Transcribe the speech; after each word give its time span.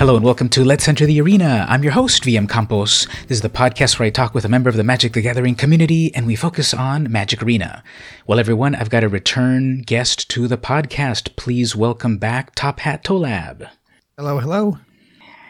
Hello 0.00 0.16
and 0.16 0.24
welcome 0.24 0.48
to 0.48 0.64
Let's 0.64 0.88
Enter 0.88 1.04
the 1.04 1.20
Arena. 1.20 1.66
I'm 1.68 1.82
your 1.82 1.92
host, 1.92 2.22
VM 2.22 2.48
Campos. 2.48 3.06
This 3.28 3.36
is 3.36 3.40
the 3.42 3.50
podcast 3.50 3.98
where 3.98 4.06
I 4.06 4.10
talk 4.10 4.32
with 4.32 4.46
a 4.46 4.48
member 4.48 4.70
of 4.70 4.76
the 4.76 4.82
Magic 4.82 5.12
the 5.12 5.20
Gathering 5.20 5.54
community 5.54 6.10
and 6.14 6.26
we 6.26 6.36
focus 6.36 6.72
on 6.72 7.12
Magic 7.12 7.42
Arena. 7.42 7.84
Well, 8.26 8.38
everyone, 8.38 8.74
I've 8.74 8.88
got 8.88 9.04
a 9.04 9.10
return 9.10 9.82
guest 9.82 10.30
to 10.30 10.48
the 10.48 10.56
podcast. 10.56 11.36
Please 11.36 11.76
welcome 11.76 12.16
back 12.16 12.54
Top 12.54 12.80
Hat 12.80 13.04
Tolab. 13.04 13.68
Hello, 14.16 14.38
hello. 14.38 14.78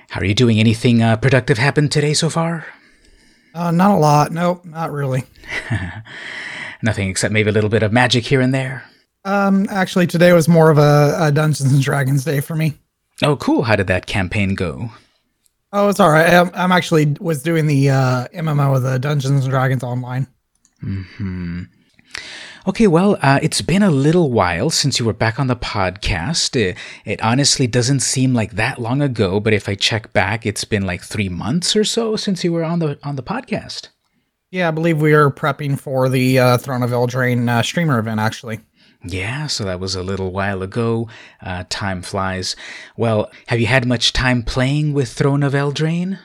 How 0.08 0.20
are 0.20 0.24
you 0.24 0.34
doing? 0.34 0.58
Anything 0.58 1.00
uh, 1.00 1.16
productive 1.16 1.58
happened 1.58 1.92
today 1.92 2.12
so 2.12 2.28
far? 2.28 2.66
Uh, 3.54 3.70
not 3.70 3.92
a 3.92 3.98
lot. 3.98 4.32
Nope, 4.32 4.64
not 4.64 4.90
really. 4.90 5.22
Nothing 6.82 7.08
except 7.08 7.32
maybe 7.32 7.50
a 7.50 7.52
little 7.52 7.70
bit 7.70 7.84
of 7.84 7.92
magic 7.92 8.24
here 8.24 8.40
and 8.40 8.52
there. 8.52 8.82
Um, 9.24 9.68
actually, 9.70 10.08
today 10.08 10.32
was 10.32 10.48
more 10.48 10.70
of 10.70 10.78
a, 10.78 11.16
a 11.20 11.30
Dungeons 11.30 11.72
and 11.72 11.80
Dragons 11.80 12.24
day 12.24 12.40
for 12.40 12.56
me. 12.56 12.74
Oh, 13.22 13.36
cool. 13.36 13.62
How 13.62 13.76
did 13.76 13.86
that 13.88 14.06
campaign 14.06 14.54
go? 14.54 14.90
Oh, 15.72 15.88
it's 15.88 16.00
all 16.00 16.10
right. 16.10 16.32
I'm, 16.32 16.50
I'm 16.54 16.72
actually 16.72 17.16
was 17.20 17.42
doing 17.42 17.66
the 17.66 17.90
uh, 17.90 18.28
MMO 18.34 18.76
of 18.76 18.82
the 18.82 18.98
Dungeons 18.98 19.44
and 19.44 19.50
Dragons 19.50 19.82
online. 19.82 20.26
Hmm. 20.80 21.64
Okay, 22.66 22.86
well, 22.86 23.16
uh, 23.22 23.38
it's 23.42 23.62
been 23.62 23.82
a 23.82 23.90
little 23.90 24.30
while 24.30 24.68
since 24.68 24.98
you 24.98 25.06
were 25.06 25.12
back 25.12 25.38
on 25.38 25.46
the 25.46 25.56
podcast. 25.56 26.56
It, 26.56 26.76
it, 27.04 27.22
honestly 27.22 27.66
doesn't 27.66 28.00
seem 28.00 28.34
like 28.34 28.52
that 28.52 28.80
long 28.80 29.00
ago, 29.00 29.40
but 29.40 29.52
if 29.52 29.68
I 29.68 29.74
check 29.74 30.12
back, 30.12 30.44
it's 30.44 30.64
been 30.64 30.84
like 30.84 31.02
three 31.02 31.28
months 31.28 31.74
or 31.74 31.84
so 31.84 32.16
since 32.16 32.44
you 32.44 32.52
were 32.52 32.64
on 32.64 32.80
the 32.80 32.98
on 33.02 33.16
the 33.16 33.22
podcast. 33.22 33.88
Yeah, 34.50 34.68
I 34.68 34.72
believe 34.72 35.00
we 35.00 35.12
are 35.14 35.30
prepping 35.30 35.78
for 35.78 36.08
the 36.08 36.38
uh, 36.38 36.58
Throne 36.58 36.82
of 36.82 36.90
Eldraine 36.90 37.48
uh, 37.48 37.62
streamer 37.62 37.98
event, 37.98 38.20
actually. 38.20 38.60
Yeah, 39.02 39.46
so 39.46 39.64
that 39.64 39.80
was 39.80 39.94
a 39.94 40.02
little 40.02 40.30
while 40.30 40.62
ago. 40.62 41.08
Uh, 41.40 41.64
time 41.70 42.02
flies. 42.02 42.54
Well, 42.96 43.30
have 43.46 43.58
you 43.58 43.66
had 43.66 43.86
much 43.86 44.12
time 44.12 44.42
playing 44.42 44.92
with 44.92 45.10
Throne 45.10 45.42
of 45.42 45.54
Eldraine? 45.54 46.18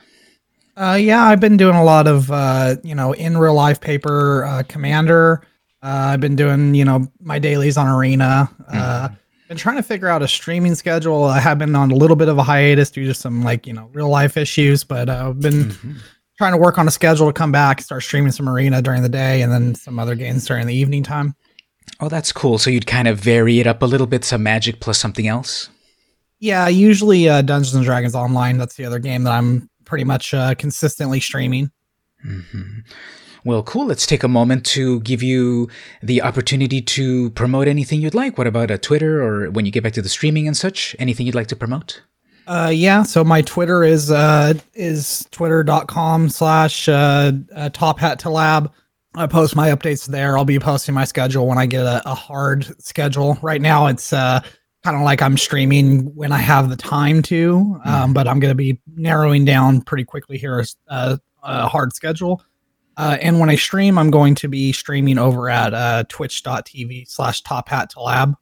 Uh, 0.76 0.98
yeah, 1.00 1.24
I've 1.24 1.40
been 1.40 1.56
doing 1.56 1.74
a 1.74 1.84
lot 1.84 2.06
of, 2.06 2.30
uh, 2.30 2.76
you 2.82 2.94
know, 2.94 3.12
in 3.12 3.38
real 3.38 3.54
life 3.54 3.80
paper 3.80 4.44
uh, 4.44 4.62
commander. 4.68 5.42
Uh, 5.82 6.12
I've 6.12 6.20
been 6.20 6.36
doing, 6.36 6.74
you 6.74 6.84
know, 6.84 7.10
my 7.20 7.38
dailies 7.38 7.78
on 7.78 7.88
Arena. 7.88 8.50
Uh, 8.68 9.08
mm-hmm. 9.08 9.14
Been 9.48 9.56
trying 9.56 9.76
to 9.76 9.82
figure 9.82 10.08
out 10.08 10.22
a 10.22 10.28
streaming 10.28 10.74
schedule. 10.74 11.24
I 11.24 11.38
have 11.38 11.58
been 11.58 11.74
on 11.76 11.92
a 11.92 11.94
little 11.94 12.16
bit 12.16 12.28
of 12.28 12.36
a 12.36 12.42
hiatus 12.42 12.90
due 12.90 13.06
to 13.06 13.14
some, 13.14 13.42
like, 13.42 13.66
you 13.66 13.72
know, 13.72 13.88
real 13.94 14.08
life 14.10 14.36
issues, 14.36 14.84
but 14.84 15.08
I've 15.08 15.40
been 15.40 15.66
mm-hmm. 15.66 15.92
trying 16.36 16.52
to 16.52 16.58
work 16.58 16.78
on 16.78 16.86
a 16.88 16.90
schedule 16.90 17.28
to 17.28 17.32
come 17.32 17.52
back, 17.52 17.80
start 17.80 18.02
streaming 18.02 18.32
some 18.32 18.48
Arena 18.48 18.82
during 18.82 19.02
the 19.02 19.08
day, 19.08 19.40
and 19.40 19.52
then 19.52 19.74
some 19.74 19.98
other 19.98 20.14
games 20.14 20.46
during 20.46 20.66
the 20.66 20.74
evening 20.74 21.04
time. 21.04 21.34
Oh, 22.00 22.08
that's 22.08 22.32
cool. 22.32 22.58
So 22.58 22.70
you'd 22.70 22.86
kind 22.86 23.08
of 23.08 23.18
vary 23.18 23.60
it 23.60 23.66
up 23.66 23.82
a 23.82 23.86
little 23.86 24.06
bit, 24.06 24.24
some 24.24 24.42
magic 24.42 24.80
plus 24.80 24.98
something 24.98 25.26
else? 25.26 25.70
Yeah, 26.38 26.68
usually 26.68 27.28
uh, 27.28 27.42
Dungeons 27.42 27.74
and 27.74 27.84
Dragons 27.84 28.14
Online. 28.14 28.58
That's 28.58 28.76
the 28.76 28.84
other 28.84 28.98
game 28.98 29.22
that 29.24 29.32
I'm 29.32 29.70
pretty 29.84 30.04
much 30.04 30.34
uh, 30.34 30.54
consistently 30.54 31.20
streaming. 31.20 31.70
Mm-hmm. 32.26 32.80
Well, 33.44 33.62
cool. 33.62 33.86
Let's 33.86 34.06
take 34.06 34.24
a 34.24 34.28
moment 34.28 34.66
to 34.66 35.00
give 35.00 35.22
you 35.22 35.68
the 36.02 36.20
opportunity 36.20 36.82
to 36.82 37.30
promote 37.30 37.68
anything 37.68 38.00
you'd 38.00 38.14
like. 38.14 38.36
What 38.36 38.48
about 38.48 38.72
a 38.72 38.76
Twitter 38.76 39.22
or 39.22 39.50
when 39.50 39.64
you 39.64 39.70
get 39.70 39.84
back 39.84 39.92
to 39.92 40.02
the 40.02 40.08
streaming 40.08 40.48
and 40.48 40.56
such? 40.56 40.96
Anything 40.98 41.26
you'd 41.26 41.36
like 41.36 41.46
to 41.48 41.56
promote? 41.56 42.02
Uh, 42.48 42.72
yeah. 42.74 43.04
So 43.04 43.24
my 43.24 43.42
Twitter 43.42 43.84
is 43.84 44.10
uh, 44.10 44.54
is 44.74 45.26
twitter.com 45.30 46.28
slash 46.28 46.88
uh, 46.88 47.32
uh, 47.54 47.70
top 47.70 47.98
hat 48.00 48.18
to 48.20 48.30
lab. 48.30 48.72
I 49.16 49.26
post 49.26 49.56
my 49.56 49.70
updates 49.70 50.06
there. 50.06 50.36
I'll 50.36 50.44
be 50.44 50.58
posting 50.58 50.94
my 50.94 51.04
schedule 51.04 51.46
when 51.46 51.58
I 51.58 51.66
get 51.66 51.84
a, 51.84 52.02
a 52.08 52.14
hard 52.14 52.66
schedule. 52.82 53.38
Right 53.40 53.62
now, 53.62 53.86
it's 53.86 54.12
uh, 54.12 54.40
kind 54.84 54.96
of 54.96 55.02
like 55.02 55.22
I'm 55.22 55.36
streaming 55.38 56.14
when 56.14 56.32
I 56.32 56.38
have 56.38 56.68
the 56.68 56.76
time 56.76 57.22
to, 57.22 57.80
um, 57.84 57.92
mm-hmm. 57.92 58.12
but 58.12 58.28
I'm 58.28 58.40
going 58.40 58.50
to 58.50 58.56
be 58.56 58.78
narrowing 58.94 59.44
down 59.44 59.80
pretty 59.80 60.04
quickly 60.04 60.36
here 60.36 60.62
a, 60.88 61.18
a 61.42 61.66
hard 61.66 61.94
schedule. 61.94 62.42
Uh, 62.98 63.16
and 63.20 63.40
when 63.40 63.50
I 63.50 63.56
stream, 63.56 63.98
I'm 63.98 64.10
going 64.10 64.34
to 64.36 64.48
be 64.48 64.72
streaming 64.72 65.18
over 65.18 65.50
at 65.50 65.74
uh, 65.74 66.04
twitch.tv 66.08 67.08
slash 67.08 67.42
top 67.42 67.68
hat 67.68 67.90
to 67.90 68.00
lab. 68.00 68.34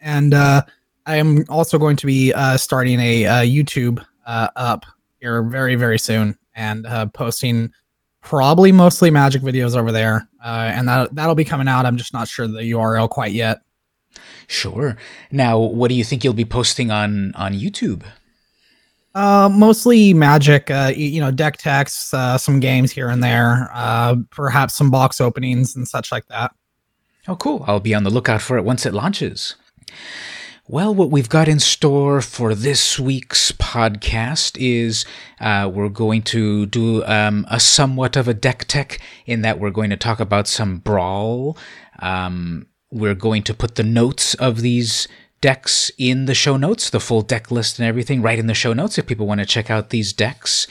And 0.00 0.34
uh, 0.34 0.62
I 1.06 1.16
am 1.16 1.44
also 1.48 1.78
going 1.78 1.96
to 1.96 2.06
be 2.06 2.32
uh, 2.32 2.56
starting 2.56 3.00
a, 3.00 3.24
a 3.24 3.28
YouTube 3.42 4.04
uh, 4.26 4.48
up 4.56 4.84
here 5.20 5.42
very, 5.42 5.74
very 5.74 5.98
soon 5.98 6.38
and 6.54 6.86
uh, 6.86 7.06
posting 7.06 7.72
probably 8.24 8.72
mostly 8.72 9.10
magic 9.10 9.42
videos 9.42 9.76
over 9.76 9.92
there 9.92 10.26
uh, 10.42 10.70
and 10.74 10.88
that 10.88 11.14
that'll 11.14 11.34
be 11.34 11.44
coming 11.44 11.68
out 11.68 11.86
i'm 11.86 11.96
just 11.96 12.12
not 12.12 12.26
sure 12.26 12.48
the 12.48 12.72
url 12.72 13.08
quite 13.08 13.32
yet 13.32 13.60
sure 14.46 14.96
now 15.30 15.58
what 15.58 15.88
do 15.88 15.94
you 15.94 16.02
think 16.02 16.24
you'll 16.24 16.32
be 16.32 16.44
posting 16.44 16.90
on 16.90 17.32
on 17.34 17.52
youtube 17.52 18.02
uh, 19.14 19.48
mostly 19.48 20.12
magic, 20.12 20.72
uh, 20.72 20.92
you 20.94 21.20
know, 21.20 21.30
deck 21.30 21.56
techs, 21.56 22.12
uh, 22.12 22.36
some 22.36 22.58
games 22.58 22.90
here 22.90 23.08
and 23.08 23.22
there, 23.22 23.70
uh, 23.72 24.16
perhaps 24.30 24.74
some 24.74 24.90
box 24.90 25.20
openings 25.20 25.76
and 25.76 25.86
such 25.86 26.10
like 26.10 26.26
that. 26.26 26.52
Oh, 27.28 27.36
cool. 27.36 27.64
I'll 27.68 27.78
be 27.78 27.94
on 27.94 28.02
the 28.02 28.10
lookout 28.10 28.42
for 28.42 28.58
it 28.58 28.64
once 28.64 28.84
it 28.84 28.92
launches. 28.92 29.54
Well, 30.66 30.94
what 30.94 31.10
we've 31.10 31.28
got 31.28 31.46
in 31.46 31.60
store 31.60 32.22
for 32.22 32.54
this 32.54 32.98
week's 32.98 33.52
podcast 33.52 34.56
is 34.58 35.04
uh, 35.38 35.70
we're 35.70 35.90
going 35.90 36.22
to 36.22 36.64
do 36.64 37.04
um, 37.04 37.44
a 37.50 37.60
somewhat 37.60 38.16
of 38.16 38.28
a 38.28 38.34
deck 38.34 38.64
tech 38.64 38.98
in 39.26 39.42
that 39.42 39.60
we're 39.60 39.68
going 39.68 39.90
to 39.90 39.98
talk 39.98 40.20
about 40.20 40.48
some 40.48 40.78
brawl. 40.78 41.58
Um, 41.98 42.66
we're 42.90 43.14
going 43.14 43.42
to 43.42 43.52
put 43.52 43.74
the 43.74 43.82
notes 43.82 44.32
of 44.36 44.62
these 44.62 45.06
decks 45.42 45.90
in 45.98 46.24
the 46.24 46.34
show 46.34 46.56
notes, 46.56 46.88
the 46.88 46.98
full 46.98 47.20
deck 47.20 47.50
list 47.50 47.78
and 47.78 47.86
everything, 47.86 48.22
right 48.22 48.38
in 48.38 48.46
the 48.46 48.54
show 48.54 48.72
notes 48.72 48.96
if 48.96 49.06
people 49.06 49.26
want 49.26 49.40
to 49.40 49.46
check 49.46 49.70
out 49.70 49.90
these 49.90 50.14
decks. 50.14 50.66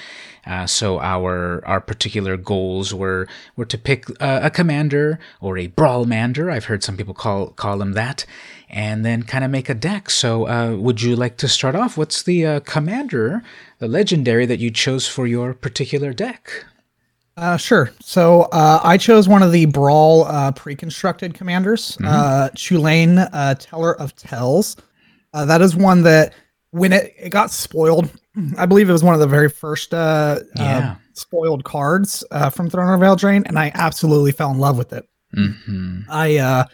Uh, 0.45 0.65
so 0.65 0.99
our 0.99 1.65
our 1.65 1.79
particular 1.79 2.35
goals 2.37 2.93
were 2.93 3.27
were 3.55 3.65
to 3.65 3.77
pick 3.77 4.09
uh, 4.21 4.41
a 4.43 4.49
commander 4.49 5.19
or 5.39 5.57
a 5.57 5.69
brawlmander. 5.69 6.51
I've 6.51 6.65
heard 6.65 6.83
some 6.83 6.97
people 6.97 7.13
call 7.13 7.47
call 7.51 7.77
them 7.77 7.93
that, 7.93 8.25
and 8.69 9.05
then 9.05 9.23
kind 9.23 9.43
of 9.43 9.51
make 9.51 9.69
a 9.69 9.73
deck. 9.73 10.09
So 10.09 10.47
uh, 10.47 10.75
would 10.75 11.01
you 11.01 11.15
like 11.15 11.37
to 11.37 11.47
start 11.47 11.75
off? 11.75 11.97
What's 11.97 12.23
the 12.23 12.45
uh, 12.45 12.59
commander, 12.61 13.41
the 13.79 13.87
legendary 13.87 14.45
that 14.45 14.59
you 14.59 14.69
chose 14.69 15.07
for 15.07 15.27
your 15.27 15.53
particular 15.53 16.13
deck? 16.13 16.65
Uh, 17.35 17.57
sure. 17.57 17.91
So 17.99 18.43
uh, 18.51 18.79
I 18.83 18.97
chose 18.97 19.27
one 19.27 19.41
of 19.41 19.51
the 19.51 19.65
Brawl 19.65 20.25
uh, 20.25 20.51
pre-constructed 20.51 21.33
commanders, 21.33 21.97
mm-hmm. 21.97 22.05
uh, 22.05 22.49
Chulane, 22.49 23.27
uh, 23.33 23.55
Teller 23.55 23.95
of 23.99 24.15
Tales. 24.15 24.75
Uh, 25.33 25.45
that 25.45 25.61
is 25.61 25.75
one 25.75 26.03
that 26.03 26.33
when 26.73 26.91
it, 26.91 27.13
it 27.17 27.29
got 27.29 27.51
spoiled, 27.51 28.09
I 28.57 28.65
believe 28.65 28.89
it 28.89 28.93
was 28.93 29.03
one 29.03 29.13
of 29.13 29.19
the 29.19 29.27
very 29.27 29.47
first 29.47 29.93
uh, 29.93 30.39
yeah. 30.55 30.77
uh, 30.77 30.95
spoiled 31.13 31.63
cards 31.63 32.23
uh, 32.31 32.49
from 32.49 32.69
Throne 32.69 32.91
of 32.91 32.99
Eldraine, 32.99 33.43
and 33.45 33.59
I 33.59 33.71
absolutely 33.75 34.31
fell 34.31 34.51
in 34.51 34.57
love 34.57 34.77
with 34.77 34.91
it. 34.91 35.07
Mm-hmm. 35.37 36.01
I 36.09 36.37
uh, 36.37 36.65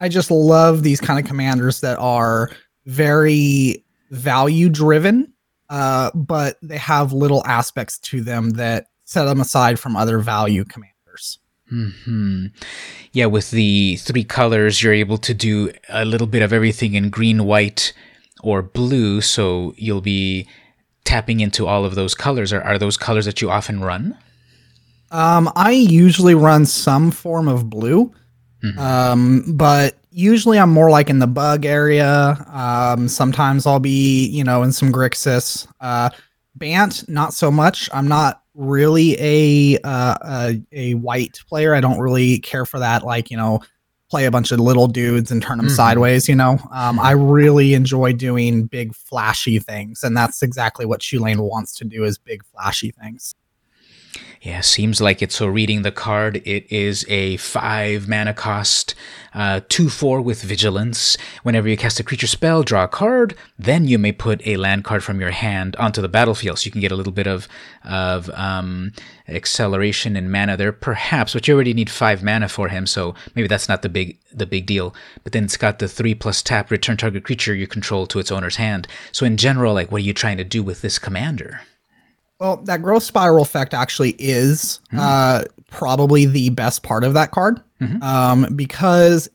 I 0.00 0.08
just 0.08 0.30
love 0.30 0.82
these 0.82 1.02
kind 1.02 1.20
of 1.20 1.26
commanders 1.26 1.80
that 1.82 1.98
are 1.98 2.50
very 2.86 3.84
value 4.10 4.70
driven, 4.70 5.34
uh, 5.68 6.12
but 6.14 6.56
they 6.62 6.78
have 6.78 7.12
little 7.12 7.44
aspects 7.46 7.98
to 7.98 8.22
them 8.22 8.50
that 8.50 8.86
set 9.04 9.26
them 9.26 9.40
aside 9.40 9.78
from 9.78 9.96
other 9.96 10.18
value 10.18 10.64
commanders. 10.64 11.40
Hmm. 11.68 12.46
Yeah, 13.12 13.26
with 13.26 13.50
the 13.50 13.96
three 13.96 14.24
colors, 14.24 14.82
you're 14.82 14.94
able 14.94 15.18
to 15.18 15.34
do 15.34 15.72
a 15.90 16.06
little 16.06 16.26
bit 16.26 16.42
of 16.42 16.52
everything 16.54 16.94
in 16.94 17.10
green, 17.10 17.44
white, 17.44 17.92
or 18.42 18.62
blue. 18.62 19.20
So 19.20 19.74
you'll 19.76 20.00
be 20.00 20.46
tapping 21.04 21.40
into 21.40 21.66
all 21.66 21.84
of 21.84 21.94
those 21.94 22.14
colors. 22.14 22.52
Are 22.52 22.62
are 22.62 22.78
those 22.78 22.96
colors 22.96 23.24
that 23.24 23.40
you 23.40 23.50
often 23.50 23.80
run? 23.80 24.16
Um, 25.10 25.50
I 25.54 25.70
usually 25.70 26.34
run 26.34 26.66
some 26.66 27.10
form 27.10 27.46
of 27.48 27.70
blue, 27.70 28.12
mm-hmm. 28.62 28.78
um, 28.78 29.44
but 29.56 29.94
usually 30.10 30.58
I'm 30.58 30.72
more 30.72 30.90
like 30.90 31.08
in 31.08 31.20
the 31.20 31.26
bug 31.26 31.64
area. 31.64 32.44
Um, 32.52 33.06
sometimes 33.06 33.66
I'll 33.66 33.78
be, 33.78 34.26
you 34.26 34.42
know, 34.42 34.62
in 34.62 34.72
some 34.72 34.92
Grixis. 34.92 35.68
Uh, 35.80 36.10
Bant, 36.56 37.06
not 37.08 37.34
so 37.34 37.50
much. 37.50 37.88
I'm 37.92 38.08
not 38.08 38.42
really 38.54 39.14
a, 39.20 39.78
uh, 39.84 40.16
a 40.24 40.62
a 40.72 40.94
white 40.94 41.38
player. 41.48 41.74
I 41.74 41.80
don't 41.80 41.98
really 41.98 42.38
care 42.38 42.64
for 42.64 42.78
that. 42.78 43.04
Like 43.04 43.30
you 43.30 43.36
know, 43.36 43.60
play 44.10 44.24
a 44.24 44.30
bunch 44.30 44.52
of 44.52 44.60
little 44.60 44.86
dudes 44.86 45.30
and 45.30 45.42
turn 45.42 45.58
them 45.58 45.66
mm-hmm. 45.66 45.74
sideways. 45.74 46.28
You 46.28 46.36
know, 46.36 46.58
um, 46.72 46.98
I 46.98 47.12
really 47.12 47.74
enjoy 47.74 48.12
doing 48.12 48.66
big 48.66 48.94
flashy 48.94 49.58
things, 49.58 50.02
and 50.02 50.16
that's 50.16 50.42
exactly 50.42 50.86
what 50.86 51.00
Chulane 51.00 51.38
wants 51.38 51.74
to 51.76 51.84
do 51.84 52.04
is 52.04 52.18
big 52.18 52.44
flashy 52.44 52.92
things. 52.92 53.34
Yeah, 54.46 54.60
seems 54.60 55.00
like 55.00 55.22
it. 55.22 55.32
So, 55.32 55.48
reading 55.48 55.82
the 55.82 55.90
card, 55.90 56.36
it 56.44 56.70
is 56.70 57.04
a 57.08 57.36
five 57.38 58.06
mana 58.06 58.32
cost, 58.32 58.94
uh, 59.34 59.62
two 59.68 59.88
four 59.88 60.20
with 60.20 60.40
vigilance. 60.40 61.16
Whenever 61.42 61.68
you 61.68 61.76
cast 61.76 61.98
a 61.98 62.04
creature 62.04 62.28
spell, 62.28 62.62
draw 62.62 62.84
a 62.84 62.88
card. 62.88 63.34
Then 63.58 63.88
you 63.88 63.98
may 63.98 64.12
put 64.12 64.46
a 64.46 64.56
land 64.56 64.84
card 64.84 65.02
from 65.02 65.18
your 65.18 65.32
hand 65.32 65.74
onto 65.80 66.00
the 66.00 66.08
battlefield, 66.08 66.60
so 66.60 66.66
you 66.66 66.70
can 66.70 66.80
get 66.80 66.92
a 66.92 66.94
little 66.94 67.12
bit 67.12 67.26
of 67.26 67.48
of 67.82 68.30
um, 68.34 68.92
acceleration 69.26 70.14
and 70.14 70.30
mana 70.30 70.56
there, 70.56 70.70
perhaps. 70.70 71.32
But 71.32 71.48
you 71.48 71.54
already 71.54 71.74
need 71.74 71.90
five 71.90 72.22
mana 72.22 72.48
for 72.48 72.68
him, 72.68 72.86
so 72.86 73.16
maybe 73.34 73.48
that's 73.48 73.68
not 73.68 73.82
the 73.82 73.88
big 73.88 74.16
the 74.32 74.46
big 74.46 74.64
deal. 74.64 74.94
But 75.24 75.32
then 75.32 75.42
it's 75.42 75.56
got 75.56 75.80
the 75.80 75.88
three 75.88 76.14
plus 76.14 76.40
tap, 76.40 76.70
return 76.70 76.96
target 76.96 77.24
creature 77.24 77.52
you 77.52 77.66
control 77.66 78.06
to 78.06 78.20
its 78.20 78.30
owner's 78.30 78.54
hand. 78.54 78.86
So 79.10 79.26
in 79.26 79.38
general, 79.38 79.74
like, 79.74 79.90
what 79.90 80.02
are 80.02 80.04
you 80.04 80.14
trying 80.14 80.36
to 80.36 80.44
do 80.44 80.62
with 80.62 80.82
this 80.82 81.00
commander? 81.00 81.62
Well, 82.38 82.58
that 82.58 82.82
growth 82.82 83.02
spiral 83.02 83.42
effect 83.42 83.72
actually 83.72 84.10
is 84.18 84.80
mm-hmm. 84.88 84.98
uh, 85.00 85.44
probably 85.70 86.26
the 86.26 86.50
best 86.50 86.82
part 86.82 87.02
of 87.02 87.14
that 87.14 87.30
card 87.30 87.62
mm-hmm. 87.80 88.02
um, 88.02 88.54
because 88.54 89.28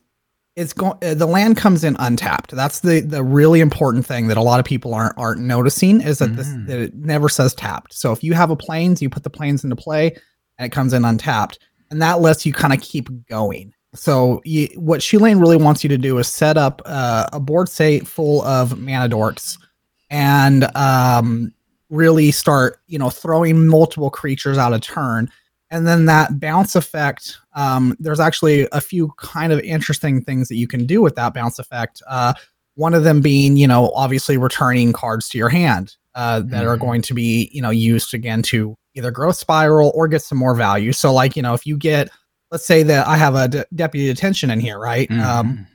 it's 0.55 0.73
going. 0.73 0.97
Uh, 1.01 1.13
the 1.13 1.25
land 1.25 1.57
comes 1.57 1.83
in 1.83 1.95
untapped. 1.99 2.51
That's 2.51 2.81
the 2.81 2.99
the 2.99 3.23
really 3.23 3.59
important 3.59 4.05
thing 4.05 4.27
that 4.27 4.37
a 4.37 4.41
lot 4.41 4.59
of 4.59 4.65
people 4.65 4.93
aren't 4.93 5.17
aren't 5.17 5.41
noticing 5.41 6.01
is 6.01 6.19
that 6.19 6.31
mm-hmm. 6.31 6.35
this 6.35 6.67
that 6.67 6.79
it 6.79 6.95
never 6.95 7.29
says 7.29 7.55
tapped. 7.55 7.93
So 7.93 8.11
if 8.11 8.23
you 8.23 8.33
have 8.33 8.51
a 8.51 8.55
plains, 8.55 9.01
you 9.01 9.09
put 9.09 9.23
the 9.23 9.29
plains 9.29 9.63
into 9.63 9.75
play, 9.75 10.15
and 10.57 10.65
it 10.65 10.71
comes 10.71 10.93
in 10.93 11.05
untapped, 11.05 11.59
and 11.89 12.01
that 12.01 12.21
lets 12.21 12.45
you 12.45 12.53
kind 12.53 12.73
of 12.73 12.81
keep 12.81 13.09
going. 13.27 13.73
So 13.93 14.41
you, 14.45 14.67
what 14.75 15.01
Chulane 15.01 15.39
really 15.41 15.57
wants 15.57 15.83
you 15.83 15.89
to 15.89 15.97
do 15.97 16.17
is 16.17 16.27
set 16.27 16.57
up 16.57 16.81
uh, 16.85 17.27
a 17.33 17.39
board 17.39 17.67
state 17.67 18.07
full 18.07 18.41
of 18.43 18.79
mana 18.79 19.09
dorks 19.13 19.57
and 20.09 20.65
um, 20.75 21.53
really 21.91 22.31
start, 22.31 22.79
you 22.87 22.97
know, 22.97 23.11
throwing 23.11 23.67
multiple 23.67 24.09
creatures 24.09 24.57
out 24.57 24.73
of 24.73 24.81
turn. 24.81 25.29
And 25.69 25.85
then 25.85 26.05
that 26.05 26.39
bounce 26.39 26.75
effect, 26.75 27.37
um, 27.53 27.95
there's 27.99 28.19
actually 28.19 28.67
a 28.71 28.81
few 28.81 29.13
kind 29.17 29.53
of 29.53 29.59
interesting 29.59 30.23
things 30.23 30.47
that 30.47 30.55
you 30.55 30.67
can 30.67 30.85
do 30.85 31.01
with 31.01 31.15
that 31.15 31.33
bounce 31.33 31.59
effect. 31.59 32.01
Uh, 32.09 32.33
one 32.75 32.93
of 32.93 33.03
them 33.03 33.21
being, 33.21 33.57
you 33.57 33.67
know, 33.67 33.91
obviously 33.93 34.37
returning 34.37 34.91
cards 34.93 35.29
to 35.29 35.37
your 35.37 35.49
hand 35.49 35.95
uh, 36.15 36.39
that 36.39 36.47
mm-hmm. 36.47 36.67
are 36.67 36.77
going 36.77 37.01
to 37.03 37.13
be, 37.13 37.49
you 37.53 37.61
know, 37.61 37.69
used 37.69 38.13
again 38.13 38.41
to 38.43 38.75
either 38.95 39.11
growth 39.11 39.35
spiral 39.37 39.91
or 39.95 40.07
get 40.07 40.21
some 40.21 40.37
more 40.37 40.55
value. 40.55 40.91
So, 40.91 41.13
like, 41.13 41.35
you 41.35 41.41
know, 41.41 41.53
if 41.53 41.65
you 41.65 41.77
get, 41.77 42.09
let's 42.51 42.65
say 42.65 42.83
that 42.83 43.07
I 43.07 43.15
have 43.17 43.35
a 43.35 43.47
de- 43.47 43.65
deputy 43.75 44.07
detention 44.07 44.49
in 44.49 44.59
here, 44.59 44.79
right? 44.79 45.09
Um, 45.11 45.17
mm-hmm. 45.17 45.29
Um, 45.29 45.67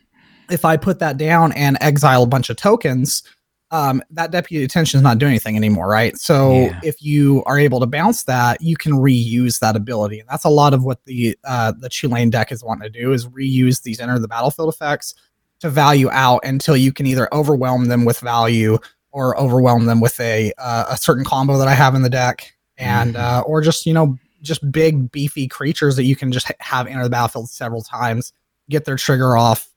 if 0.51 0.65
I 0.65 0.77
put 0.77 0.99
that 1.01 1.17
down 1.17 1.53
and 1.53 1.77
exile 1.81 2.23
a 2.23 2.27
bunch 2.27 2.51
of 2.51 2.57
tokens, 2.57 3.23
um, 3.71 4.03
that 4.11 4.31
deputy 4.31 4.65
detention 4.65 4.99
is 4.99 5.03
not 5.03 5.19
doing 5.19 5.33
anything 5.33 5.57
anymore, 5.57 5.89
right? 5.89 6.17
So 6.17 6.53
yeah. 6.53 6.81
if 6.85 7.03
you 7.03 7.43
are 7.47 7.59
able 7.59 7.81
to 7.81 7.87
bounce 7.87 8.25
that, 8.25 8.61
you 8.63 8.77
can 8.77 8.93
reuse 8.93 9.59
that 9.59 9.75
ability, 9.75 10.21
and 10.21 10.29
that's 10.29 10.45
a 10.45 10.51
lot 10.51 10.73
of 10.73 10.85
what 10.85 11.05
the 11.05 11.37
uh, 11.45 11.73
the 11.79 11.89
Chulane 11.89 12.31
deck 12.31 12.53
is 12.53 12.63
wanting 12.63 12.91
to 12.91 13.01
do 13.01 13.13
is 13.13 13.27
reuse 13.27 13.83
these 13.83 14.01
enter 14.01 14.19
the 14.19 14.29
battlefield 14.29 14.73
effects 14.73 15.15
to 15.61 15.71
value 15.71 16.11
out 16.11 16.41
until 16.45 16.77
you 16.77 16.93
can 16.93 17.07
either 17.07 17.33
overwhelm 17.33 17.87
them 17.87 18.05
with 18.05 18.21
value 18.21 18.79
or 19.11 19.39
overwhelm 19.39 19.87
them 19.87 20.01
with 20.01 20.19
a 20.21 20.53
uh, 20.59 20.85
a 20.91 20.97
certain 20.97 21.25
combo 21.25 21.59
that 21.59 21.69
I 21.69 21.75
have 21.75 21.95
in 21.95 22.03
the 22.03 22.11
deck, 22.11 22.55
and 22.79 23.15
mm-hmm. 23.15 23.25
uh, 23.25 23.41
or 23.41 23.63
just 23.63 23.85
you 23.85 23.95
know 23.95 24.17
just 24.43 24.71
big 24.71 25.11
beefy 25.11 25.49
creatures 25.49 25.97
that 25.97 26.05
you 26.05 26.15
can 26.15 26.31
just 26.31 26.51
have 26.61 26.87
enter 26.87 27.03
the 27.03 27.11
battlefield 27.11 27.51
several 27.51 27.83
times, 27.83 28.33
get 28.71 28.85
their 28.85 28.97
trigger 28.97 29.37
off, 29.37 29.69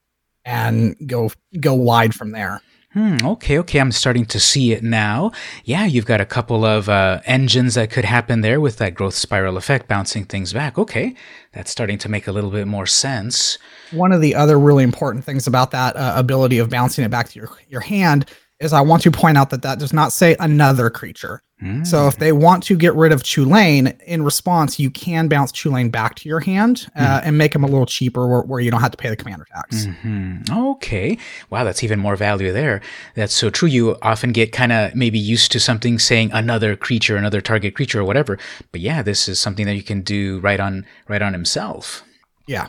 and 0.45 0.95
go 1.07 1.31
go 1.59 1.73
wide 1.73 2.13
from 2.13 2.31
there. 2.31 2.61
Hmm, 2.93 3.17
okay, 3.23 3.59
okay, 3.59 3.79
I'm 3.79 3.91
starting 3.91 4.25
to 4.25 4.39
see 4.39 4.71
it 4.71 4.83
now. 4.83 5.31
Yeah, 5.63 5.85
you've 5.85 6.07
got 6.07 6.21
a 6.21 6.25
couple 6.25 6.65
of 6.65 6.89
uh, 6.89 7.21
engines 7.25 7.75
that 7.75 7.91
could 7.91 8.05
happen 8.05 8.41
there 8.41 8.59
with 8.59 8.77
that 8.77 8.95
growth 8.95 9.13
spiral 9.13 9.57
effect 9.57 9.87
bouncing 9.87 10.25
things 10.25 10.53
back. 10.53 10.79
Okay, 10.79 11.13
that's 11.51 11.69
starting 11.69 11.99
to 11.99 12.09
make 12.09 12.25
a 12.25 12.31
little 12.31 12.49
bit 12.49 12.67
more 12.67 12.87
sense. 12.87 13.59
One 13.91 14.11
of 14.11 14.21
the 14.21 14.33
other 14.33 14.57
really 14.59 14.83
important 14.83 15.23
things 15.23 15.45
about 15.45 15.69
that 15.69 15.95
uh, 15.95 16.13
ability 16.15 16.57
of 16.57 16.71
bouncing 16.71 17.05
it 17.05 17.11
back 17.11 17.29
to 17.29 17.39
your, 17.39 17.51
your 17.67 17.81
hand 17.81 18.25
is 18.59 18.73
I 18.73 18.81
want 18.81 19.03
to 19.03 19.11
point 19.11 19.37
out 19.37 19.51
that 19.51 19.61
that 19.61 19.79
does 19.79 19.93
not 19.93 20.11
say 20.11 20.35
another 20.39 20.89
creature. 20.89 21.41
Mm. 21.63 21.85
So 21.85 22.07
if 22.07 22.17
they 22.17 22.31
want 22.31 22.63
to 22.63 22.77
get 22.77 22.93
rid 22.95 23.11
of 23.11 23.23
Chulane, 23.23 23.99
in 24.03 24.23
response, 24.23 24.79
you 24.79 24.89
can 24.89 25.27
bounce 25.27 25.51
Chulane 25.51 25.91
back 25.91 26.15
to 26.15 26.29
your 26.29 26.39
hand 26.39 26.89
uh, 26.95 27.19
mm. 27.19 27.21
and 27.25 27.37
make 27.37 27.51
them 27.51 27.63
a 27.63 27.67
little 27.67 27.85
cheaper 27.85 28.27
where, 28.27 28.41
where, 28.41 28.59
you 28.61 28.71
don't 28.71 28.79
have 28.79 28.91
to 28.91 28.97
pay 28.97 29.09
the 29.09 29.15
commander 29.17 29.45
tax. 29.53 29.85
Mm-hmm. 29.85 30.53
Okay. 30.71 31.17
Wow, 31.49 31.65
that's 31.65 31.83
even 31.83 31.99
more 31.99 32.15
value 32.15 32.53
there. 32.53 32.81
That's 33.15 33.33
so 33.33 33.49
true. 33.49 33.67
You 33.67 33.97
often 34.01 34.31
get 34.31 34.53
kind 34.53 34.71
of 34.71 34.95
maybe 34.95 35.19
used 35.19 35.51
to 35.51 35.59
something 35.59 35.99
saying 35.99 36.31
another 36.31 36.75
creature, 36.77 37.17
another 37.17 37.41
target 37.41 37.75
creature 37.75 37.99
or 37.99 38.05
whatever. 38.05 38.37
But 38.71 38.79
yeah, 38.79 39.01
this 39.01 39.27
is 39.27 39.39
something 39.39 39.65
that 39.65 39.75
you 39.75 39.83
can 39.83 40.01
do 40.01 40.39
right 40.39 40.59
on 40.59 40.85
right 41.09 41.21
on 41.21 41.33
himself. 41.33 42.03
Yeah. 42.47 42.67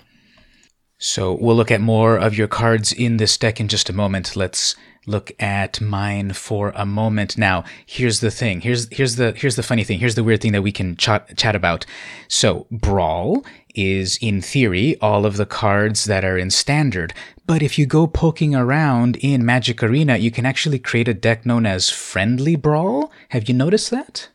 So 0.98 1.32
we'll 1.40 1.56
look 1.56 1.70
at 1.70 1.80
more 1.80 2.16
of 2.18 2.36
your 2.36 2.48
cards 2.48 2.92
in 2.92 3.16
this 3.16 3.38
deck 3.38 3.58
in 3.58 3.68
just 3.68 3.88
a 3.88 3.94
moment. 3.94 4.36
Let's 4.36 4.76
look 5.06 5.32
at 5.40 5.80
mine 5.80 6.32
for 6.32 6.72
a 6.74 6.84
moment. 6.86 7.38
Now 7.38 7.64
here's 7.86 8.20
the 8.20 8.30
thing. 8.30 8.60
Here's 8.60 8.88
here's 8.90 9.16
the 9.16 9.32
here's 9.32 9.56
the 9.56 9.62
funny 9.62 9.84
thing. 9.84 9.98
Here's 9.98 10.14
the 10.14 10.24
weird 10.24 10.40
thing 10.40 10.52
that 10.52 10.62
we 10.62 10.72
can 10.72 10.96
chat 10.96 11.36
chat 11.36 11.56
about. 11.56 11.86
So 12.28 12.66
brawl 12.70 13.44
is 13.74 14.18
in 14.20 14.42
theory 14.42 14.98
all 15.00 15.24
of 15.24 15.36
the 15.36 15.46
cards 15.46 16.04
that 16.04 16.24
are 16.24 16.36
in 16.36 16.50
standard. 16.50 17.14
But 17.46 17.62
if 17.62 17.78
you 17.78 17.86
go 17.86 18.06
poking 18.06 18.54
around 18.54 19.16
in 19.16 19.44
magic 19.44 19.82
arena 19.82 20.16
you 20.16 20.30
can 20.30 20.46
actually 20.46 20.78
create 20.78 21.08
a 21.08 21.14
deck 21.14 21.46
known 21.46 21.66
as 21.66 21.88
friendly 21.88 22.56
brawl. 22.56 23.10
Have 23.30 23.48
you 23.48 23.54
noticed 23.54 23.90
that? 23.90 24.28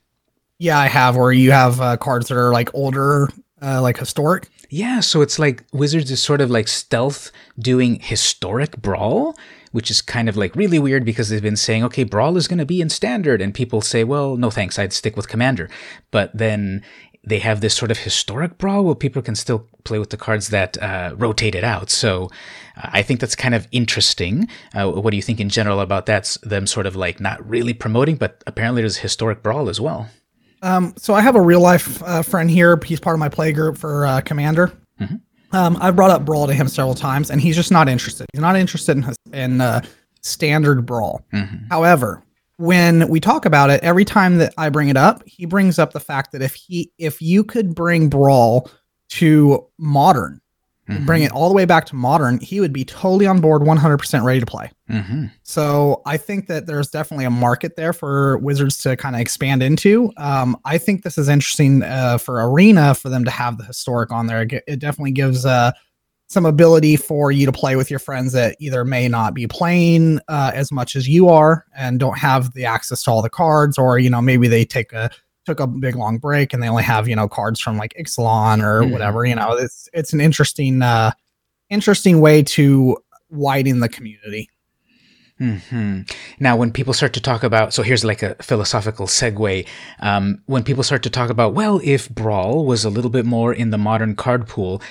Yeah 0.58 0.80
i 0.80 0.88
have 0.88 1.16
where 1.16 1.32
you 1.32 1.52
have 1.52 1.80
uh, 1.82 1.98
cards 1.98 2.28
that 2.30 2.38
are 2.38 2.52
like 2.52 2.74
older 2.74 3.30
uh, 3.62 3.82
like 3.82 3.98
historic. 3.98 4.50
Yeah 4.70 5.00
so 5.00 5.22
it's 5.22 5.38
like 5.38 5.64
wizards 5.72 6.10
is 6.12 6.22
sort 6.22 6.42
of 6.42 6.50
like 6.50 6.68
stealth 6.68 7.32
doing 7.60 8.00
historic 8.00 8.78
brawl 8.82 9.36
which 9.75 9.92
is 9.92 10.01
kind 10.01 10.30
of 10.30 10.38
like 10.38 10.56
really 10.56 10.80
weird 10.80 11.04
because 11.04 11.27
they've 11.27 11.42
been 11.42 11.57
saying, 11.57 11.83
okay, 11.83 12.06
Brawl 12.06 12.38
is 12.38 12.48
going 12.48 12.60
to 12.60 12.66
be 12.66 12.80
in 12.80 12.89
standard. 12.89 13.42
And 13.42 13.54
people 13.54 13.81
say, 13.81 14.06
well, 14.06 14.38
no 14.38 14.50
thanks, 14.50 14.80
I'd 14.80 14.94
stick 14.94 15.18
with 15.18 15.27
Commander. 15.27 15.69
But 16.12 16.31
then 16.33 16.81
they 17.25 17.39
have 17.39 17.60
this 17.60 17.74
sort 17.74 17.92
of 17.92 17.98
historic 17.98 18.57
Brawl 18.57 18.86
where 18.86 18.95
people 18.95 19.22
can 19.22 19.36
still 19.36 19.68
play 19.83 20.00
with 20.00 20.12
the 20.12 20.18
cards 20.18 20.48
that 20.48 20.81
uh, 20.81 21.13
rotate 21.18 21.56
it 21.56 21.66
out. 21.66 21.89
So 21.89 22.30
uh, 22.77 22.88
I 22.94 23.01
think 23.01 23.19
that's 23.19 23.36
kind 23.36 23.54
of 23.54 23.68
interesting. 23.74 24.48
Uh, 24.74 24.89
what 24.89 25.12
do 25.12 25.18
you 25.18 25.24
think 25.24 25.42
in 25.42 25.50
general 25.50 25.81
about 25.81 26.06
that? 26.06 26.38
Them 26.42 26.68
sort 26.68 26.86
of 26.86 26.95
like 26.95 27.19
not 27.19 27.45
really 27.45 27.74
promoting, 27.74 28.16
but 28.16 28.45
apparently 28.48 28.81
there's 28.81 28.98
historic 28.98 29.44
Brawl 29.44 29.68
as 29.68 29.81
well. 29.81 30.07
Um, 30.62 30.94
so 30.98 31.13
I 31.13 31.19
have 31.19 31.36
a 31.36 31.42
real 31.42 31.60
life 31.60 32.01
uh, 32.04 32.21
friend 32.21 32.50
here. 32.50 32.80
He's 32.86 33.01
part 33.01 33.16
of 33.16 33.19
my 33.19 33.28
play 33.28 33.51
group 33.51 33.78
for 33.78 34.06
uh, 34.06 34.21
Commander. 34.21 34.71
Mm-hmm. 35.01 35.16
Um, 35.56 35.78
I've 35.80 35.96
brought 35.96 36.12
up 36.12 36.25
Brawl 36.25 36.48
to 36.48 36.54
him 36.54 36.68
several 36.68 36.96
times, 36.96 37.31
and 37.31 37.40
he's 37.40 37.56
just 37.56 37.72
not 37.72 37.88
interested. 37.88 38.28
He's 38.34 38.42
not 38.42 38.57
interested 38.57 38.98
in 38.98 39.13
in 39.34 39.62
uh, 39.62 39.81
standard 40.22 40.86
Brawl. 40.86 41.25
Mm-hmm. 41.34 41.68
However, 41.69 42.22
when 42.57 43.07
we 43.07 43.19
talk 43.19 43.46
about 43.46 43.69
it, 43.69 43.81
every 43.81 44.06
time 44.06 44.38
that 44.40 44.54
I 44.57 44.69
bring 44.69 44.90
it 44.90 44.98
up, 44.98 45.24
he 45.25 45.46
brings 45.46 45.80
up 45.80 45.94
the 45.94 46.00
fact 46.00 46.34
that 46.34 46.42
if 46.42 46.56
he 46.56 46.92
if 46.98 47.22
you 47.22 47.44
could 47.44 47.74
bring 47.74 48.10
Brawl 48.10 48.69
to 49.12 49.66
modern, 49.78 50.42
mm-hmm. 50.90 51.06
bring 51.06 51.24
it 51.24 51.32
all 51.32 51.50
the 51.50 51.56
way 51.56 51.66
back 51.66 51.86
to 51.88 51.96
modern, 51.96 52.40
he 52.40 52.60
would 52.60 52.74
be 52.74 52.86
totally 52.86 53.26
on 53.26 53.42
board, 53.42 53.62
100% 53.62 54.24
ready 54.24 54.40
to 54.40 54.45
play. 54.45 54.71
Mm-hmm. 54.90 55.26
So 55.44 56.02
I 56.06 56.18
think 56.18 56.48
that 56.48 56.68
there's 56.68 56.90
definitely 56.90 57.26
a 57.26 57.31
market 57.31 57.76
there 57.76 57.94
for 57.94 58.38
Wizards 58.38 58.78
to 58.80 58.95
kind 58.95 59.16
of 59.16 59.21
expand 59.21 59.64
into. 59.64 60.12
Um, 60.18 60.57
I 60.66 60.78
think 60.78 61.04
this 61.04 61.18
is 61.18 61.30
interesting 61.30 61.83
uh, 61.83 62.18
for 62.18 62.50
Arena 62.50 62.94
for 62.94 63.09
them 63.09 63.26
to 63.26 63.31
have 63.31 63.57
the 63.57 63.66
historic 63.66 64.12
on 64.12 64.28
there. 64.28 64.48
It, 64.68 64.80
definitely 64.80 65.12
gives 65.12 65.45
uh, 65.45 65.71
some 66.28 66.45
ability 66.45 66.98
for 66.98 67.31
you 67.31 67.45
to 67.45 67.52
play 67.52 67.76
with 67.76 67.90
your 67.90 68.00
friends 68.00 68.33
that 68.33 68.56
either 68.59 68.83
may 68.83 69.07
not 69.07 69.33
be 69.33 69.48
playing 69.48 70.19
uh, 70.28 70.52
as 70.54 70.71
much 70.71 70.95
as 70.95 71.07
you 71.07 71.30
are 71.30 71.66
and 71.76 72.00
don't 72.00 72.18
have 72.18 72.54
the 72.54 72.66
access 72.66 73.04
to 73.04 73.12
all 73.12 73.21
the 73.21 73.30
cards, 73.30 73.78
or 73.78 73.98
you 73.98 74.09
know 74.09 74.21
maybe 74.21 74.48
they 74.48 74.66
take 74.66 74.92
a 74.94 75.09
took 75.45 75.59
a 75.59 75.68
big 75.68 75.95
long 75.95 76.18
break 76.18 76.54
and 76.54 76.61
they 76.61 76.69
only 76.69 76.83
have 76.83 77.07
you 77.07 77.16
know 77.16 77.28
cards 77.28 77.59
from 77.59 77.78
like 77.78 77.94
Ixalan 77.99 78.64
or 78.64 78.81
mm. 78.81 78.92
whatever. 78.92 79.25
You 79.25 79.35
know, 79.35 79.54
it's 79.54 79.90
it's 79.94 80.14
an 80.14 80.21
interesting 80.21 80.81
uh, 80.81 81.11
interesting 81.69 82.21
way 82.21 82.44
to 82.44 82.97
widen 83.30 83.80
the 83.80 83.90
community. 83.90 84.49
hmm 85.37 86.02
Now, 86.40 86.56
when 86.56 86.71
people 86.71 86.94
start 86.94 87.14
to 87.14 87.21
talk 87.21 87.44
about, 87.44 87.73
so 87.73 87.83
here's 87.83 88.06
like 88.06 88.23
a 88.23 88.35
philosophical 88.42 89.07
segue. 89.07 89.68
Um, 89.99 90.42
when 90.45 90.64
people 90.64 90.83
start 90.83 91.04
to 91.04 91.09
talk 91.09 91.30
about, 91.30 91.54
well, 91.54 91.81
if 91.83 92.09
Brawl 92.09 92.66
was 92.66 92.85
a 92.85 92.90
little 92.90 93.11
bit 93.11 93.25
more 93.25 93.54
in 93.54 93.71
the 93.71 93.78
modern 93.78 94.16
card 94.16 94.47
pool, 94.47 94.81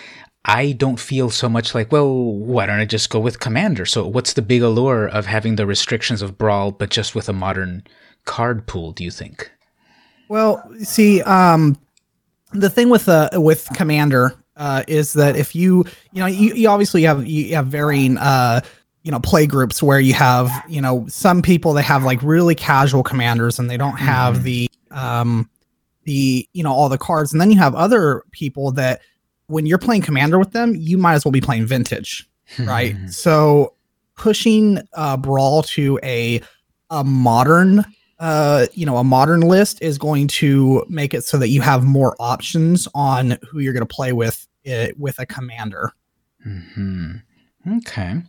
I 0.45 0.73
don't 0.73 1.01
feel 1.01 1.31
so 1.31 1.49
much 1.49 1.75
like, 1.75 1.91
well, 1.91 2.13
why 2.13 2.67
don't 2.67 2.79
I 2.79 2.85
just 2.85 3.09
go 3.09 3.19
with 3.19 3.41
Commander? 3.41 3.87
So, 3.87 4.07
what's 4.07 4.35
the 4.35 4.43
big 4.43 4.63
allure 4.63 5.07
of 5.07 5.25
having 5.25 5.57
the 5.57 5.67
restrictions 5.67 6.21
of 6.21 6.37
Brawl, 6.37 6.71
but 6.73 6.91
just 6.91 7.15
with 7.15 7.29
a 7.31 7.33
modern 7.33 7.83
card 8.27 8.67
pool? 8.67 8.93
Do 8.93 9.05
you 9.05 9.11
think? 9.11 9.51
Well, 10.29 10.69
see, 10.83 11.23
um, 11.23 11.79
the 12.53 12.71
thing 12.71 12.89
with 12.89 13.09
uh, 13.09 13.31
with 13.35 13.69
Commander 13.75 14.35
uh, 14.57 14.85
is 14.87 15.13
that 15.15 15.37
if 15.37 15.55
you 15.55 15.85
you 16.13 16.21
know 16.21 16.27
you, 16.27 16.55
you 16.55 16.69
obviously 16.69 17.03
have 17.03 17.27
you 17.27 17.55
have 17.55 17.67
varying 17.67 18.17
uh, 18.19 18.61
you 19.03 19.11
know 19.11 19.21
play 19.21 19.47
groups 19.47 19.83
where 19.83 20.01
you 20.01 20.15
have 20.15 20.51
you 20.69 20.81
know 20.81 21.07
some 21.09 21.43
people 21.43 21.73
that 21.75 21.83
have 21.83 22.05
like 22.05 22.23
really 22.23 22.55
casual 22.55 23.03
commanders 23.03 23.59
and 23.59 23.71
they 23.71 23.77
don't 23.77 23.97
have 23.97 24.37
mm-hmm. 24.37 24.45
the 24.45 24.71
um, 24.91 25.51
the 26.05 26.49
you 26.53 26.63
know 26.63 26.73
all 26.73 26.89
the 26.89 26.99
cards, 26.99 27.33
and 27.33 27.41
then 27.41 27.51
you 27.51 27.59
have 27.59 27.75
other 27.75 28.23
people 28.31 28.71
that 28.73 29.01
when 29.47 29.67
you're 29.67 29.79
playing 29.79 30.03
commander 30.03 30.39
with 30.39 30.53
them, 30.53 30.75
you 30.75 30.97
might 30.97 31.15
as 31.15 31.25
well 31.25 31.33
be 31.33 31.41
playing 31.41 31.67
vintage, 31.67 32.29
right? 32.61 32.97
so 33.11 33.75
pushing 34.17 34.79
uh, 34.95 35.17
brawl 35.17 35.63
to 35.63 35.99
a 36.03 36.41
a 36.91 37.03
modern 37.03 37.85
uh 38.25 38.67
you 38.73 38.87
know 38.87 38.97
a 38.97 39.05
modern 39.05 39.43
list 39.43 39.81
is 39.83 39.99
going 39.99 40.27
to 40.27 40.85
make 40.89 41.13
it 41.13 41.25
so 41.25 41.37
that 41.37 41.49
you 41.49 41.61
have 41.61 41.85
more 41.85 42.17
options 42.19 42.89
on 42.95 43.37
who 43.47 43.59
you're 43.59 43.75
going 43.75 43.87
to 43.87 43.95
play 43.95 44.13
with 44.13 44.47
uh, 44.71 44.89
with 44.99 45.19
a 45.19 45.27
commander 45.27 45.93
Mm-hmm. 46.47 47.13
Okay. 47.79 48.23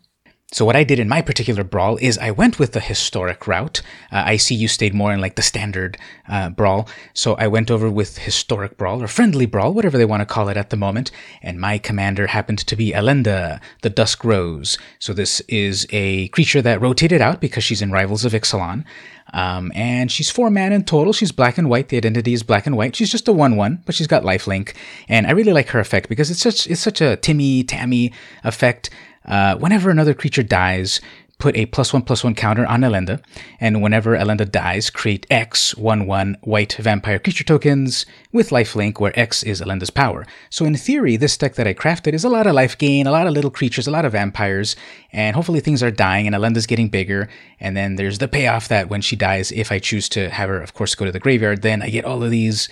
So 0.51 0.63
what 0.63 0.75
I 0.75 0.83
did 0.83 0.99
in 0.99 1.09
my 1.09 1.23
particular 1.23 1.63
brawl 1.63 1.97
is 1.97 2.19
I 2.19 2.29
went 2.29 2.59
with 2.59 2.73
the 2.73 2.79
historic 2.79 3.47
route. 3.47 3.81
Uh, 4.11 4.23
I 4.25 4.37
see 4.37 4.53
you 4.53 4.67
stayed 4.67 4.93
more 4.93 5.11
in 5.11 5.19
like 5.19 5.35
the 5.35 5.41
standard 5.41 5.97
uh, 6.29 6.49
brawl, 6.49 6.87
so 7.13 7.33
I 7.33 7.47
went 7.47 7.71
over 7.71 7.89
with 7.89 8.19
historic 8.19 8.77
brawl 8.77 9.01
or 9.01 9.07
friendly 9.07 9.47
brawl, 9.47 9.73
whatever 9.73 9.97
they 9.97 10.05
want 10.05 10.21
to 10.21 10.25
call 10.25 10.47
it 10.47 10.55
at 10.55 10.69
the 10.69 10.77
moment. 10.77 11.09
And 11.41 11.59
my 11.59 11.79
commander 11.79 12.27
happened 12.27 12.59
to 12.59 12.75
be 12.75 12.91
Elenda, 12.91 13.59
the 13.81 13.89
Dusk 13.89 14.23
Rose. 14.23 14.77
So 14.99 15.13
this 15.13 15.41
is 15.41 15.87
a 15.89 16.27
creature 16.29 16.61
that 16.61 16.79
rotated 16.79 17.21
out 17.21 17.41
because 17.41 17.63
she's 17.63 17.81
in 17.81 17.91
Rivals 17.91 18.23
of 18.23 18.33
Ixalan. 18.33 18.85
Um, 19.33 19.71
and 19.73 20.11
she's 20.11 20.29
four 20.29 20.51
man 20.51 20.71
in 20.71 20.83
total. 20.83 21.11
She's 21.11 21.31
black 21.31 21.57
and 21.57 21.69
white. 21.69 21.89
The 21.89 21.97
identity 21.97 22.33
is 22.33 22.43
black 22.43 22.67
and 22.67 22.77
white. 22.77 22.95
She's 22.95 23.11
just 23.11 23.27
a 23.27 23.33
one-one, 23.33 23.81
but 23.85 23.95
she's 23.95 24.07
got 24.07 24.23
lifelink, 24.23 24.75
and 25.09 25.25
I 25.25 25.31
really 25.31 25.51
like 25.51 25.69
her 25.69 25.79
effect 25.79 26.07
because 26.07 26.29
it's 26.29 26.39
such 26.39 26.67
it's 26.67 26.79
such 26.81 27.01
a 27.01 27.17
Timmy 27.17 27.63
Tammy 27.63 28.13
effect. 28.43 28.91
Uh, 29.25 29.55
whenever 29.57 29.89
another 29.89 30.13
creature 30.13 30.43
dies, 30.43 31.01
put 31.37 31.57
a 31.57 31.65
plus 31.65 31.91
one 31.91 32.01
plus 32.01 32.23
one 32.23 32.33
counter 32.33 32.65
on 32.65 32.81
Elenda, 32.81 33.21
and 33.59 33.81
whenever 33.81 34.15
Elenda 34.15 34.49
dies, 34.49 34.89
create 34.89 35.25
X 35.29 35.75
one 35.75 36.07
one 36.07 36.37
white 36.41 36.73
vampire 36.79 37.19
creature 37.19 37.43
tokens 37.43 38.05
with 38.31 38.51
lifelink, 38.51 38.99
where 38.99 39.17
X 39.19 39.43
is 39.43 39.61
Elenda's 39.61 39.89
power. 39.89 40.25
So 40.49 40.65
in 40.65 40.75
theory, 40.75 41.17
this 41.17 41.37
deck 41.37 41.55
that 41.55 41.67
I 41.67 41.73
crafted 41.73 42.13
is 42.13 42.23
a 42.23 42.29
lot 42.29 42.47
of 42.47 42.53
life 42.53 42.77
gain, 42.77 43.05
a 43.05 43.11
lot 43.11 43.27
of 43.27 43.33
little 43.33 43.51
creatures, 43.51 43.87
a 43.87 43.91
lot 43.91 44.05
of 44.05 44.13
vampires, 44.13 44.75
and 45.11 45.35
hopefully 45.35 45.59
things 45.59 45.83
are 45.83 45.91
dying 45.91 46.25
and 46.25 46.35
Elenda's 46.35 46.67
getting 46.67 46.87
bigger. 46.87 47.27
And 47.59 47.75
then 47.75 47.95
there's 47.95 48.19
the 48.19 48.27
payoff 48.27 48.69
that 48.69 48.89
when 48.89 49.01
she 49.01 49.15
dies, 49.15 49.51
if 49.51 49.71
I 49.71 49.79
choose 49.79 50.07
to 50.09 50.29
have 50.29 50.49
her, 50.49 50.61
of 50.61 50.73
course, 50.73 50.95
go 50.95 51.05
to 51.05 51.11
the 51.11 51.19
graveyard, 51.19 51.63
then 51.63 51.81
I 51.81 51.89
get 51.89 52.05
all 52.05 52.23
of 52.23 52.31
these 52.31 52.69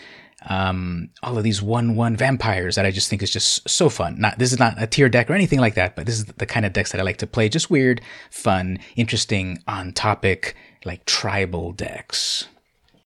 um, 0.49 1.09
all 1.21 1.37
of 1.37 1.43
these 1.43 1.61
one-one 1.61 2.15
vampires 2.15 2.75
that 2.75 2.85
I 2.85 2.91
just 2.91 3.09
think 3.09 3.23
is 3.23 3.31
just 3.31 3.67
so 3.69 3.89
fun. 3.89 4.19
Not 4.19 4.39
this 4.39 4.51
is 4.51 4.59
not 4.59 4.81
a 4.81 4.87
tier 4.87 5.09
deck 5.09 5.29
or 5.29 5.33
anything 5.33 5.59
like 5.59 5.75
that, 5.75 5.95
but 5.95 6.05
this 6.05 6.15
is 6.15 6.25
the 6.25 6.45
kind 6.45 6.65
of 6.65 6.73
decks 6.73 6.91
that 6.91 6.99
I 6.99 7.03
like 7.03 7.17
to 7.17 7.27
play. 7.27 7.49
Just 7.49 7.69
weird, 7.69 8.01
fun, 8.29 8.79
interesting, 8.95 9.63
on-topic, 9.67 10.55
like 10.85 11.05
tribal 11.05 11.71
decks. 11.71 12.47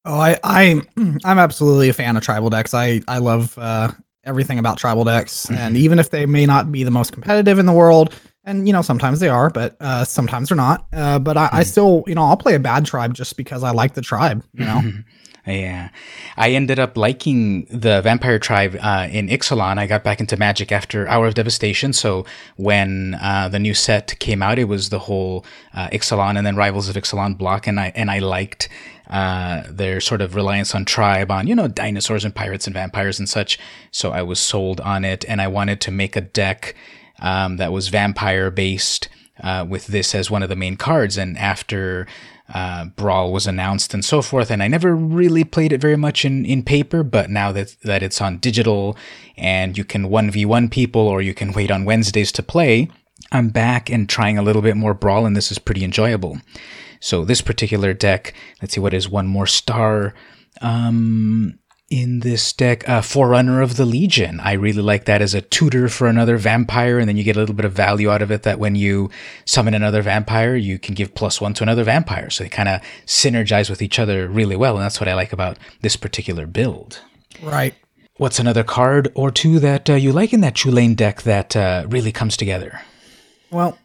Oh, 0.06 0.20
I, 0.20 0.40
I, 0.44 0.82
I'm 1.26 1.40
absolutely 1.40 1.90
a 1.90 1.94
fan 1.94 2.18
of 2.18 2.24
tribal 2.24 2.50
decks. 2.50 2.74
I, 2.74 3.02
I 3.08 3.18
love 3.20 3.58
uh, 3.58 3.92
everything 4.24 4.58
about 4.60 4.78
tribal 4.78 5.04
decks, 5.04 5.50
and 5.52 5.78
even 5.78 6.00
if 6.00 6.10
they 6.10 6.26
may 6.26 6.46
not 6.46 6.72
be 6.72 6.84
the 6.84 6.92
most 6.92 7.12
competitive 7.12 7.60
in 7.60 7.66
the 7.66 7.74
world, 7.74 8.14
and 8.48 8.66
you 8.66 8.74
know 8.74 8.82
sometimes 8.82 9.20
they 9.20 9.30
are, 9.30 9.52
but 9.52 9.76
uh, 9.80 10.04
sometimes 10.06 10.50
they're 10.50 10.56
not. 10.56 10.88
Uh, 10.92 11.20
but 11.20 11.38
I, 11.38 11.50
I 11.52 11.64
still, 11.64 12.04
you 12.08 12.16
know, 12.16 12.24
I'll 12.24 12.38
play 12.38 12.56
a 12.56 12.60
bad 12.60 12.86
tribe 12.86 13.14
just 13.14 13.38
because 13.38 13.62
I 13.62 13.72
like 13.72 13.94
the 13.94 14.02
tribe. 14.02 14.44
You 14.54 14.66
know. 14.66 14.82
Yeah, 15.48 15.92
I 16.36 16.52
ended 16.52 16.78
up 16.78 16.98
liking 16.98 17.68
the 17.70 18.02
Vampire 18.02 18.38
Tribe 18.38 18.78
uh, 18.82 19.08
in 19.10 19.30
Ixalan. 19.30 19.78
I 19.78 19.88
got 19.88 20.04
back 20.04 20.20
into 20.20 20.36
Magic 20.36 20.74
after 20.74 21.08
Hour 21.08 21.26
of 21.26 21.36
Devastation. 21.36 21.94
So 21.94 22.26
when 22.58 23.18
uh, 23.22 23.48
the 23.48 23.58
new 23.58 23.74
set 23.74 24.20
came 24.20 24.44
out, 24.44 24.60
it 24.60 24.66
was 24.66 24.90
the 24.90 25.00
whole 25.00 25.46
uh, 25.74 25.88
Ixalan 25.88 26.38
and 26.38 26.46
then 26.46 26.58
Rivals 26.58 26.90
of 26.90 26.98
Ixalan 26.98 27.38
block, 27.38 27.66
and 27.66 27.80
I 27.80 27.94
and 27.96 28.12
I 28.12 28.20
liked 28.20 28.68
uh, 29.10 29.64
their 29.70 30.02
sort 30.02 30.22
of 30.22 30.36
reliance 30.36 30.76
on 30.76 30.84
tribe, 30.84 31.32
on 31.32 31.48
you 31.48 31.56
know 31.56 31.70
dinosaurs 31.70 32.26
and 32.26 32.36
pirates 32.36 32.68
and 32.68 32.74
vampires 32.74 33.18
and 33.18 33.30
such. 33.30 33.58
So 33.92 34.12
I 34.12 34.24
was 34.24 34.42
sold 34.42 34.82
on 34.82 35.06
it, 35.06 35.24
and 35.30 35.42
I 35.42 35.48
wanted 35.48 35.80
to 35.82 35.92
make 35.92 36.18
a 36.18 36.22
deck 36.22 36.76
um, 37.22 37.58
that 37.58 37.72
was 37.72 37.90
vampire 37.90 38.52
based. 38.52 39.10
Uh, 39.44 39.64
with 39.70 39.86
this 39.86 40.16
as 40.16 40.32
one 40.32 40.42
of 40.42 40.50
the 40.50 40.56
main 40.56 40.76
cards, 40.76 41.16
and 41.16 41.38
after 41.38 42.08
uh, 42.54 42.86
Brawl 42.86 43.32
was 43.32 43.48
announced 43.48 43.94
and 43.94 44.04
so 44.04 44.22
forth. 44.22 44.50
And 44.50 44.64
I 44.64 44.68
never 44.68 44.96
really 44.96 45.44
played 45.44 45.74
it 45.74 45.82
very 45.82 45.98
much 45.98 46.24
in, 46.24 46.46
in 46.46 46.64
paper, 46.64 47.04
but 47.04 47.30
now 47.30 47.52
that, 47.52 47.76
that 47.84 48.04
it's 48.04 48.22
on 48.22 48.38
digital 48.38 48.98
and 49.36 49.78
you 49.78 49.84
can 49.84 50.10
1v1 50.10 50.72
people 50.72 51.02
or 51.02 51.22
you 51.22 51.34
can 51.34 51.52
wait 51.52 51.72
on 51.72 51.86
Wednesdays 51.86 52.32
to 52.34 52.44
play, 52.44 52.90
I'm 53.32 53.50
back 53.50 53.90
and 53.90 54.08
trying 54.08 54.38
a 54.38 54.44
little 54.44 54.62
bit 54.62 54.78
more 54.78 54.94
Brawl, 54.94 55.26
and 55.26 55.36
this 55.36 55.52
is 55.52 55.60
pretty 55.60 55.84
enjoyable. 55.84 56.40
So 57.00 57.26
this 57.26 57.42
particular 57.42 57.94
deck, 57.94 58.34
let's 58.62 58.74
see 58.74 58.80
what 58.80 58.94
is 58.94 59.10
one 59.10 59.28
more 59.28 59.48
star. 59.48 60.14
Um, 60.62 61.60
in 61.90 62.20
this 62.20 62.52
deck, 62.52 62.88
uh, 62.90 63.02
Forerunner 63.02 63.62
of 63.62 63.78
the 63.78 63.86
Legion. 63.86 64.40
I 64.42 64.54
really 64.54 64.82
like 64.82 65.06
that 65.06 65.22
as 65.22 65.34
a 65.34 65.42
tutor 65.42 65.88
for 65.88 66.08
another 66.08 66.38
vampire, 66.38 67.00
and 67.00 67.08
then 67.08 67.16
you 67.16 67.24
get 67.24 67.38
a 67.38 67.40
little 67.40 67.56
bit 67.56 67.66
of 67.66 67.72
value 67.72 68.10
out 68.10 68.22
of 68.22 68.30
it 68.30 68.44
that 68.44 68.60
when 68.60 68.76
you 68.76 69.10
summon 69.46 69.74
another 69.74 70.02
vampire, 70.02 70.56
you 70.56 70.80
can 70.80 70.96
give 70.96 71.16
plus 71.16 71.40
one 71.40 71.54
to 71.56 71.64
another 71.64 71.84
vampire. 71.84 72.30
So 72.30 72.44
they 72.44 72.50
kind 72.50 72.68
of 72.68 72.82
synergize 73.06 73.70
with 73.70 73.82
each 73.82 74.00
other 74.00 74.28
really 74.28 74.56
well, 74.56 74.76
and 74.76 74.84
that's 74.84 75.00
what 75.00 75.08
I 75.08 75.14
like 75.14 75.32
about 75.32 75.58
this 75.82 75.96
particular 75.96 76.46
build. 76.46 77.02
Right. 77.42 77.74
What's 78.18 78.40
another 78.40 78.64
card 78.64 79.12
or 79.16 79.32
two 79.32 79.60
that 79.60 79.90
uh, 79.90 79.94
you 79.94 80.12
like 80.12 80.34
in 80.34 80.42
that 80.42 80.56
Chulane 80.56 80.96
deck 80.96 81.22
that 81.22 81.56
uh, 81.56 81.86
really 81.88 82.12
comes 82.12 82.36
together? 82.36 82.82
Well, 83.52 83.78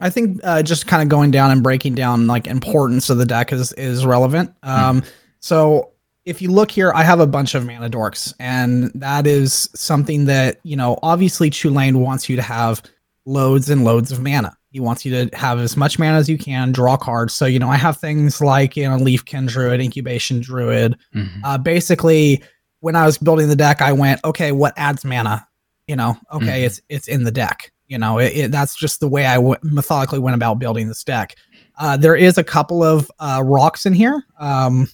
I 0.00 0.08
think 0.08 0.40
uh, 0.44 0.62
just 0.62 0.86
kind 0.86 1.02
of 1.02 1.08
going 1.08 1.32
down 1.32 1.50
and 1.50 1.62
breaking 1.62 1.96
down 1.96 2.26
like 2.26 2.46
importance 2.46 3.10
of 3.10 3.18
the 3.18 3.26
deck 3.26 3.52
is 3.52 3.72
is 3.72 4.06
relevant. 4.06 4.54
Um, 4.62 5.02
So 5.42 5.91
if 6.24 6.40
you 6.40 6.50
look 6.50 6.70
here, 6.70 6.92
I 6.94 7.02
have 7.02 7.20
a 7.20 7.26
bunch 7.26 7.54
of 7.54 7.66
mana 7.66 7.90
dorks, 7.90 8.32
and 8.38 8.90
that 8.94 9.26
is 9.26 9.68
something 9.74 10.26
that 10.26 10.58
you 10.62 10.76
know. 10.76 10.98
Obviously, 11.02 11.50
Chulane 11.50 11.96
wants 11.96 12.28
you 12.28 12.36
to 12.36 12.42
have 12.42 12.82
loads 13.26 13.70
and 13.70 13.84
loads 13.84 14.12
of 14.12 14.20
mana. 14.20 14.56
He 14.70 14.80
wants 14.80 15.04
you 15.04 15.12
to 15.28 15.36
have 15.36 15.58
as 15.58 15.76
much 15.76 15.98
mana 15.98 16.16
as 16.18 16.28
you 16.28 16.38
can, 16.38 16.72
draw 16.72 16.96
cards. 16.96 17.34
So 17.34 17.46
you 17.46 17.58
know, 17.58 17.68
I 17.68 17.76
have 17.76 17.96
things 17.98 18.40
like 18.40 18.76
you 18.76 18.88
know, 18.88 18.96
Leafkin 18.96 19.48
Druid, 19.48 19.80
Incubation 19.80 20.40
Druid. 20.40 20.96
Mhm. 21.14 21.28
Uh, 21.44 21.58
basically, 21.58 22.42
when 22.80 22.96
I 22.96 23.04
was 23.06 23.18
building 23.18 23.48
the 23.48 23.56
deck, 23.56 23.80
I 23.82 23.92
went, 23.92 24.20
okay, 24.24 24.52
what 24.52 24.74
adds 24.76 25.04
mana? 25.04 25.46
You 25.88 25.96
know, 25.96 26.16
okay, 26.32 26.62
Mhm. 26.62 26.66
it's 26.66 26.80
it's 26.88 27.08
in 27.08 27.24
the 27.24 27.30
deck. 27.32 27.70
You 27.88 27.98
know, 27.98 28.18
it, 28.18 28.32
it, 28.34 28.50
that's 28.52 28.74
just 28.74 29.00
the 29.00 29.08
way 29.08 29.26
I 29.26 29.34
w- 29.34 29.56
methodically 29.62 30.18
went 30.20 30.34
about 30.36 30.58
building 30.58 30.88
this 30.88 31.04
deck. 31.04 31.34
Uh, 31.78 31.96
there 31.96 32.16
is 32.16 32.38
a 32.38 32.44
couple 32.44 32.82
of 32.82 33.10
uh, 33.18 33.42
rocks 33.44 33.84
in 33.84 33.92
here, 33.92 34.24
um, 34.38 34.88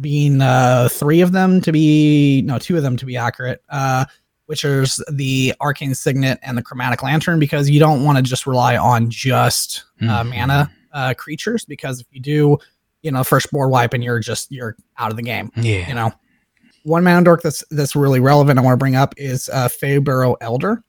being 0.00 0.40
uh, 0.42 0.88
three 0.90 1.20
of 1.20 1.32
them 1.32 1.60
to 1.62 1.72
be 1.72 2.42
no, 2.42 2.58
two 2.58 2.76
of 2.76 2.82
them 2.82 2.96
to 2.96 3.06
be 3.06 3.16
accurate. 3.16 3.62
Uh, 3.68 4.04
which 4.46 4.62
is 4.64 5.02
the 5.10 5.52
arcane 5.60 5.92
signet 5.92 6.38
and 6.42 6.56
the 6.56 6.62
chromatic 6.62 7.02
lantern, 7.02 7.40
because 7.40 7.68
you 7.68 7.80
don't 7.80 8.04
want 8.04 8.16
to 8.16 8.22
just 8.22 8.46
rely 8.46 8.76
on 8.76 9.10
just 9.10 9.82
uh, 10.02 10.22
Mhm. 10.22 10.30
mana 10.38 10.70
uh, 10.92 11.14
creatures, 11.14 11.64
because 11.64 12.00
if 12.00 12.06
you 12.12 12.20
do, 12.20 12.56
you 13.02 13.10
know, 13.10 13.24
first 13.24 13.50
board 13.50 13.72
wipe 13.72 13.92
and 13.92 14.04
you're 14.04 14.20
just 14.20 14.52
you're 14.52 14.76
out 14.98 15.10
of 15.10 15.16
the 15.16 15.22
game 15.24 15.50
Yeah. 15.56 15.88
you 15.88 15.94
know 15.94 16.12
one 16.84 17.02
mana 17.02 17.24
dork 17.24 17.42
that's 17.42 17.64
that's 17.72 17.96
really 17.96 18.20
relevant 18.20 18.58
i 18.58 18.62
want 18.62 18.74
to 18.74 18.78
bring 18.78 18.94
up 18.94 19.12
is 19.16 19.48
uh 19.52 19.66
Faeburrow 19.68 20.36
elder 20.40 20.80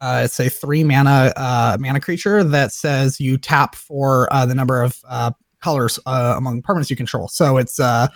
uh, 0.00 0.22
it's 0.24 0.38
a 0.40 0.48
three 0.50 0.82
mana 0.82 1.32
uh, 1.36 1.76
mana 1.78 2.00
creature 2.00 2.42
that 2.42 2.72
says 2.72 3.20
you 3.20 3.38
tap 3.38 3.76
for 3.76 4.28
uh, 4.32 4.44
the 4.44 4.54
number 4.56 4.82
of 4.82 4.98
uh, 5.08 5.30
colors 5.62 5.98
uh, 6.06 6.34
among 6.36 6.60
permanents 6.62 6.90
you 6.90 6.96
control. 6.96 7.28
So 7.28 7.56
it's 7.58 7.78
uh, 7.80 8.08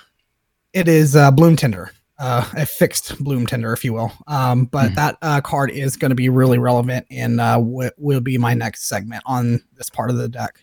it 0.73 0.89
is 0.89 1.17
uh, 1.17 1.31
Bloom 1.31 1.57
Tender, 1.57 1.91
uh, 2.19 2.49
a 2.57 2.67
fixed 2.67 3.23
Bloom 3.23 3.47
Tender, 3.47 3.73
if 3.73 3.85
you 3.85 3.93
will. 3.93 4.13
Um, 4.27 4.67
but 4.67 4.91
Mhm. 4.93 4.95
that 4.97 5.17
uh, 5.23 5.41
card 5.41 5.71
is 5.71 5.97
going 5.97 6.11
to 6.11 6.15
be 6.15 6.29
really 6.29 6.59
relevant 6.59 7.07
and 7.11 7.41
uh, 7.41 7.59
what 7.59 7.95
will 7.97 8.21
be 8.21 8.39
my 8.39 8.55
next 8.55 8.89
segment 8.89 9.23
on 9.27 9.61
this 9.77 9.89
part 9.91 10.11
of 10.11 10.17
the 10.17 10.29
deck. 10.29 10.61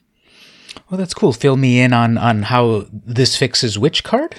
Well, 0.89 0.97
that's 0.97 1.13
cool. 1.13 1.33
Fill 1.33 1.57
me 1.57 1.79
in 1.79 1.93
on 1.93 2.17
on 2.17 2.43
how 2.43 2.85
this 2.91 3.37
fixes 3.37 3.79
which 3.79 4.03
card? 4.03 4.35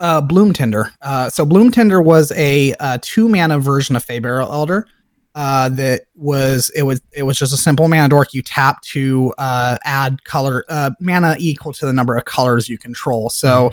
uh, 0.00 0.20
Bloom 0.20 0.52
Tender. 0.52 0.92
Uh, 1.02 1.28
so 1.28 1.44
Bloom 1.44 1.72
Tender 1.72 2.00
was 2.00 2.30
a 2.36 2.72
uh, 2.78 2.98
two 3.02 3.28
mana 3.28 3.58
version 3.58 3.96
of 3.96 4.06
Faeburrow 4.06 4.44
Elder. 4.48 4.86
Uh, 5.34 5.68
that 5.70 6.02
was 6.14 6.70
it 6.76 6.82
was 6.82 7.00
it 7.12 7.24
was 7.24 7.36
just 7.38 7.52
a 7.52 7.56
simple 7.56 7.88
mana 7.88 8.08
dork. 8.08 8.32
You 8.32 8.42
tap 8.42 8.80
to 8.82 9.34
uh, 9.38 9.76
add 9.84 10.22
color 10.24 10.64
uh, 10.68 10.90
mana 11.00 11.34
equal 11.38 11.72
to 11.72 11.86
the 11.86 11.92
number 11.92 12.16
of 12.16 12.24
colors 12.26 12.68
you 12.68 12.78
control. 12.78 13.28
So 13.28 13.70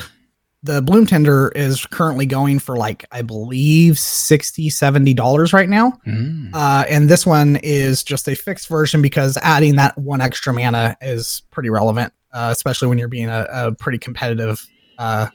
the 0.66 0.82
Bloom 0.82 1.06
tender 1.06 1.50
is 1.50 1.86
currently 1.86 2.26
going 2.26 2.58
for 2.58 2.76
like 2.76 3.06
I 3.12 3.22
believe 3.22 4.00
60 4.00 4.70
70 4.70 5.14
dollars 5.14 5.54
right 5.54 5.70
now. 5.70 6.00
Mm. 6.08 6.50
Uh, 6.54 6.86
and 6.90 7.08
this 7.08 7.26
one 7.26 7.58
is 7.58 8.04
just 8.04 8.28
a 8.28 8.36
fixed 8.36 8.68
version 8.68 9.02
because 9.02 9.38
adding 9.42 9.76
that 9.76 9.98
one 9.98 10.22
extra 10.22 10.54
mana 10.54 10.98
is 11.02 11.44
pretty 11.52 11.70
relevant, 11.70 12.14
uh, 12.34 12.50
especially 12.52 12.88
when 12.88 12.98
you're 12.98 13.08
being 13.08 13.30
a, 13.30 13.48
a 13.50 13.76
pretty 13.76 14.00
competitive, 14.00 14.66
uh, 14.98 15.28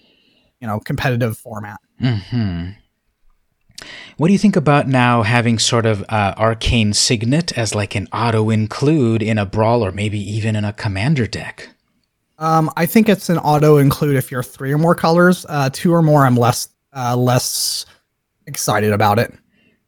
you 0.60 0.66
know, 0.66 0.80
competitive 0.80 1.38
format. 1.38 1.78
Hmm. 2.00 2.70
What 4.16 4.26
do 4.26 4.32
you 4.32 4.38
think 4.38 4.56
about 4.56 4.88
now 4.88 5.22
having 5.22 5.58
sort 5.58 5.87
of 5.87 6.04
uh, 6.08 6.34
arcane 6.37 6.92
signet 6.92 7.56
as 7.56 7.75
like 7.75 7.94
an 7.94 8.08
auto 8.12 8.50
include 8.50 9.22
in 9.22 9.38
a 9.38 9.46
brawl 9.46 9.82
or 9.84 9.92
maybe 9.92 10.18
even 10.18 10.56
in 10.56 10.64
a 10.64 10.72
commander 10.72 11.26
deck? 11.26 11.70
Um, 12.40 12.70
I 12.76 12.87
think 12.87 13.09
it's 13.09 13.28
an 13.28 13.38
auto 13.38 13.76
include 13.76 14.16
if 14.16 14.30
you're 14.30 14.42
three 14.42 14.73
or 14.73 14.78
more 14.78 14.94
colors. 14.94 15.47
Uh, 15.49 15.68
two 15.70 15.92
or 15.92 16.02
more, 16.02 16.25
I'm 16.25 16.37
less 16.37 16.68
uh, 16.92 17.16
less 17.16 17.87
excited 18.47 18.92
about 18.92 19.18
it. 19.18 19.32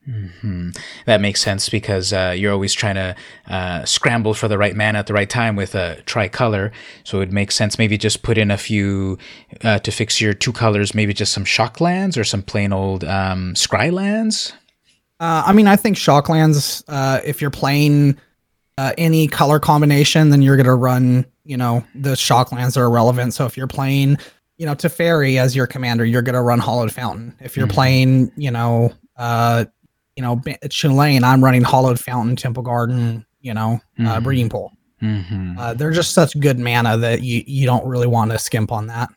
Mm-hmm. 0.08 0.70
That 1.06 1.20
makes 1.20 1.40
sense 1.40 1.68
because 1.68 2.12
uh, 2.12 2.34
you're 2.36 2.52
always 2.52 2.74
trying 2.74 2.96
to 2.96 3.16
uh, 3.46 3.84
scramble 3.84 4.34
for 4.34 4.48
the 4.48 4.58
right 4.58 4.74
man 4.74 4.96
at 4.96 5.06
the 5.06 5.14
right 5.14 5.30
time 5.30 5.54
with 5.54 5.74
a 5.74 6.02
tricolor. 6.06 6.72
So 7.04 7.20
it 7.20 7.30
makes 7.30 7.54
sense 7.54 7.78
maybe 7.78 7.96
just 7.96 8.22
put 8.22 8.36
in 8.36 8.50
a 8.50 8.58
few 8.58 9.18
uh, 9.62 9.78
to 9.78 9.90
fix 9.92 10.20
your 10.20 10.34
two 10.34 10.52
colors, 10.52 10.94
maybe 10.94 11.14
just 11.14 11.32
some 11.32 11.44
shock 11.44 11.80
lands 11.80 12.18
or 12.18 12.24
some 12.24 12.42
plain 12.42 12.72
old 12.72 13.04
um, 13.04 13.54
scry 13.54 13.92
lands. 13.92 14.52
Uh, 15.20 15.44
I 15.46 15.52
mean, 15.52 15.68
I 15.68 15.76
think 15.76 15.96
shock 15.96 16.28
lands, 16.28 16.82
uh, 16.88 17.20
if 17.24 17.40
you're 17.40 17.50
playing 17.50 18.18
uh, 18.78 18.92
any 18.98 19.26
color 19.28 19.58
combination, 19.58 20.30
then 20.30 20.42
you're 20.42 20.56
going 20.56 20.66
to 20.66 20.74
run, 20.74 21.26
you 21.44 21.56
know, 21.56 21.84
the 21.94 22.16
shock 22.16 22.52
lands 22.52 22.76
are 22.76 22.90
relevant. 22.90 23.34
So 23.34 23.44
if 23.46 23.56
you're 23.56 23.66
playing, 23.66 24.18
you 24.56 24.66
know, 24.66 24.74
Teferi 24.74 25.38
as 25.38 25.54
your 25.54 25.66
commander, 25.66 26.04
you're 26.04 26.22
going 26.22 26.34
to 26.34 26.42
run 26.42 26.58
Hallowed 26.58 26.92
Fountain. 26.92 27.34
If 27.40 27.56
you're 27.56 27.66
mm-hmm. 27.66 27.74
playing, 27.74 28.32
you 28.36 28.50
know, 28.50 28.92
uh, 29.16 29.64
you 30.16 30.22
know, 30.22 30.36
Chulane, 30.66 31.22
I'm 31.22 31.42
running 31.42 31.64
Hallowed 31.64 31.98
Fountain, 31.98 32.36
Temple 32.36 32.62
Garden, 32.62 33.26
you 33.40 33.54
know, 33.54 33.80
uh, 33.98 34.02
mm-hmm. 34.02 34.06
uh, 34.06 34.20
Breeding 34.20 34.48
Pool. 34.48 34.72
Mm-hmm. 35.02 35.58
Uh, 35.58 35.74
they're 35.74 35.90
just 35.90 36.12
such 36.12 36.38
good 36.38 36.58
mana 36.58 36.96
that 36.96 37.22
you 37.22 37.42
you 37.44 37.66
don't 37.66 37.84
really 37.84 38.06
want 38.06 38.30
to 38.30 38.38
skimp 38.38 38.70
on 38.70 38.86
that. 38.86 39.08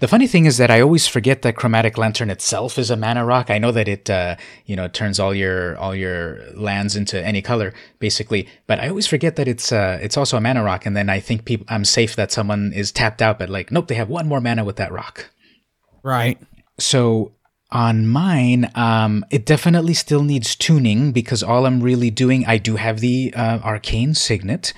The 0.00 0.08
funny 0.08 0.28
thing 0.28 0.46
is 0.46 0.58
that 0.58 0.70
I 0.70 0.80
always 0.80 1.08
forget 1.08 1.42
that 1.42 1.56
Chromatic 1.56 1.98
Lantern 1.98 2.30
itself 2.30 2.78
is 2.78 2.90
a 2.90 2.96
mana 2.96 3.24
rock. 3.24 3.50
I 3.50 3.58
know 3.58 3.72
that 3.72 3.88
it, 3.88 4.08
uh, 4.08 4.36
you 4.64 4.76
know, 4.76 4.86
turns 4.86 5.18
all 5.18 5.34
your 5.34 5.76
all 5.76 5.94
your 5.94 6.38
lands 6.54 6.94
into 6.94 7.24
any 7.24 7.42
color 7.42 7.74
basically, 7.98 8.48
but 8.66 8.78
I 8.78 8.88
always 8.88 9.06
forget 9.08 9.36
that 9.36 9.48
it's 9.48 9.72
uh, 9.72 9.98
it's 10.00 10.16
also 10.16 10.36
a 10.36 10.40
mana 10.40 10.62
rock. 10.62 10.86
And 10.86 10.96
then 10.96 11.10
I 11.10 11.18
think 11.18 11.44
people, 11.44 11.66
I'm 11.68 11.84
safe 11.84 12.14
that 12.16 12.30
someone 12.30 12.72
is 12.72 12.92
tapped 12.92 13.20
out, 13.20 13.38
but 13.38 13.48
like, 13.48 13.72
nope, 13.72 13.88
they 13.88 13.96
have 13.96 14.08
one 14.08 14.28
more 14.28 14.40
mana 14.40 14.64
with 14.64 14.76
that 14.76 14.92
rock. 14.92 15.30
Right. 16.04 16.38
So 16.78 17.32
on 17.70 18.06
mine, 18.06 18.70
um, 18.74 19.24
it 19.30 19.44
definitely 19.44 19.94
still 19.94 20.22
needs 20.22 20.54
tuning 20.54 21.12
because 21.12 21.42
all 21.42 21.66
I'm 21.66 21.82
really 21.82 22.10
doing, 22.10 22.46
I 22.46 22.56
do 22.56 22.76
have 22.76 23.00
the 23.00 23.34
uh, 23.36 23.58
arcane 23.62 24.14
signet. 24.14 24.72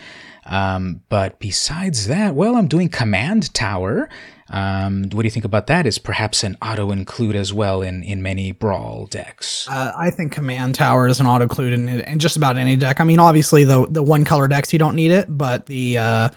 Um, 0.46 1.02
but 1.08 1.38
besides 1.38 2.08
that, 2.08 2.34
well, 2.34 2.56
I'm 2.56 2.66
doing 2.66 2.88
command 2.88 3.54
tower. 3.54 4.08
Um, 4.52 5.04
what 5.12 5.22
do 5.22 5.26
you 5.26 5.30
think 5.30 5.44
about 5.44 5.68
that? 5.68 5.86
Is 5.86 5.98
perhaps 5.98 6.42
an 6.42 6.56
auto 6.60 6.90
include 6.90 7.36
as 7.36 7.52
well 7.52 7.82
in, 7.82 8.02
in 8.02 8.20
many 8.20 8.50
brawl 8.50 9.06
decks? 9.06 9.68
Uh, 9.70 9.92
I 9.96 10.10
think 10.10 10.32
command 10.32 10.74
tower 10.74 11.06
is 11.06 11.20
an 11.20 11.26
auto 11.26 11.44
include 11.44 11.72
in, 11.72 11.88
in 11.88 12.18
just 12.18 12.36
about 12.36 12.56
any 12.58 12.74
deck. 12.74 13.00
I 13.00 13.04
mean, 13.04 13.20
obviously 13.20 13.62
the 13.64 13.86
the 13.88 14.02
one 14.02 14.24
color 14.24 14.48
decks 14.48 14.72
you 14.72 14.78
don't 14.78 14.96
need 14.96 15.12
it, 15.12 15.26
but 15.28 15.66
the 15.66 15.98
uh, 15.98 16.28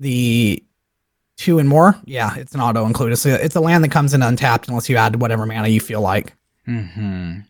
the 0.00 0.62
two 1.36 1.58
and 1.58 1.68
more, 1.68 1.94
yeah, 2.04 2.34
it's 2.36 2.54
an 2.54 2.60
auto 2.60 2.86
include. 2.86 3.12
It's 3.12 3.26
a, 3.26 3.42
it's 3.44 3.54
a 3.54 3.60
land 3.60 3.84
that 3.84 3.90
comes 3.90 4.14
in 4.14 4.22
untapped 4.22 4.68
unless 4.68 4.88
you 4.88 4.96
add 4.96 5.20
whatever 5.20 5.44
mana 5.44 5.68
you 5.68 5.80
feel 5.80 6.00
like. 6.00 6.34
Hmm. 6.64 7.40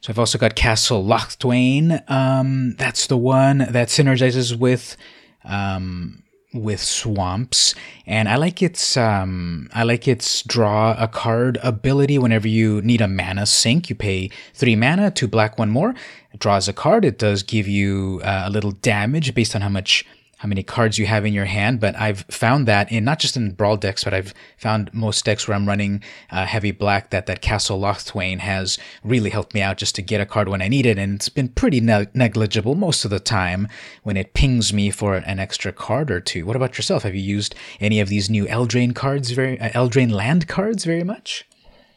So 0.00 0.10
I've 0.10 0.18
also 0.18 0.36
got 0.36 0.54
Castle 0.54 1.02
Locthwain. 1.02 2.10
Um, 2.10 2.74
that's 2.76 3.06
the 3.06 3.16
one 3.16 3.58
that 3.58 3.88
synergizes 3.88 4.54
with 4.54 4.98
um, 5.44 6.23
with 6.54 6.80
swamps, 6.80 7.74
and 8.06 8.28
I 8.28 8.36
like 8.36 8.62
its 8.62 8.96
um, 8.96 9.68
I 9.74 9.82
like 9.82 10.08
its 10.08 10.42
draw 10.42 10.94
a 10.98 11.08
card 11.08 11.58
ability. 11.62 12.18
Whenever 12.18 12.48
you 12.48 12.80
need 12.82 13.00
a 13.00 13.08
mana 13.08 13.44
sink, 13.44 13.90
you 13.90 13.96
pay 13.96 14.30
three 14.54 14.76
mana, 14.76 15.10
two 15.10 15.28
black, 15.28 15.58
one 15.58 15.70
more. 15.70 15.94
It 16.32 16.40
draws 16.40 16.68
a 16.68 16.72
card. 16.72 17.04
It 17.04 17.18
does 17.18 17.42
give 17.42 17.68
you 17.68 18.20
uh, 18.24 18.44
a 18.46 18.50
little 18.50 18.72
damage 18.72 19.34
based 19.34 19.54
on 19.54 19.60
how 19.60 19.68
much 19.68 20.06
how 20.38 20.48
many 20.48 20.62
cards 20.62 20.98
you 20.98 21.06
have 21.06 21.24
in 21.24 21.32
your 21.32 21.44
hand, 21.44 21.80
but 21.80 21.96
I've 21.96 22.20
found 22.30 22.66
that 22.66 22.90
in 22.90 23.04
not 23.04 23.18
just 23.18 23.36
in 23.36 23.52
brawl 23.52 23.76
decks, 23.76 24.04
but 24.04 24.12
I've 24.12 24.34
found 24.56 24.92
most 24.92 25.24
decks 25.24 25.46
where 25.46 25.56
I'm 25.56 25.66
running 25.66 26.02
uh, 26.30 26.44
heavy 26.44 26.70
black 26.70 27.10
that 27.10 27.26
that 27.26 27.40
Castle 27.40 27.80
Locthwain 27.80 28.38
has 28.40 28.78
really 29.02 29.30
helped 29.30 29.54
me 29.54 29.62
out 29.62 29.78
just 29.78 29.94
to 29.94 30.02
get 30.02 30.20
a 30.20 30.26
card 30.26 30.48
when 30.48 30.62
I 30.62 30.68
need 30.68 30.86
it, 30.86 30.98
and 30.98 31.14
it's 31.14 31.28
been 31.28 31.48
pretty 31.48 31.80
ne- 31.80 32.08
negligible 32.14 32.74
most 32.74 33.04
of 33.04 33.10
the 33.10 33.20
time 33.20 33.68
when 34.02 34.16
it 34.16 34.34
pings 34.34 34.72
me 34.72 34.90
for 34.90 35.16
an 35.16 35.38
extra 35.38 35.72
card 35.72 36.10
or 36.10 36.20
two. 36.20 36.46
What 36.46 36.56
about 36.56 36.76
yourself? 36.76 37.04
Have 37.04 37.14
you 37.14 37.22
used 37.22 37.54
any 37.80 38.00
of 38.00 38.08
these 38.08 38.28
new 38.28 38.46
Eldraine 38.46 38.94
cards, 38.94 39.30
very 39.30 39.58
uh, 39.60 39.70
Eldraine 39.70 40.12
land 40.12 40.48
cards, 40.48 40.84
very 40.84 41.04
much? 41.04 41.46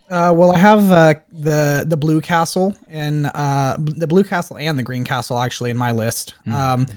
Uh, 0.10 0.34
well, 0.34 0.54
I 0.54 0.58
have 0.60 0.90
uh, 0.90 1.16
the 1.32 1.84
the 1.86 1.98
blue 1.98 2.22
castle 2.22 2.78
and 2.88 3.26
uh, 3.34 3.76
the 3.78 4.08
blue 4.08 4.24
castle 4.24 4.58
and 4.58 4.80
the 4.80 4.84
green 4.84 5.04
castle 5.04 5.38
actually 5.38 5.70
in 5.70 5.78
my 5.78 5.92
list. 5.92 6.34
Mm. 6.46 6.54
Um, 6.54 6.88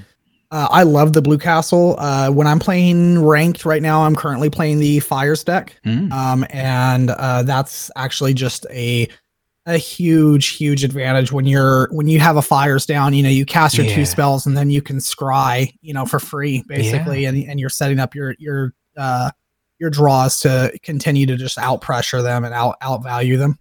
uh, 0.51 0.67
I 0.69 0.83
love 0.83 1.13
the 1.13 1.21
Blue 1.21 1.37
Castle. 1.37 1.95
Uh, 1.97 2.29
when 2.29 2.45
I'm 2.45 2.59
playing 2.59 3.23
ranked 3.23 3.63
right 3.63 3.81
now, 3.81 4.03
I'm 4.03 4.15
currently 4.15 4.49
playing 4.49 4.79
the 4.79 4.99
Fires 4.99 5.43
deck, 5.43 5.79
mm. 5.85 6.11
um, 6.11 6.45
and 6.49 7.11
uh, 7.11 7.43
that's 7.43 7.89
actually 7.95 8.33
just 8.33 8.65
a 8.69 9.07
a 9.67 9.77
huge, 9.77 10.49
huge 10.49 10.83
advantage 10.83 11.31
when 11.31 11.45
you're 11.45 11.87
when 11.91 12.07
you 12.07 12.19
have 12.19 12.35
a 12.35 12.41
Fires 12.41 12.85
down. 12.85 13.13
You 13.13 13.23
know, 13.23 13.29
you 13.29 13.45
cast 13.45 13.77
your 13.77 13.85
yeah. 13.85 13.95
two 13.95 14.05
spells, 14.05 14.45
and 14.45 14.57
then 14.57 14.69
you 14.69 14.81
can 14.81 14.97
scry, 14.97 15.73
you 15.81 15.93
know, 15.93 16.05
for 16.05 16.19
free 16.19 16.63
basically, 16.67 17.23
yeah. 17.23 17.29
and 17.29 17.37
and 17.49 17.59
you're 17.59 17.69
setting 17.69 17.99
up 17.99 18.13
your 18.13 18.35
your 18.37 18.73
uh, 18.97 19.31
your 19.79 19.89
draws 19.89 20.41
to 20.41 20.77
continue 20.83 21.25
to 21.27 21.37
just 21.37 21.57
out 21.57 21.79
pressure 21.79 22.21
them 22.21 22.43
and 22.43 22.53
out 22.53 22.77
outvalue 22.81 23.37
them 23.37 23.57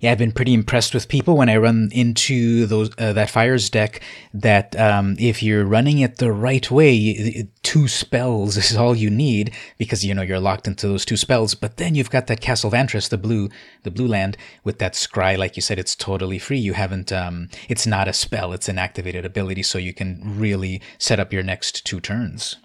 yeah, 0.00 0.12
I've 0.12 0.18
been 0.18 0.32
pretty 0.32 0.54
impressed 0.54 0.94
with 0.94 1.08
people 1.08 1.36
when 1.36 1.48
I 1.48 1.56
run 1.56 1.90
into 1.92 2.66
those 2.66 2.90
uh, 2.98 3.12
that 3.12 3.30
fires 3.30 3.70
deck. 3.70 4.00
That 4.32 4.78
um, 4.78 5.16
if 5.18 5.42
you're 5.42 5.64
running 5.64 6.00
it 6.00 6.16
the 6.16 6.32
right 6.32 6.70
way, 6.70 7.48
two 7.62 7.88
spells 7.88 8.56
is 8.70 8.76
all 8.76 8.94
you 8.94 9.10
need 9.10 9.54
because 9.78 10.04
you 10.04 10.14
know 10.14 10.22
you're 10.22 10.40
locked 10.40 10.66
into 10.66 10.88
those 10.88 11.04
two 11.04 11.16
spells. 11.16 11.54
But 11.54 11.76
then 11.76 11.94
you've 11.94 12.10
got 12.10 12.26
that 12.26 12.40
Castle 12.40 12.70
Vantress, 12.70 13.08
the 13.08 13.18
blue, 13.18 13.48
the 13.82 13.90
blue 13.90 14.08
land 14.08 14.36
with 14.62 14.78
that 14.78 14.94
scry. 14.94 15.36
Like 15.38 15.56
you 15.56 15.62
said, 15.62 15.78
it's 15.78 15.96
totally 15.96 16.38
free. 16.38 16.58
You 16.58 16.74
haven't. 16.74 17.12
Um, 17.12 17.48
it's 17.68 17.86
not 17.86 18.08
a 18.08 18.12
spell. 18.12 18.52
It's 18.52 18.68
an 18.68 18.78
activated 18.78 19.24
ability, 19.24 19.62
so 19.62 19.78
you 19.78 19.94
can 19.94 20.20
really 20.38 20.80
set 20.98 21.20
up 21.20 21.32
your 21.32 21.42
next 21.42 21.84
two 21.84 22.00
turns. 22.00 22.56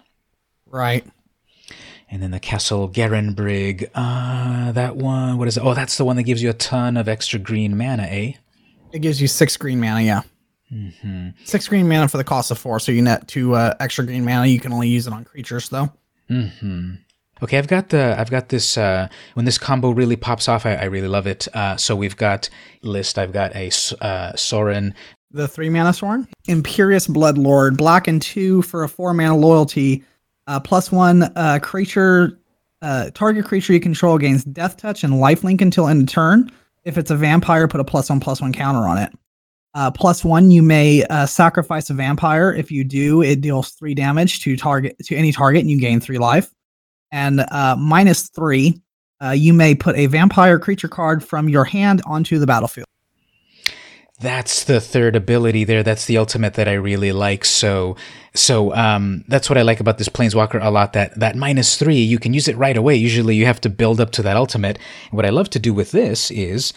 Right. 0.66 1.04
And 2.12 2.22
then 2.22 2.32
the 2.32 2.40
Castle 2.40 2.88
Garenbrig. 2.88 3.88
Uh, 3.94 4.72
that 4.72 4.96
one, 4.96 5.38
what 5.38 5.46
is 5.46 5.56
it? 5.56 5.64
Oh, 5.64 5.74
that's 5.74 5.96
the 5.96 6.04
one 6.04 6.16
that 6.16 6.24
gives 6.24 6.42
you 6.42 6.50
a 6.50 6.54
ton 6.54 6.96
of 6.96 7.08
extra 7.08 7.38
green 7.38 7.76
mana, 7.76 8.02
eh? 8.02 8.32
It 8.92 8.98
gives 8.98 9.22
you 9.22 9.28
six 9.28 9.56
green 9.56 9.80
mana, 9.80 10.00
yeah. 10.00 10.22
Mm-hmm. 10.72 11.28
Six 11.44 11.68
green 11.68 11.88
mana 11.88 12.08
for 12.08 12.16
the 12.16 12.24
cost 12.24 12.50
of 12.50 12.58
four, 12.58 12.80
so 12.80 12.90
you 12.90 13.02
net 13.02 13.28
two 13.28 13.54
uh, 13.54 13.74
extra 13.78 14.04
green 14.04 14.24
mana. 14.24 14.46
You 14.46 14.58
can 14.58 14.72
only 14.72 14.88
use 14.88 15.06
it 15.06 15.12
on 15.12 15.24
creatures, 15.24 15.68
though. 15.68 15.92
Mm-hmm. 16.28 16.94
Okay, 17.42 17.58
I've 17.58 17.68
got 17.68 17.88
the 17.88 18.18
I've 18.18 18.30
got 18.30 18.50
this 18.50 18.76
uh, 18.76 19.08
when 19.34 19.46
this 19.46 19.56
combo 19.56 19.90
really 19.90 20.16
pops 20.16 20.48
off, 20.48 20.66
I, 20.66 20.74
I 20.74 20.84
really 20.84 21.08
love 21.08 21.26
it. 21.26 21.48
Uh, 21.54 21.76
so 21.76 21.96
we've 21.96 22.16
got 22.16 22.50
list. 22.82 23.18
I've 23.18 23.32
got 23.32 23.54
a 23.56 23.70
uh, 24.00 24.36
Sorin, 24.36 24.94
the 25.30 25.48
three 25.48 25.70
mana 25.70 25.92
Sorin, 25.92 26.28
Imperious 26.46 27.06
Bloodlord, 27.06 27.76
black 27.76 28.08
and 28.08 28.20
two 28.20 28.62
for 28.62 28.84
a 28.84 28.88
four 28.88 29.14
mana 29.14 29.36
loyalty. 29.36 30.04
Uh, 30.50 30.58
plus 30.58 30.90
one 30.90 31.22
uh, 31.36 31.60
creature, 31.62 32.40
uh, 32.82 33.08
target 33.10 33.44
creature 33.44 33.72
you 33.72 33.78
control 33.78 34.18
gains 34.18 34.42
death 34.42 34.76
touch 34.76 35.04
and 35.04 35.12
lifelink 35.12 35.60
until 35.60 35.86
end 35.86 36.02
of 36.02 36.08
turn. 36.08 36.50
If 36.82 36.98
it's 36.98 37.12
a 37.12 37.16
vampire, 37.16 37.68
put 37.68 37.80
a 37.80 37.84
plus 37.84 38.10
one 38.10 38.18
plus 38.18 38.40
one 38.40 38.52
counter 38.52 38.88
on 38.88 38.98
it. 38.98 39.12
Uh, 39.74 39.92
plus 39.92 40.24
one, 40.24 40.50
you 40.50 40.60
may 40.60 41.04
uh, 41.04 41.24
sacrifice 41.26 41.88
a 41.88 41.94
vampire. 41.94 42.52
If 42.52 42.72
you 42.72 42.82
do, 42.82 43.22
it 43.22 43.40
deals 43.40 43.70
three 43.70 43.94
damage 43.94 44.40
to 44.40 44.56
target 44.56 44.98
to 45.04 45.14
any 45.14 45.30
target, 45.30 45.60
and 45.60 45.70
you 45.70 45.78
gain 45.78 46.00
three 46.00 46.18
life. 46.18 46.52
And 47.12 47.42
uh, 47.52 47.76
minus 47.78 48.28
three, 48.30 48.82
uh, 49.22 49.30
you 49.30 49.54
may 49.54 49.76
put 49.76 49.94
a 49.94 50.06
vampire 50.06 50.58
creature 50.58 50.88
card 50.88 51.22
from 51.22 51.48
your 51.48 51.64
hand 51.64 52.02
onto 52.06 52.40
the 52.40 52.46
battlefield 52.48 52.88
that's 54.20 54.64
the 54.64 54.80
third 54.80 55.16
ability 55.16 55.64
there. 55.64 55.82
That's 55.82 56.04
the 56.04 56.18
ultimate 56.18 56.54
that 56.54 56.68
I 56.68 56.74
really 56.74 57.10
like. 57.12 57.44
So, 57.44 57.96
so 58.34 58.74
um, 58.74 59.24
that's 59.28 59.48
what 59.48 59.58
I 59.58 59.62
like 59.62 59.80
about 59.80 59.98
this 59.98 60.10
Planeswalker 60.10 60.62
a 60.62 60.70
lot. 60.70 60.92
That 60.92 61.18
that 61.18 61.36
minus 61.36 61.76
three, 61.76 62.00
you 62.00 62.18
can 62.18 62.34
use 62.34 62.46
it 62.46 62.56
right 62.56 62.76
away. 62.76 62.96
Usually, 62.96 63.34
you 63.34 63.46
have 63.46 63.60
to 63.62 63.70
build 63.70 64.00
up 64.00 64.10
to 64.12 64.22
that 64.22 64.36
ultimate. 64.36 64.78
What 65.10 65.24
I 65.24 65.30
love 65.30 65.48
to 65.50 65.58
do 65.58 65.72
with 65.72 65.90
this 65.92 66.30
is 66.30 66.72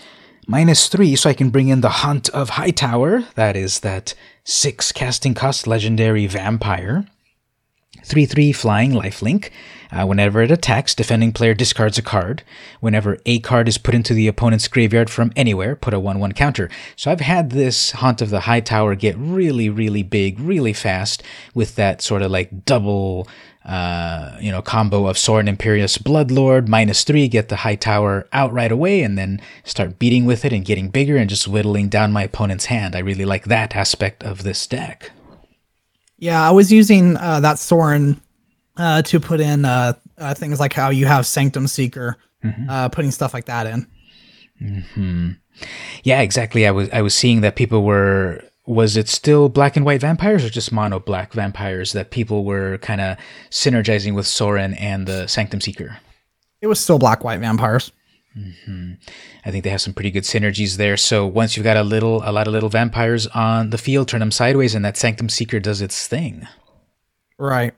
minus 0.48 0.88
three, 0.88 1.16
so 1.16 1.30
I 1.30 1.34
can 1.34 1.50
bring 1.50 1.68
in 1.68 1.82
the 1.82 1.90
Haunt 1.90 2.30
of 2.30 2.52
Hightower. 2.52 3.24
That 3.36 3.56
is 3.58 3.82
that 3.82 4.14
six 4.46 4.92
casting 4.92 5.34
cost 5.34 5.68
legendary 5.68 6.28
vampire. 6.28 7.06
3 8.04 8.26
3 8.26 8.52
flying 8.52 8.92
lifelink. 8.92 9.50
Uh, 9.94 10.08
whenever 10.08 10.42
it 10.42 10.50
attacks, 10.50 10.96
defending 10.96 11.32
player 11.32 11.54
discards 11.54 12.00
a 12.00 12.02
card. 12.02 12.42
Whenever 12.80 13.20
a 13.28 13.38
card 13.40 13.68
is 13.68 13.78
put 13.78 13.94
into 13.94 14.16
the 14.16 14.28
opponent's 14.28 14.68
graveyard 14.68 15.08
from 15.08 15.32
anywhere, 15.36 15.76
put 15.76 15.94
a 15.94 16.00
1 16.00 16.20
1 16.20 16.32
counter. 16.32 16.68
So 16.96 17.12
I've 17.12 17.20
had 17.20 17.52
this 17.52 17.92
Haunt 17.92 18.20
of 18.20 18.32
the 18.32 18.42
High 18.42 18.62
Tower 18.62 18.96
get 18.96 19.16
really, 19.18 19.70
really 19.70 20.02
big, 20.02 20.40
really 20.40 20.74
fast 20.74 21.22
with 21.54 21.76
that 21.76 22.02
sort 22.02 22.24
of 22.24 22.32
like 22.32 22.66
double. 22.66 23.28
Uh, 23.66 24.38
you 24.42 24.52
know, 24.52 24.62
combo 24.62 25.08
of 25.08 25.18
Sorin 25.18 25.48
Imperious 25.48 25.98
Bloodlord, 25.98 26.68
minus 26.68 27.06
three, 27.06 27.30
get 27.30 27.48
the 27.48 27.56
High 27.56 27.78
Tower 27.78 28.28
out 28.34 28.52
right 28.52 28.74
away, 28.74 29.02
and 29.04 29.18
then 29.18 29.40
start 29.64 30.00
beating 30.00 30.26
with 30.26 30.44
it 30.44 30.52
and 30.52 30.66
getting 30.66 30.90
bigger 30.90 31.16
and 31.16 31.30
just 31.30 31.48
whittling 31.48 31.88
down 31.88 32.12
my 32.12 32.24
opponent's 32.24 32.66
hand. 32.66 32.94
I 32.94 33.00
really 33.00 33.24
like 33.24 33.46
that 33.46 33.74
aspect 33.74 34.22
of 34.22 34.44
this 34.44 34.68
deck. 34.68 35.12
Yeah, 36.24 36.42
I 36.42 36.52
was 36.52 36.72
using 36.72 37.18
uh, 37.18 37.42
that 37.42 37.60
Sorin 37.60 38.18
uh, 38.78 39.02
to 39.02 39.20
put 39.20 39.42
in 39.42 39.66
uh, 39.66 39.92
uh, 40.18 40.34
things 40.34 40.58
like 40.58 40.72
how 40.72 40.90
you 40.90 41.06
have 41.06 41.26
Sanctum 41.26 41.68
Seeker 41.68 42.16
mm-hmm. 42.42 42.70
uh, 42.70 42.88
putting 42.88 43.12
stuff 43.12 43.34
like 43.34 43.44
that 43.44 43.68
in. 43.68 43.86
Mm-hmm. 44.62 45.32
Yeah, 46.04 46.22
exactly. 46.22 46.66
I 46.66 46.72
was 46.72 46.90
I 46.92 47.02
was 47.02 47.14
seeing 47.14 47.42
that 47.42 47.58
people 47.58 47.84
were 47.84 48.42
was 48.66 48.96
it 48.96 49.10
still 49.10 49.50
black 49.50 49.76
and 49.76 49.86
white 49.86 50.00
vampires 50.00 50.46
or 50.46 50.50
just 50.50 50.72
mono 50.72 50.98
black 50.98 51.34
vampires 51.34 51.92
that 51.92 52.12
people 52.12 52.46
were 52.46 52.78
kind 52.78 53.02
of 53.02 53.18
synergizing 53.50 54.16
with 54.16 54.26
Sorin 54.26 54.76
and 54.76 55.06
the 55.06 55.28
Sanctum 55.28 55.60
Seeker? 55.60 55.98
It 56.62 56.68
was 56.68 56.80
still 56.80 57.00
black 57.00 57.26
white 57.26 57.42
vampires. 57.42 57.92
Mm-hmm. 58.38 58.94
I 59.46 59.52
think 59.52 59.64
they 59.64 59.70
have 59.70 59.82
some 59.82 59.94
pretty 59.94 60.12
good 60.12 60.24
synergies 60.24 60.78
there. 60.78 60.98
So 60.98 61.26
once 61.28 61.56
you've 61.56 61.64
got 61.64 61.78
a 61.78 61.84
little, 61.84 62.22
a 62.26 62.32
lot 62.32 62.48
of 62.48 62.54
little 62.54 62.70
vampires 62.70 63.28
on 63.28 63.70
the 63.70 63.78
field, 63.78 64.08
turn 64.08 64.22
them 64.22 64.32
sideways, 64.32 64.74
and 64.74 64.84
that 64.86 64.98
Sanctum 64.98 65.30
Seeker 65.30 65.60
does 65.60 65.82
its 65.82 66.08
thing. 66.08 66.48
Right. 67.38 67.74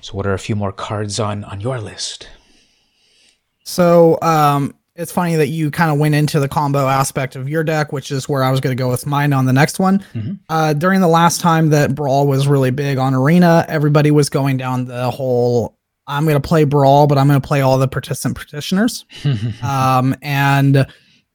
So 0.00 0.12
what 0.14 0.26
are 0.26 0.34
a 0.34 0.38
few 0.38 0.56
more 0.56 0.72
cards 0.72 1.18
on 1.18 1.44
on 1.44 1.60
your 1.60 1.78
list? 1.78 2.28
So 3.64 4.18
um, 4.20 4.74
it's 4.96 5.10
funny 5.10 5.36
that 5.36 5.48
you 5.48 5.70
kind 5.70 5.90
of 5.90 5.98
went 5.98 6.14
into 6.14 6.38
the 6.38 6.48
combo 6.48 6.86
aspect 6.86 7.36
of 7.36 7.48
your 7.48 7.64
deck, 7.64 7.92
which 7.92 8.10
is 8.10 8.28
where 8.28 8.42
I 8.44 8.50
was 8.50 8.60
going 8.60 8.76
to 8.76 8.80
go 8.80 8.90
with 8.90 9.06
mine 9.06 9.32
on 9.32 9.46
the 9.46 9.52
next 9.52 9.78
one. 9.78 10.00
Mm-hmm. 10.12 10.32
Uh, 10.48 10.74
during 10.74 11.00
the 11.00 11.08
last 11.08 11.40
time 11.40 11.70
that 11.70 11.94
Brawl 11.94 12.26
was 12.26 12.46
really 12.46 12.70
big 12.70 12.98
on 12.98 13.14
Arena, 13.14 13.64
everybody 13.68 14.10
was 14.10 14.28
going 14.28 14.58
down 14.58 14.84
the 14.84 15.10
whole 15.10 15.78
I'm 16.06 16.24
going 16.24 16.40
to 16.40 16.46
play 16.46 16.64
Brawl, 16.64 17.06
but 17.06 17.18
I'm 17.18 17.26
going 17.26 17.40
to 17.40 17.46
play 17.46 17.60
all 17.60 17.78
the 17.78 17.88
Persistent 17.88 18.36
Petitioners. 18.36 19.04
um, 19.62 20.14
and 20.22 20.86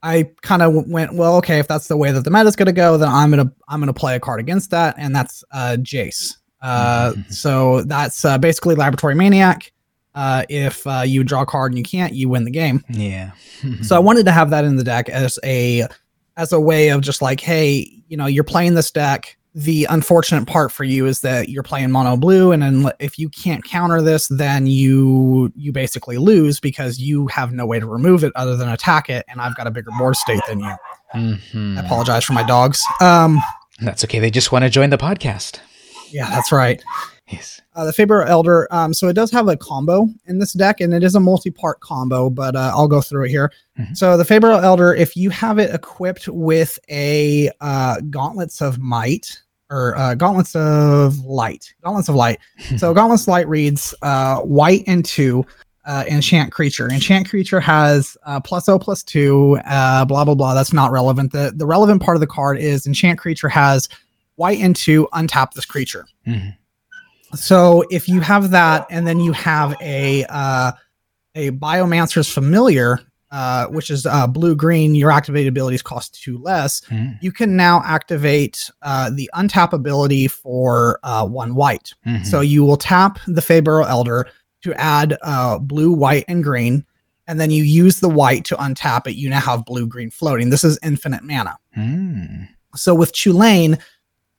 I 0.02 0.30
kind 0.42 0.62
of 0.62 0.88
went, 0.88 1.14
well, 1.14 1.36
okay, 1.38 1.60
if 1.60 1.68
that's 1.68 1.88
the 1.88 1.98
way 1.98 2.12
that 2.12 2.24
the 2.24 2.32
meta 2.32 2.48
is 2.48 2.56
going 2.56 2.68
to 2.68 2.72
go, 2.72 2.98
then 2.98 3.10
I'm 3.10 3.32
going 3.32 3.48
to 3.48 3.54
I'm 3.68 3.80
going 3.80 3.94
to 3.94 4.00
play 4.00 4.16
a 4.16 4.20
card 4.20 4.40
against 4.40 4.72
that, 4.72 4.96
and 4.98 5.16
that's 5.16 5.44
uh, 5.52 5.78
Jace. 5.80 6.36
Uh, 6.62 7.14
so 7.30 7.82
that's 7.84 8.24
uh, 8.24 8.38
basically 8.38 8.76
Laboratory 8.76 9.16
Maniac. 9.16 9.72
Uh, 10.16 10.44
if 10.50 10.86
uh, 10.88 11.04
you 11.06 11.24
draw 11.24 11.44
a 11.44 11.46
card 11.46 11.72
and 11.72 11.78
you 11.78 11.84
can't, 11.84 12.14
you 12.14 12.28
win 12.28 12.44
the 12.44 12.52
game. 12.52 12.84
Yeah. 12.90 13.32
so 13.82 13.96
I 13.96 14.00
wanted 14.00 14.26
to 14.26 14.32
have 14.32 14.50
that 14.50 14.66
in 14.66 14.76
the 14.76 14.84
deck 14.84 15.08
as 15.08 15.40
a 15.44 15.88
as 16.36 16.52
a 16.52 16.60
way 16.60 16.90
of 16.90 17.02
just 17.02 17.22
like, 17.22 17.40
hey, 17.40 17.90
you 18.08 18.18
know, 18.18 18.26
you're 18.26 18.44
playing 18.44 18.74
this 18.74 18.92
deck 18.92 19.38
the 19.60 19.86
unfortunate 19.90 20.46
part 20.48 20.72
for 20.72 20.86
you 20.86 21.06
is 21.06 21.20
that 21.20 21.50
you're 21.50 21.64
playing 21.64 21.92
mono 21.92 22.16
blue 22.16 22.54
and 22.54 22.64
then 22.64 22.90
if 23.00 23.20
you 23.20 23.28
can't 23.28 23.64
counter 23.66 24.02
this 24.02 24.30
then 24.30 24.66
you 24.68 25.52
you 25.54 25.74
basically 25.74 26.18
lose 26.18 26.62
because 26.62 26.98
you 27.00 27.28
have 27.28 27.52
no 27.52 27.66
way 27.66 27.78
to 27.78 27.86
remove 27.86 28.24
it 28.24 28.32
other 28.36 28.56
than 28.56 28.70
attack 28.70 29.10
it 29.10 29.26
and 29.28 29.42
i've 29.42 29.56
got 29.58 29.68
a 29.68 29.72
bigger 29.72 29.92
board 29.98 30.16
state 30.16 30.42
than 30.48 30.62
you 30.62 30.76
mm-hmm. 31.14 31.78
i 31.78 31.82
apologize 31.82 32.24
for 32.24 32.32
my 32.32 32.44
dogs 32.44 32.86
um 33.02 33.42
that's 33.82 34.04
okay 34.04 34.20
they 34.20 34.32
just 34.32 34.54
want 34.54 34.64
to 34.64 34.70
join 34.70 34.92
the 34.92 34.98
podcast 34.98 35.60
yeah 36.10 36.30
that's 36.30 36.54
right 36.54 36.82
yes 37.28 37.60
uh, 37.76 37.86
the 37.86 37.94
Faeburrow 37.94 38.28
Elder, 38.28 38.68
um, 38.72 38.94
so 38.94 39.08
it 39.08 39.14
does 39.14 39.32
have 39.32 39.48
a 39.48 39.56
combo 39.56 40.10
in 40.26 40.40
this 40.40 40.52
deck, 40.52 40.82
and 40.82 40.94
it 40.94 41.02
is 41.02 41.16
a 41.16 41.20
multi-part 41.20 41.80
combo, 41.80 42.30
but 42.30 42.54
uh, 42.54 42.74
I'll 42.76 42.90
go 42.90 43.00
through 43.00 43.26
it 43.26 43.30
here. 43.30 43.54
Mm-hmm. 43.78 43.94
So 43.94 44.18
the 44.18 44.26
Faeburrow 44.26 44.62
Elder, 44.62 44.94
if 44.94 45.16
you 45.16 45.30
have 45.30 45.60
it 45.60 45.74
equipped 45.74 46.28
with 46.28 46.78
a 46.90 47.50
uh, 47.62 48.02
Gauntlets 48.10 48.62
of 48.62 48.80
Might 48.80 49.42
or 49.70 49.96
uh, 49.98 50.16
Gauntlets 50.16 50.56
of 50.56 51.20
Light, 51.20 51.74
Gauntlets 51.84 52.10
of 52.10 52.16
Light. 52.16 52.40
so 52.78 52.94
Gauntlets 52.94 53.24
of 53.24 53.30
Light 53.30 53.48
reads 53.48 53.94
uh, 54.02 54.40
white 54.42 54.84
and 54.88 55.04
two. 55.04 55.46
Uh, 55.86 56.04
enchant 56.08 56.52
creature. 56.52 56.92
Enchant 56.92 57.28
creature 57.28 57.60
has 57.60 58.16
uh, 58.24 58.40
plus 58.40 58.70
O 58.70 58.78
plus 58.78 59.02
two, 59.02 59.58
uh, 59.66 60.06
blah 60.06 60.24
blah 60.24 60.36
blah. 60.36 60.54
That's 60.54 60.74
not 60.74 60.92
relevant. 60.92 61.32
The 61.32 61.52
the 61.56 61.66
relevant 61.66 62.04
part 62.04 62.16
of 62.16 62.22
the 62.22 62.28
card 62.28 62.60
is 62.60 62.86
enchant 62.86 63.18
creature 63.18 63.50
has 63.50 63.90
white 64.36 64.60
and 64.60 64.76
two. 64.76 65.08
Untap 65.14 65.54
this 65.54 65.66
creature. 65.66 66.06
Mm-hmm. 66.28 66.50
So 67.36 67.84
if 67.90 68.08
you 68.08 68.20
have 68.22 68.52
that, 68.52 68.86
and 68.92 69.08
then 69.08 69.20
you 69.20 69.32
have 69.32 69.76
a 69.82 70.26
uh, 70.30 70.74
a 71.34 71.52
Biomancer's 71.52 72.32
Familiar, 72.32 73.00
uh, 73.32 73.68
which 73.68 73.90
is 73.90 74.06
uh, 74.06 74.26
blue 74.28 74.56
green, 74.56 74.96
your 74.96 75.12
activated 75.12 75.50
abilities 75.50 75.82
cost 75.82 76.22
two 76.22 76.38
less. 76.40 76.82
Mm. 76.90 77.22
You 77.22 77.32
can 77.32 77.56
now 77.56 77.82
activate 77.86 78.72
uh, 78.82 79.10
the 79.12 79.30
untap 79.36 79.74
ability 79.74 80.28
for 80.28 81.00
uh, 81.04 81.26
one 81.28 81.56
white. 81.56 81.94
Mm-hmm. 82.06 82.24
So 82.24 82.42
you 82.42 82.64
will 82.64 82.78
tap 82.78 83.20
the 83.28 83.42
Faeburrow 83.42 83.88
Elder 83.88 84.28
to 84.64 84.74
add 84.74 85.18
uh, 85.22 85.60
blue, 85.60 85.92
white, 85.92 86.26
and 86.28 86.44
green, 86.44 86.86
and 87.28 87.40
then 87.40 87.52
you 87.52 87.64
use 87.64 88.00
the 88.00 88.10
white 88.10 88.46
to 88.46 88.56
untap 88.56 89.08
it. 89.08 89.16
You 89.16 89.30
now 89.30 89.40
have 89.40 89.66
blue, 89.66 89.86
green 89.86 90.10
floating. 90.10 90.50
This 90.50 90.64
is 90.64 90.80
infinite 90.84 91.24
mana. 91.24 91.58
Mm. 91.78 92.48
So 92.76 92.96
with 92.96 93.14
Chulane, 93.14 93.80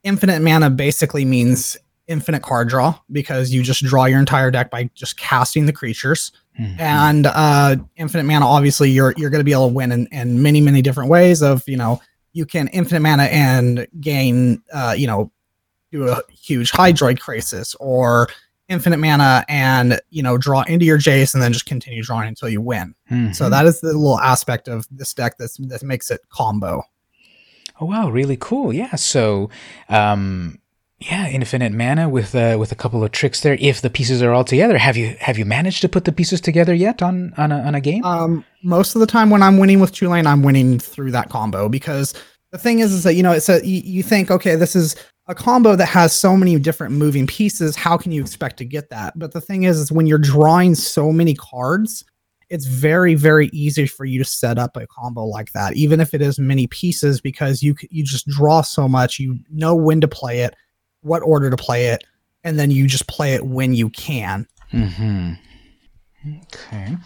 infinite 0.02 0.42
mana 0.42 0.70
basically 0.70 1.24
means 1.24 1.76
infinite 2.08 2.42
card 2.42 2.68
draw 2.68 2.98
because 3.12 3.52
you 3.52 3.62
just 3.62 3.84
draw 3.84 4.04
your 4.04 4.18
entire 4.18 4.50
deck 4.50 4.70
by 4.70 4.90
just 4.94 5.16
casting 5.16 5.66
the 5.66 5.72
creatures. 5.72 6.32
Mm-hmm. 6.60 6.80
And 6.80 7.26
uh, 7.26 7.76
infinite 7.96 8.24
mana, 8.24 8.46
obviously, 8.46 8.90
you're 8.90 9.14
you're 9.16 9.30
going 9.30 9.40
to 9.40 9.44
be 9.44 9.52
able 9.52 9.68
to 9.68 9.74
win 9.74 9.92
in, 9.92 10.06
in 10.08 10.42
many 10.42 10.60
many 10.60 10.82
different 10.82 11.08
ways. 11.08 11.42
Of 11.42 11.66
you 11.66 11.76
know, 11.76 12.02
you 12.32 12.44
can 12.44 12.68
infinite 12.68 13.00
mana 13.00 13.24
and 13.24 13.86
gain, 14.00 14.62
uh, 14.72 14.94
you 14.96 15.06
know, 15.06 15.32
do 15.90 16.08
a 16.08 16.20
huge 16.30 16.70
Hydroid 16.72 17.18
Krasis 17.18 17.74
or 17.80 18.28
infinite 18.68 18.98
mana 18.98 19.44
and 19.48 20.00
you 20.10 20.22
know 20.22 20.38
draw 20.38 20.62
into 20.62 20.86
your 20.86 20.98
Jace 20.98 21.34
and 21.34 21.42
then 21.42 21.52
just 21.52 21.66
continue 21.66 22.02
drawing 22.02 22.28
until 22.28 22.48
you 22.48 22.60
win. 22.60 22.94
Mm-hmm. 23.10 23.32
So 23.32 23.50
that 23.50 23.66
is 23.66 23.80
the 23.80 23.88
little 23.88 24.20
aspect 24.20 24.68
of 24.68 24.86
this 24.90 25.12
deck 25.12 25.36
that's, 25.38 25.56
that 25.56 25.82
makes 25.82 26.10
it 26.10 26.20
combo. 26.30 26.82
Oh 27.80 27.86
wow, 27.86 28.10
really 28.10 28.36
cool. 28.38 28.72
Yeah. 28.72 28.94
So 28.94 29.50
um 29.88 30.58
yeah, 31.00 31.28
infinite 31.28 31.72
mana 31.72 32.10
with 32.10 32.34
uh, 32.34 32.56
with 32.60 32.72
a 32.72 32.74
couple 32.74 33.02
of 33.02 33.10
tricks 33.10 33.40
there. 33.40 33.56
If 33.58 33.80
the 33.80 33.88
pieces 33.88 34.22
are 34.22 34.32
all 34.32 34.44
together, 34.44 34.76
have 34.76 34.98
you 34.98 35.16
have 35.18 35.38
you 35.38 35.46
managed 35.46 35.80
to 35.80 35.88
put 35.88 36.04
the 36.04 36.12
pieces 36.12 36.42
together 36.42 36.74
yet 36.74 37.00
on 37.00 37.32
on 37.38 37.50
a, 37.52 37.60
on 37.60 37.74
a 37.74 37.80
game? 37.80 38.04
Um, 38.04 38.44
most 38.62 38.94
of 38.94 39.00
the 39.00 39.06
time 39.06 39.30
when 39.30 39.42
I'm 39.42 39.56
winning 39.56 39.80
with 39.80 39.92
Chulane, 39.92 40.26
I'm 40.26 40.42
winning 40.42 40.78
through 40.78 41.12
that 41.12 41.30
combo 41.30 41.70
because 41.70 42.12
the 42.52 42.58
thing 42.58 42.80
is, 42.80 42.92
is 42.92 43.04
that 43.04 43.14
you 43.14 43.22
know 43.22 43.32
it's 43.32 43.48
a 43.48 43.66
you, 43.66 43.80
you 43.82 44.02
think 44.02 44.30
okay, 44.30 44.56
this 44.56 44.76
is 44.76 44.94
a 45.26 45.34
combo 45.34 45.74
that 45.74 45.86
has 45.86 46.12
so 46.12 46.36
many 46.36 46.58
different 46.58 46.92
moving 46.92 47.26
pieces. 47.26 47.76
How 47.76 47.96
can 47.96 48.12
you 48.12 48.20
expect 48.20 48.58
to 48.58 48.66
get 48.66 48.90
that? 48.90 49.18
But 49.18 49.32
the 49.32 49.40
thing 49.40 49.62
is, 49.62 49.78
is 49.78 49.90
when 49.90 50.06
you're 50.06 50.18
drawing 50.18 50.74
so 50.74 51.12
many 51.12 51.34
cards, 51.34 52.04
it's 52.50 52.66
very 52.66 53.14
very 53.14 53.48
easy 53.54 53.86
for 53.86 54.04
you 54.04 54.18
to 54.18 54.24
set 54.26 54.58
up 54.58 54.76
a 54.76 54.86
combo 54.86 55.24
like 55.24 55.52
that, 55.52 55.76
even 55.76 55.98
if 55.98 56.12
it 56.12 56.20
is 56.20 56.38
many 56.38 56.66
pieces, 56.66 57.22
because 57.22 57.62
you 57.62 57.74
you 57.88 58.04
just 58.04 58.28
draw 58.28 58.60
so 58.60 58.86
much, 58.86 59.18
you 59.18 59.38
know 59.48 59.74
when 59.74 60.02
to 60.02 60.08
play 60.08 60.40
it 60.40 60.54
what 61.02 61.22
order 61.22 61.50
to 61.50 61.56
play 61.56 61.86
it, 61.86 62.04
and 62.44 62.58
then 62.58 62.70
you 62.70 62.86
just 62.86 63.06
play 63.06 63.34
it 63.34 63.46
when 63.46 63.74
you 63.74 63.88
can. 63.90 64.46
Mm-hmm. 64.72 65.32
Okay. 66.54 66.96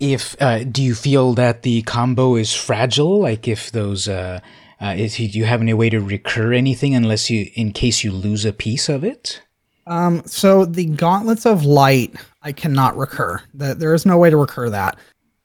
If 0.00 0.40
uh, 0.40 0.64
do 0.64 0.82
you 0.82 0.94
feel 0.94 1.34
that 1.34 1.62
the 1.62 1.82
combo 1.82 2.36
is 2.36 2.54
fragile? 2.54 3.20
Like 3.20 3.46
if 3.46 3.70
those, 3.70 4.08
uh, 4.08 4.40
uh, 4.80 4.94
if 4.96 5.20
you, 5.20 5.28
do 5.28 5.38
you 5.38 5.44
have 5.44 5.60
any 5.60 5.74
way 5.74 5.90
to 5.90 6.00
recur 6.00 6.52
anything 6.52 6.94
unless 6.94 7.30
you, 7.30 7.50
in 7.54 7.72
case 7.72 8.02
you 8.02 8.12
lose 8.12 8.44
a 8.44 8.52
piece 8.52 8.88
of 8.88 9.04
it? 9.04 9.42
Um. 9.86 10.22
So 10.26 10.64
the 10.64 10.86
gauntlets 10.86 11.44
of 11.44 11.64
light, 11.64 12.14
I 12.42 12.52
cannot 12.52 12.96
recur. 12.96 13.42
That 13.54 13.80
there 13.80 13.94
is 13.94 14.06
no 14.06 14.16
way 14.16 14.30
to 14.30 14.36
recur 14.36 14.70
that. 14.70 14.96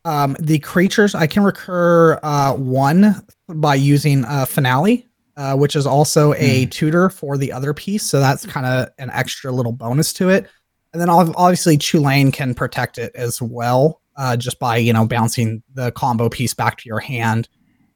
Um, 0.06 0.38
the 0.40 0.60
creatures 0.60 1.16
I 1.16 1.28
can 1.28 1.44
recur 1.44 2.18
uh, 2.24 2.54
one 2.54 3.16
by 3.50 3.76
using 3.76 4.24
uh, 4.24 4.46
finale, 4.46 5.06
uh, 5.38 5.56
which 5.56 5.76
is 5.76 5.86
also 5.86 6.34
a 6.34 6.66
mm. 6.66 6.72
tutor 6.72 7.10
for 7.10 7.38
the 7.38 7.52
other 7.52 7.74
piece. 7.74 8.04
So 8.04 8.20
that's 8.20 8.46
kind 8.46 8.66
of 8.66 8.90
an 8.98 9.12
extra 9.12 9.52
little 9.52 9.72
bonus 9.72 10.12
to 10.14 10.30
it. 10.30 10.50
And 10.92 11.02
then 11.02 11.10
obviously 11.10 11.78
Chulane 11.78 12.34
can 12.34 12.56
protect 12.56 12.98
it 12.98 13.16
as 13.16 13.40
well, 13.40 14.02
uh, 14.16 14.36
just 14.36 14.58
by 14.58 14.78
you 14.78 14.92
know 14.92 15.06
bouncing 15.06 15.62
the 15.76 15.92
combo 15.92 16.28
piece 16.28 16.54
back 16.54 16.78
to 16.80 16.90
your 16.90 17.00
hand. 17.00 17.48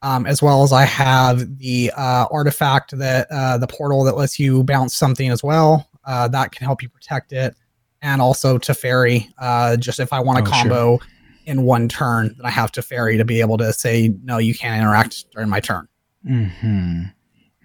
Um, 0.04 0.26
as 0.26 0.42
well 0.42 0.64
as 0.64 0.72
I 0.72 0.84
have 0.86 1.60
the 1.60 1.92
uh, 1.96 2.26
artifact 2.32 2.98
that 2.98 3.28
uh, 3.30 3.60
the 3.60 3.68
portal 3.68 4.04
that 4.06 4.18
lets 4.18 4.40
you 4.40 4.64
bounce 4.64 4.96
something 4.96 5.30
as 5.30 5.44
well. 5.44 5.88
Uh, 6.06 6.28
that 6.28 6.52
can 6.52 6.66
help 6.66 6.82
you 6.82 6.90
protect 6.90 7.34
it, 7.34 7.56
and 8.02 8.20
also 8.22 8.58
Teferi. 8.58 9.32
Uh, 9.38 9.78
just 9.78 10.00
if 10.00 10.12
I 10.12 10.20
want 10.20 10.40
a 10.40 10.42
oh, 10.42 10.52
combo 10.52 10.98
sure. 10.98 11.08
in 11.46 11.64
one 11.64 11.88
turn, 11.88 12.34
then 12.36 12.46
I 12.46 12.50
have 12.50 12.72
to 12.74 12.82
Teferi 12.82 13.18
to 13.18 13.26
be 13.26 13.42
able 13.42 13.58
to 13.58 13.72
say 13.74 14.14
no, 14.24 14.40
you 14.40 14.56
can't 14.56 14.80
interact 14.82 15.32
during 15.32 15.50
my 15.50 15.60
turn. 15.60 15.88
Hmm. 16.28 17.04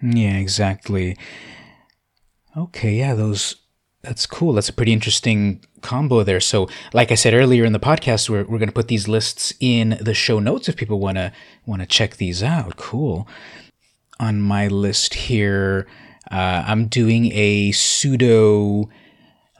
Yeah, 0.01 0.37
exactly. 0.37 1.17
Okay, 2.55 2.95
yeah, 2.95 3.13
those 3.13 3.55
that's 4.03 4.25
cool. 4.25 4.53
That's 4.53 4.69
a 4.69 4.73
pretty 4.73 4.93
interesting 4.93 5.63
combo 5.81 6.23
there. 6.23 6.39
So, 6.39 6.69
like 6.93 7.11
I 7.11 7.15
said 7.15 7.33
earlier 7.33 7.65
in 7.65 7.73
the 7.73 7.79
podcast, 7.79 8.29
we're 8.29 8.43
we're 8.43 8.59
going 8.59 8.69
to 8.69 8.73
put 8.73 8.87
these 8.87 9.07
lists 9.07 9.53
in 9.59 9.97
the 9.99 10.13
show 10.13 10.39
notes 10.39 10.69
if 10.69 10.75
people 10.75 10.99
want 10.99 11.17
to 11.17 11.31
want 11.65 11.81
to 11.81 11.87
check 11.87 12.17
these 12.17 12.41
out. 12.41 12.77
Cool. 12.77 13.27
On 14.19 14.41
my 14.41 14.67
list 14.67 15.13
here, 15.13 15.87
uh, 16.31 16.63
I'm 16.65 16.87
doing 16.87 17.31
a 17.33 17.71
pseudo 17.71 18.89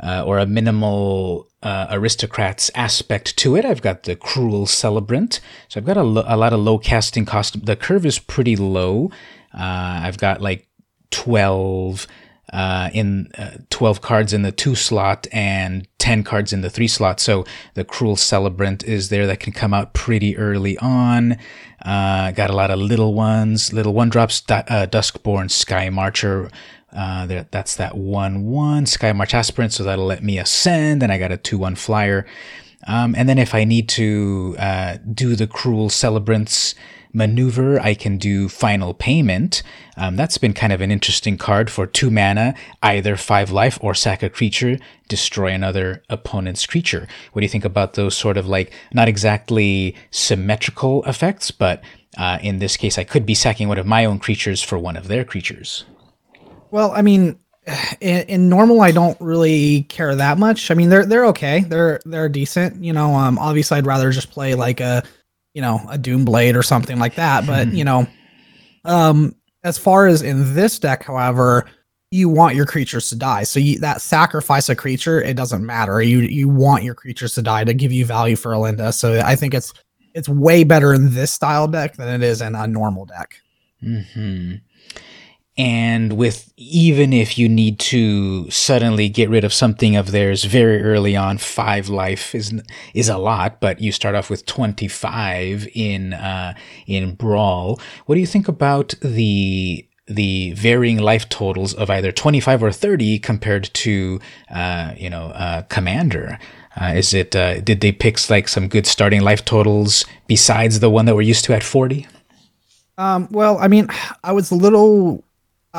uh, 0.01 0.23
or 0.25 0.39
a 0.39 0.45
minimal 0.45 1.47
uh, 1.61 1.87
aristocrats 1.89 2.71
aspect 2.73 3.37
to 3.37 3.55
it. 3.55 3.65
I've 3.65 3.81
got 3.81 4.03
the 4.03 4.15
cruel 4.15 4.65
celebrant, 4.65 5.39
so 5.67 5.79
I've 5.79 5.85
got 5.85 5.97
a, 5.97 6.03
lo- 6.03 6.25
a 6.27 6.37
lot 6.37 6.53
of 6.53 6.59
low 6.59 6.77
casting 6.77 7.25
cost. 7.25 7.65
The 7.65 7.75
curve 7.75 8.05
is 8.05 8.17
pretty 8.19 8.55
low. 8.55 9.11
Uh, 9.53 10.01
I've 10.03 10.17
got 10.17 10.41
like 10.41 10.67
12 11.11 12.07
uh, 12.53 12.89
in 12.93 13.29
uh, 13.37 13.57
12 13.69 14.01
cards 14.01 14.33
in 14.33 14.41
the 14.41 14.51
two 14.51 14.75
slot 14.75 15.27
and 15.31 15.87
10 15.97 16.23
cards 16.23 16.53
in 16.53 16.61
the 16.61 16.69
three 16.69 16.87
slot. 16.87 17.19
So 17.19 17.45
the 17.73 17.83
Cruel 17.83 18.15
Celebrant 18.15 18.83
is 18.83 19.09
there 19.09 19.27
that 19.27 19.39
can 19.39 19.51
come 19.51 19.73
out 19.73 19.93
pretty 19.93 20.37
early 20.37 20.77
on. 20.77 21.37
Uh, 21.83 22.31
got 22.31 22.49
a 22.49 22.55
lot 22.55 22.71
of 22.71 22.79
little 22.79 23.13
ones, 23.13 23.73
little 23.73 23.93
one 23.93 24.09
drops, 24.09 24.41
uh, 24.49 24.87
Duskborn 24.89 25.51
Sky 25.51 25.89
Marcher. 25.89 26.49
Uh, 26.95 27.25
there, 27.25 27.47
that's 27.51 27.75
that 27.75 27.97
1 27.97 28.45
1 28.45 28.85
Sky 28.85 29.11
March 29.11 29.33
Aspirant, 29.33 29.73
so 29.73 29.83
that'll 29.83 30.05
let 30.05 30.23
me 30.23 30.39
ascend. 30.39 31.03
And 31.03 31.11
I 31.11 31.17
got 31.17 31.33
a 31.33 31.37
2 31.37 31.57
1 31.57 31.75
flyer. 31.75 32.25
Um, 32.87 33.13
and 33.17 33.27
then 33.27 33.37
if 33.37 33.53
I 33.53 33.65
need 33.65 33.89
to 33.89 34.55
uh, 34.57 34.97
do 35.13 35.35
the 35.35 35.47
Cruel 35.47 35.89
Celebrants 35.89 36.75
maneuver, 37.17 37.79
I 37.79 37.95
can 37.95 38.17
do 38.17 38.47
Final 38.47 38.93
Payment. 38.93 39.63
Um, 39.97 40.15
that's 40.15 40.37
been 40.37 40.53
kind 40.53 40.71
of 40.71 40.81
an 40.81 40.91
interesting 40.91 41.37
card 41.37 41.69
for 41.71 41.87
two 41.87 42.11
mana, 42.11 42.53
either 42.83 43.17
five 43.17 43.49
life 43.51 43.79
or 43.81 43.95
sack 43.95 44.21
a 44.21 44.29
creature, 44.29 44.77
destroy 45.07 45.47
another 45.47 46.03
opponent's 46.09 46.67
creature. 46.67 47.07
What 47.33 47.41
do 47.41 47.45
you 47.45 47.49
think 47.49 47.65
about 47.65 47.93
those 47.93 48.15
sort 48.15 48.37
of 48.37 48.47
like 48.47 48.71
not 48.93 49.07
exactly 49.07 49.95
symmetrical 50.11 51.03
effects, 51.05 51.49
but 51.49 51.83
uh, 52.17 52.37
in 52.41 52.59
this 52.59 52.77
case, 52.77 52.99
I 52.99 53.03
could 53.03 53.25
be 53.25 53.33
sacking 53.33 53.67
one 53.67 53.79
of 53.79 53.87
my 53.87 54.05
own 54.05 54.19
creatures 54.19 54.61
for 54.61 54.77
one 54.77 54.95
of 54.95 55.07
their 55.07 55.25
creatures? 55.25 55.85
Well, 56.69 56.91
I 56.91 57.01
mean, 57.01 57.39
in, 57.99 58.21
in, 58.27 58.49
normal, 58.49 58.81
I 58.81 58.91
don't 58.91 59.19
really 59.19 59.83
care 59.83 60.15
that 60.15 60.37
much. 60.37 60.69
I 60.69 60.75
mean, 60.75 60.89
they're 60.89 61.05
they're 61.05 61.25
okay. 61.27 61.61
They're 61.61 61.99
they're 62.05 62.29
decent. 62.29 62.83
You 62.83 62.93
know, 62.93 63.15
um, 63.15 63.39
obviously, 63.39 63.79
I'd 63.79 63.87
rather 63.87 64.11
just 64.11 64.29
play 64.29 64.53
like 64.53 64.79
a, 64.79 65.03
you 65.57 65.61
know, 65.61 65.81
a 65.89 65.97
Doom 65.97 66.23
Blade 66.23 66.55
or 66.55 66.61
something 66.61 66.99
like 66.99 67.15
that. 67.15 67.47
But 67.47 67.73
you 67.73 67.83
know, 67.83 68.05
um, 68.85 69.35
as 69.63 69.75
far 69.75 70.05
as 70.05 70.21
in 70.21 70.53
this 70.53 70.77
deck, 70.77 71.01
however, 71.01 71.65
you 72.11 72.29
want 72.29 72.55
your 72.55 72.67
creatures 72.67 73.09
to 73.09 73.15
die. 73.15 73.41
So 73.41 73.59
you, 73.59 73.79
that 73.79 73.99
sacrifice 73.99 74.69
a 74.69 74.75
creature, 74.75 75.19
it 75.19 75.35
doesn't 75.35 75.65
matter. 75.65 75.99
You 75.99 76.19
you 76.19 76.47
want 76.47 76.83
your 76.83 76.93
creatures 76.93 77.33
to 77.33 77.41
die 77.41 77.63
to 77.63 77.73
give 77.73 77.91
you 77.91 78.05
value 78.05 78.35
for 78.35 78.51
Elenda. 78.51 78.93
So 78.93 79.19
I 79.19 79.35
think 79.35 79.55
it's 79.55 79.73
it's 80.13 80.29
way 80.29 80.63
better 80.63 80.93
in 80.93 81.15
this 81.15 81.33
style 81.33 81.67
deck 81.67 81.95
than 81.95 82.07
it 82.07 82.23
is 82.23 82.39
in 82.39 82.53
a 82.53 82.67
normal 82.67 83.05
deck. 83.05 83.41
Hmm. 83.81 84.53
And 85.57 86.13
with 86.13 86.53
even 86.55 87.13
if 87.13 87.37
you 87.37 87.49
need 87.49 87.79
to 87.79 88.49
suddenly 88.51 89.09
get 89.09 89.29
rid 89.29 89.43
of 89.43 89.51
something 89.51 89.95
of 89.95 90.11
theirs 90.11 90.43
very 90.43 90.83
early 90.83 91.15
on, 91.15 91.39
five 91.39 91.89
life 91.89 92.35
is 92.35 92.53
is 92.93 93.09
a 93.09 93.17
lot, 93.17 93.59
but 93.59 93.81
you 93.81 93.91
start 93.91 94.13
off 94.13 94.29
with 94.29 94.45
twenty 94.45 94.87
five 94.87 95.67
in 95.73 96.13
uh, 96.13 96.53
in 96.85 97.15
brawl. 97.15 97.79
What 98.05 98.15
do 98.15 98.21
you 98.21 98.27
think 98.27 98.47
about 98.47 98.93
the 99.01 99.87
the 100.07 100.51
varying 100.53 100.97
life 100.97 101.27
totals 101.29 101.73
of 101.73 101.89
either 101.89 102.11
25 102.11 102.63
or 102.63 102.71
30 102.71 103.19
compared 103.19 103.65
to, 103.73 104.19
uh, 104.49 104.93
you 104.97 105.09
know, 105.09 105.25
uh, 105.27 105.63
Commander. 105.63 106.39
Uh, 106.79 106.93
is 106.95 107.13
it, 107.13 107.35
uh, 107.35 107.59
did 107.59 107.81
they 107.81 107.91
pick 107.91 108.29
like 108.29 108.47
some 108.47 108.67
good 108.67 108.87
starting 108.87 109.21
life 109.21 109.43
totals 109.43 110.05
besides 110.27 110.79
the 110.79 110.89
one 110.89 111.05
that 111.05 111.15
we're 111.15 111.21
used 111.21 111.43
to 111.45 111.53
at 111.53 111.63
40? 111.63 112.07
Um, 112.97 113.27
well, 113.31 113.57
I 113.57 113.67
mean, 113.67 113.89
I 114.23 114.31
was 114.31 114.49
a 114.49 114.55
little, 114.55 115.23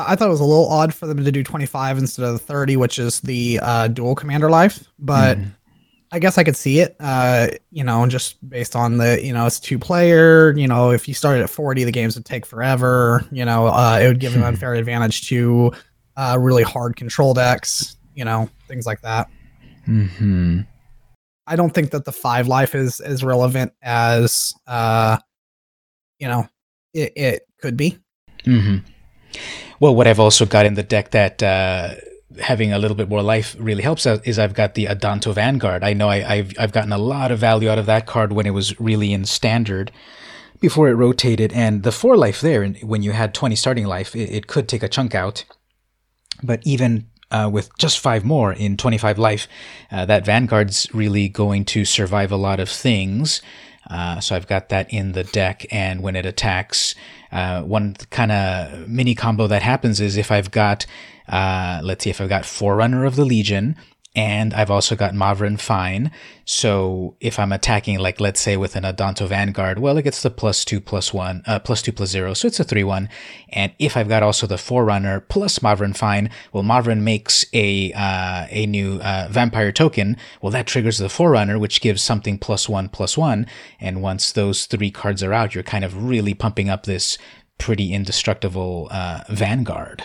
I 0.07 0.15
thought 0.15 0.27
it 0.27 0.31
was 0.31 0.39
a 0.39 0.45
little 0.45 0.67
odd 0.67 0.93
for 0.93 1.07
them 1.07 1.23
to 1.23 1.31
do 1.31 1.43
25 1.43 1.97
instead 1.97 2.25
of 2.25 2.41
30, 2.41 2.77
which 2.77 2.99
is 2.99 3.21
the 3.21 3.59
uh, 3.61 3.87
dual 3.87 4.15
commander 4.15 4.49
life, 4.49 4.83
but 4.99 5.37
mm. 5.37 5.51
I 6.11 6.19
guess 6.19 6.37
I 6.37 6.43
could 6.43 6.55
see 6.57 6.79
it, 6.79 6.95
uh, 6.99 7.47
you 7.71 7.83
know, 7.83 8.05
just 8.07 8.47
based 8.49 8.75
on 8.75 8.97
the, 8.97 9.23
you 9.23 9.31
know, 9.31 9.45
it's 9.45 9.59
two 9.59 9.77
player, 9.77 10.57
you 10.57 10.67
know, 10.67 10.91
if 10.91 11.07
you 11.07 11.13
started 11.13 11.43
at 11.43 11.49
40, 11.49 11.83
the 11.83 11.91
games 11.91 12.15
would 12.15 12.25
take 12.25 12.45
forever, 12.45 13.25
you 13.31 13.45
know, 13.45 13.67
uh, 13.67 13.99
it 14.01 14.07
would 14.07 14.19
give 14.19 14.35
an 14.35 14.43
unfair 14.43 14.73
advantage 14.73 15.27
to 15.29 15.71
uh, 16.17 16.37
really 16.39 16.63
hard 16.63 16.95
control 16.95 17.33
decks, 17.33 17.97
you 18.15 18.25
know, 18.25 18.49
things 18.67 18.85
like 18.85 19.01
that. 19.01 19.29
hmm 19.85 20.61
I 21.45 21.55
don't 21.55 21.73
think 21.73 21.89
that 21.91 22.05
the 22.05 22.11
five 22.11 22.47
life 22.47 22.75
is 22.75 22.99
as 22.99 23.23
relevant 23.23 23.73
as, 23.81 24.53
uh, 24.67 25.17
you 26.19 26.27
know, 26.27 26.47
it, 26.93 27.13
it 27.15 27.47
could 27.59 27.75
be. 27.75 27.97
hmm 28.45 28.77
Well, 29.79 29.95
what 29.95 30.07
I've 30.07 30.19
also 30.19 30.45
got 30.45 30.65
in 30.65 30.73
the 30.73 30.83
deck 30.83 31.11
that, 31.11 31.41
uh, 31.41 31.95
having 32.41 32.71
a 32.71 32.79
little 32.79 32.95
bit 32.95 33.09
more 33.09 33.21
life 33.21 33.55
really 33.59 33.83
helps 33.83 34.05
is 34.05 34.39
I've 34.39 34.53
got 34.53 34.75
the 34.75 34.85
Adanto 34.85 35.33
Vanguard. 35.33 35.83
I 35.83 35.93
know 35.93 36.09
I, 36.09 36.37
have 36.37 36.53
I've 36.59 36.71
gotten 36.71 36.93
a 36.93 36.97
lot 36.97 37.31
of 37.31 37.39
value 37.39 37.69
out 37.69 37.79
of 37.79 37.85
that 37.87 38.05
card 38.05 38.33
when 38.33 38.45
it 38.45 38.51
was 38.51 38.79
really 38.79 39.13
in 39.13 39.25
standard 39.25 39.91
before 40.59 40.89
it 40.89 40.93
rotated. 40.93 41.51
And 41.53 41.83
the 41.83 41.91
four 41.91 42.17
life 42.17 42.41
there, 42.41 42.65
when 42.67 43.01
you 43.01 43.11
had 43.11 43.33
20 43.33 43.55
starting 43.55 43.85
life, 43.85 44.15
it, 44.15 44.29
it 44.31 44.47
could 44.47 44.67
take 44.67 44.83
a 44.83 44.87
chunk 44.87 45.15
out. 45.15 45.45
But 46.43 46.61
even 46.63 47.07
uh, 47.31 47.49
with 47.51 47.75
just 47.77 47.99
five 47.99 48.23
more 48.23 48.53
in 48.53 48.77
25 48.77 49.17
life, 49.17 49.47
uh, 49.91 50.05
that 50.05 50.25
Vanguard's 50.25 50.87
really 50.93 51.29
going 51.29 51.65
to 51.65 51.85
survive 51.85 52.31
a 52.31 52.37
lot 52.37 52.59
of 52.59 52.69
things. 52.69 53.41
Uh, 53.89 54.19
so 54.19 54.35
I've 54.35 54.47
got 54.47 54.69
that 54.69 54.93
in 54.93 55.13
the 55.13 55.23
deck, 55.23 55.65
and 55.71 56.01
when 56.01 56.15
it 56.15 56.25
attacks, 56.25 56.93
uh, 57.31 57.63
one 57.63 57.95
kind 58.11 58.31
of 58.31 58.87
mini 58.87 59.15
combo 59.15 59.47
that 59.47 59.63
happens 59.63 59.99
is 59.99 60.15
if 60.15 60.31
I've 60.31 60.51
got 60.51 60.85
uh, 61.29 61.79
let's 61.83 62.03
see 62.03 62.09
if 62.09 62.19
I've 62.19 62.29
got 62.29 62.45
Forerunner 62.45 63.05
of 63.05 63.15
the 63.15 63.25
Legion, 63.25 63.75
and 64.15 64.55
I've 64.55 64.71
also 64.71 64.95
got 64.95 65.13
Mavren 65.13 65.59
Fein. 65.59 66.11
So 66.43 67.15
if 67.19 67.37
I'm 67.37 67.51
attacking, 67.51 67.99
like 67.99 68.19
let's 68.19 68.41
say 68.41 68.57
with 68.57 68.75
an 68.75 68.83
Adanto 68.83 69.27
Vanguard, 69.27 69.77
well, 69.77 69.97
it 69.97 70.03
gets 70.03 70.23
the 70.23 70.31
plus 70.31 70.65
two 70.65 70.81
plus 70.81 71.13
one, 71.13 71.43
uh, 71.45 71.59
plus 71.59 71.83
two 71.83 71.91
plus 71.91 72.09
zero, 72.09 72.33
so 72.33 72.47
it's 72.47 72.59
a 72.59 72.63
three 72.63 72.83
one. 72.83 73.07
And 73.49 73.71
if 73.77 73.95
I've 73.95 74.09
got 74.09 74.23
also 74.23 74.47
the 74.47 74.57
Forerunner 74.57 75.19
plus 75.19 75.59
Mavren 75.59 75.95
Fein, 75.95 76.31
well, 76.51 76.63
Mavren 76.63 77.01
makes 77.01 77.45
a 77.53 77.93
uh, 77.93 78.47
a 78.49 78.65
new 78.65 78.99
uh, 79.01 79.27
Vampire 79.29 79.71
token. 79.71 80.17
Well, 80.41 80.51
that 80.51 80.67
triggers 80.67 80.97
the 80.97 81.09
Forerunner, 81.09 81.59
which 81.59 81.81
gives 81.81 82.01
something 82.01 82.39
plus 82.39 82.67
one 82.67 82.89
plus 82.89 83.15
one. 83.17 83.45
And 83.79 84.01
once 84.01 84.31
those 84.31 84.65
three 84.65 84.91
cards 84.91 85.21
are 85.21 85.33
out, 85.33 85.53
you're 85.53 85.63
kind 85.63 85.85
of 85.85 86.03
really 86.03 86.33
pumping 86.33 86.69
up 86.69 86.83
this 86.83 87.19
pretty 87.59 87.93
indestructible 87.93 88.87
uh, 88.89 89.23
Vanguard 89.29 90.03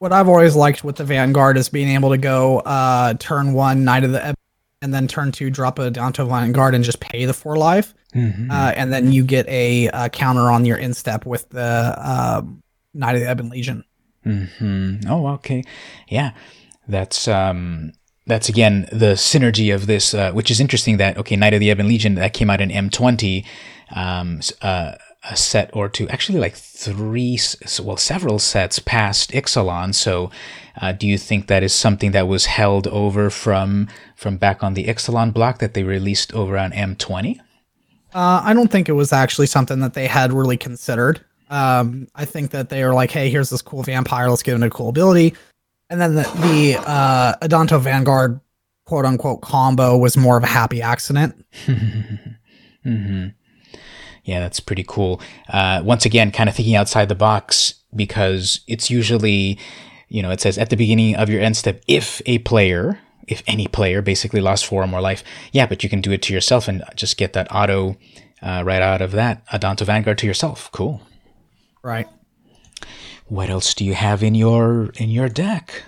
what 0.00 0.12
I've 0.12 0.28
always 0.28 0.56
liked 0.56 0.82
with 0.82 0.96
the 0.96 1.04
Vanguard 1.04 1.58
is 1.58 1.68
being 1.68 1.90
able 1.90 2.08
to 2.08 2.18
go 2.18 2.60
uh, 2.60 3.14
turn 3.14 3.52
one 3.52 3.84
Knight 3.84 4.02
of 4.02 4.12
the 4.12 4.34
and 4.82 4.94
then 4.94 5.06
turn 5.06 5.30
two 5.30 5.50
drop 5.50 5.78
a 5.78 5.90
Adanto 5.90 6.26
Vanguard 6.26 6.74
and 6.74 6.82
just 6.82 7.00
pay 7.00 7.26
the 7.26 7.34
four 7.34 7.56
life, 7.56 7.94
mm-hmm. 8.14 8.50
uh, 8.50 8.72
and 8.74 8.90
then 8.90 9.12
you 9.12 9.22
get 9.22 9.46
a, 9.46 9.88
a, 9.88 10.08
counter 10.08 10.50
on 10.50 10.64
your 10.64 10.78
instep 10.78 11.26
with 11.26 11.46
the 11.50 11.94
um, 11.98 12.62
Knight 12.94 13.16
of 13.16 13.20
the 13.20 13.30
Ebon 13.30 13.50
Legion. 13.50 13.84
Mm-hmm. 14.24 15.10
Oh, 15.10 15.26
okay, 15.34 15.64
yeah, 16.08 16.32
that's 16.88 17.28
um, 17.28 17.92
that's 18.26 18.48
again 18.48 18.88
the 18.90 19.12
synergy 19.16 19.74
of 19.74 19.86
this, 19.86 20.14
uh, 20.14 20.32
which 20.32 20.50
is 20.50 20.60
interesting. 20.60 20.96
That 20.96 21.18
okay, 21.18 21.36
Knight 21.36 21.52
of 21.52 21.60
the 21.60 21.68
Ebon 21.68 21.88
Legion 21.88 22.14
that 22.14 22.32
came 22.32 22.48
out 22.48 22.62
in 22.62 22.70
M 22.70 22.88
twenty. 22.88 23.44
Um, 23.94 24.40
uh, 24.62 24.94
a 25.28 25.36
set 25.36 25.70
or 25.74 25.88
two, 25.88 26.08
actually 26.08 26.38
like 26.38 26.54
three, 26.54 27.38
well, 27.82 27.96
several 27.96 28.38
sets 28.38 28.78
past 28.78 29.32
Ixalan. 29.32 29.94
So, 29.94 30.30
uh, 30.80 30.92
do 30.92 31.06
you 31.06 31.18
think 31.18 31.46
that 31.46 31.62
is 31.62 31.74
something 31.74 32.12
that 32.12 32.26
was 32.26 32.46
held 32.46 32.86
over 32.86 33.28
from 33.28 33.88
from 34.16 34.38
back 34.38 34.62
on 34.62 34.74
the 34.74 34.86
Ixalan 34.86 35.32
block 35.32 35.58
that 35.58 35.74
they 35.74 35.82
released 35.82 36.32
over 36.32 36.56
on 36.56 36.72
M20? 36.72 37.38
Uh, 38.12 38.42
I 38.44 38.54
don't 38.54 38.70
think 38.70 38.88
it 38.88 38.92
was 38.92 39.12
actually 39.12 39.46
something 39.46 39.80
that 39.80 39.94
they 39.94 40.06
had 40.06 40.32
really 40.32 40.56
considered. 40.56 41.24
Um, 41.50 42.08
I 42.14 42.24
think 42.24 42.52
that 42.52 42.68
they 42.68 42.82
were 42.84 42.94
like, 42.94 43.10
"Hey, 43.10 43.28
here's 43.28 43.50
this 43.50 43.62
cool 43.62 43.82
vampire. 43.82 44.30
Let's 44.30 44.42
give 44.42 44.54
him 44.54 44.62
a 44.62 44.70
cool 44.70 44.88
ability," 44.88 45.34
and 45.90 46.00
then 46.00 46.14
the, 46.14 46.22
the 46.22 46.82
uh, 46.86 47.34
Adanto 47.42 47.80
Vanguard 47.80 48.40
quote 48.86 49.04
unquote 49.04 49.42
combo 49.42 49.96
was 49.96 50.16
more 50.16 50.36
of 50.36 50.44
a 50.44 50.48
happy 50.48 50.80
accident. 50.80 51.44
mm-hmm. 51.66 53.28
Yeah, 54.24 54.40
that's 54.40 54.60
pretty 54.60 54.84
cool. 54.86 55.20
Uh, 55.48 55.82
once 55.84 56.04
again, 56.04 56.30
kind 56.30 56.48
of 56.48 56.54
thinking 56.54 56.76
outside 56.76 57.08
the 57.08 57.14
box 57.14 57.74
because 57.94 58.60
it's 58.66 58.90
usually, 58.90 59.58
you 60.08 60.22
know, 60.22 60.30
it 60.30 60.40
says 60.40 60.58
at 60.58 60.70
the 60.70 60.76
beginning 60.76 61.16
of 61.16 61.28
your 61.28 61.40
end 61.40 61.56
step, 61.56 61.82
if 61.88 62.20
a 62.26 62.38
player, 62.38 63.00
if 63.26 63.42
any 63.46 63.66
player 63.66 64.02
basically 64.02 64.40
lost 64.40 64.66
four 64.66 64.82
or 64.82 64.86
more 64.86 65.00
life, 65.00 65.24
yeah, 65.52 65.66
but 65.66 65.82
you 65.82 65.88
can 65.88 66.00
do 66.00 66.12
it 66.12 66.22
to 66.22 66.34
yourself 66.34 66.68
and 66.68 66.82
just 66.94 67.16
get 67.16 67.32
that 67.32 67.48
auto 67.54 67.96
uh, 68.42 68.62
right 68.64 68.82
out 68.82 69.02
of 69.02 69.12
that 69.12 69.46
Adanto 69.48 69.84
Vanguard 69.84 70.18
to 70.18 70.26
yourself. 70.26 70.70
Cool. 70.72 71.02
Right. 71.82 72.08
What 73.26 73.48
else 73.48 73.74
do 73.74 73.84
you 73.84 73.94
have 73.94 74.22
in 74.22 74.34
your 74.34 74.90
in 74.96 75.08
your 75.08 75.28
deck? 75.28 75.84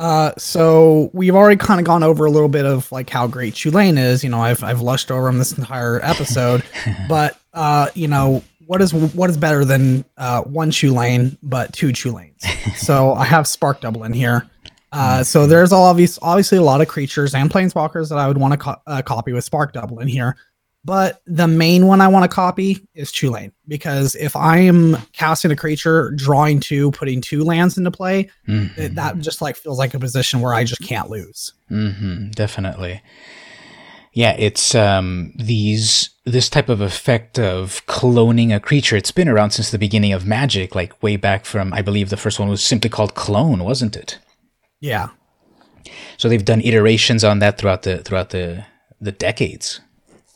Uh, 0.00 0.32
so 0.38 1.10
we've 1.12 1.34
already 1.34 1.58
kind 1.58 1.78
of 1.78 1.84
gone 1.84 2.02
over 2.02 2.24
a 2.24 2.30
little 2.30 2.48
bit 2.48 2.64
of 2.64 2.90
like 2.90 3.10
how 3.10 3.26
great 3.26 3.52
Chulane 3.52 3.98
is. 3.98 4.24
You 4.24 4.30
know, 4.30 4.40
I've 4.40 4.64
I've 4.64 4.80
lushed 4.80 5.10
over 5.10 5.28
him 5.28 5.36
this 5.36 5.56
entire 5.56 6.00
episode, 6.02 6.64
but 7.08 7.38
uh, 7.52 7.88
you 7.94 8.08
know, 8.08 8.42
what 8.64 8.80
is 8.80 8.94
what 8.94 9.28
is 9.28 9.36
better 9.36 9.62
than 9.62 10.06
uh, 10.16 10.40
one 10.42 10.70
Chulane 10.70 11.36
but 11.42 11.74
two 11.74 11.88
Chulanes? 11.88 12.40
so 12.76 13.12
I 13.12 13.26
have 13.26 13.46
Spark 13.46 13.82
Double 13.82 14.04
in 14.04 14.14
here. 14.14 14.48
Uh, 14.90 15.22
so 15.22 15.46
there's 15.46 15.70
obvious, 15.70 16.18
obviously 16.22 16.58
a 16.58 16.62
lot 16.62 16.80
of 16.80 16.88
creatures 16.88 17.34
and 17.34 17.48
planeswalkers 17.50 18.08
that 18.08 18.18
I 18.18 18.26
would 18.26 18.38
want 18.38 18.54
to 18.54 18.58
co- 18.58 18.82
uh, 18.86 19.02
copy 19.02 19.32
with 19.32 19.44
Spark 19.44 19.72
Double 19.72 20.00
in 20.00 20.08
here. 20.08 20.36
But 20.82 21.20
the 21.26 21.46
main 21.46 21.86
one 21.86 22.00
I 22.00 22.08
want 22.08 22.24
to 22.24 22.34
copy 22.34 22.78
is 22.94 23.10
Chulane 23.12 23.52
because 23.68 24.14
if 24.14 24.34
I 24.34 24.58
am 24.58 24.96
casting 25.12 25.50
a 25.50 25.56
creature, 25.56 26.10
drawing 26.12 26.58
two, 26.58 26.90
putting 26.92 27.20
two 27.20 27.44
lands 27.44 27.76
into 27.76 27.90
play, 27.90 28.30
Mhm. 28.48 28.78
it- 28.78 28.94
that 28.94 29.18
just 29.18 29.42
like 29.42 29.56
feels 29.56 29.78
like 29.78 29.92
a 29.92 29.98
position 29.98 30.40
where 30.40 30.54
I 30.54 30.64
just 30.64 30.82
can't 30.82 31.10
lose. 31.10 31.52
hmm 31.68 32.30
definitely. 32.30 33.02
Yeah, 34.12 34.34
it's 34.38 34.74
um 34.74 35.32
these 35.36 36.10
this 36.24 36.48
type 36.48 36.68
of 36.68 36.80
effect 36.80 37.38
of 37.38 37.84
cloning 37.86 38.54
a 38.54 38.58
creature. 38.58 38.96
It's 38.96 39.12
been 39.12 39.28
around 39.28 39.50
since 39.52 39.70
the 39.70 39.78
beginning 39.78 40.12
of 40.14 40.26
Magic, 40.26 40.74
like 40.74 41.00
way 41.02 41.16
back 41.16 41.44
from 41.44 41.72
I 41.74 41.82
believe 41.82 42.08
the 42.08 42.16
first 42.16 42.40
one 42.40 42.48
was 42.48 42.64
simply 42.64 42.88
called 42.90 43.14
Clone, 43.14 43.62
wasn't 43.62 43.96
it? 43.96 44.18
Yeah. 44.80 45.10
So 46.16 46.28
they've 46.28 46.44
done 46.44 46.60
iterations 46.62 47.22
on 47.22 47.38
that 47.40 47.58
throughout 47.58 47.82
the 47.82 47.98
throughout 47.98 48.30
the 48.30 48.64
the 49.00 49.12
decades. 49.12 49.80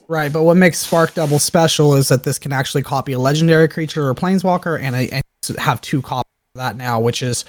Right, 0.06 0.32
but 0.32 0.42
what 0.42 0.56
makes 0.56 0.78
Spark 0.80 1.14
Double 1.14 1.38
special 1.38 1.94
is 1.94 2.08
that 2.08 2.24
this 2.24 2.38
can 2.38 2.52
actually 2.52 2.82
copy 2.82 3.12
a 3.12 3.18
legendary 3.18 3.68
creature 3.68 4.08
or 4.08 4.14
planeswalker 4.14 4.80
and, 4.80 4.94
I 4.94 5.08
and 5.10 5.58
have 5.58 5.80
two 5.80 6.02
copies 6.02 6.30
of 6.54 6.58
that 6.58 6.76
now, 6.76 7.00
which 7.00 7.22
is 7.22 7.44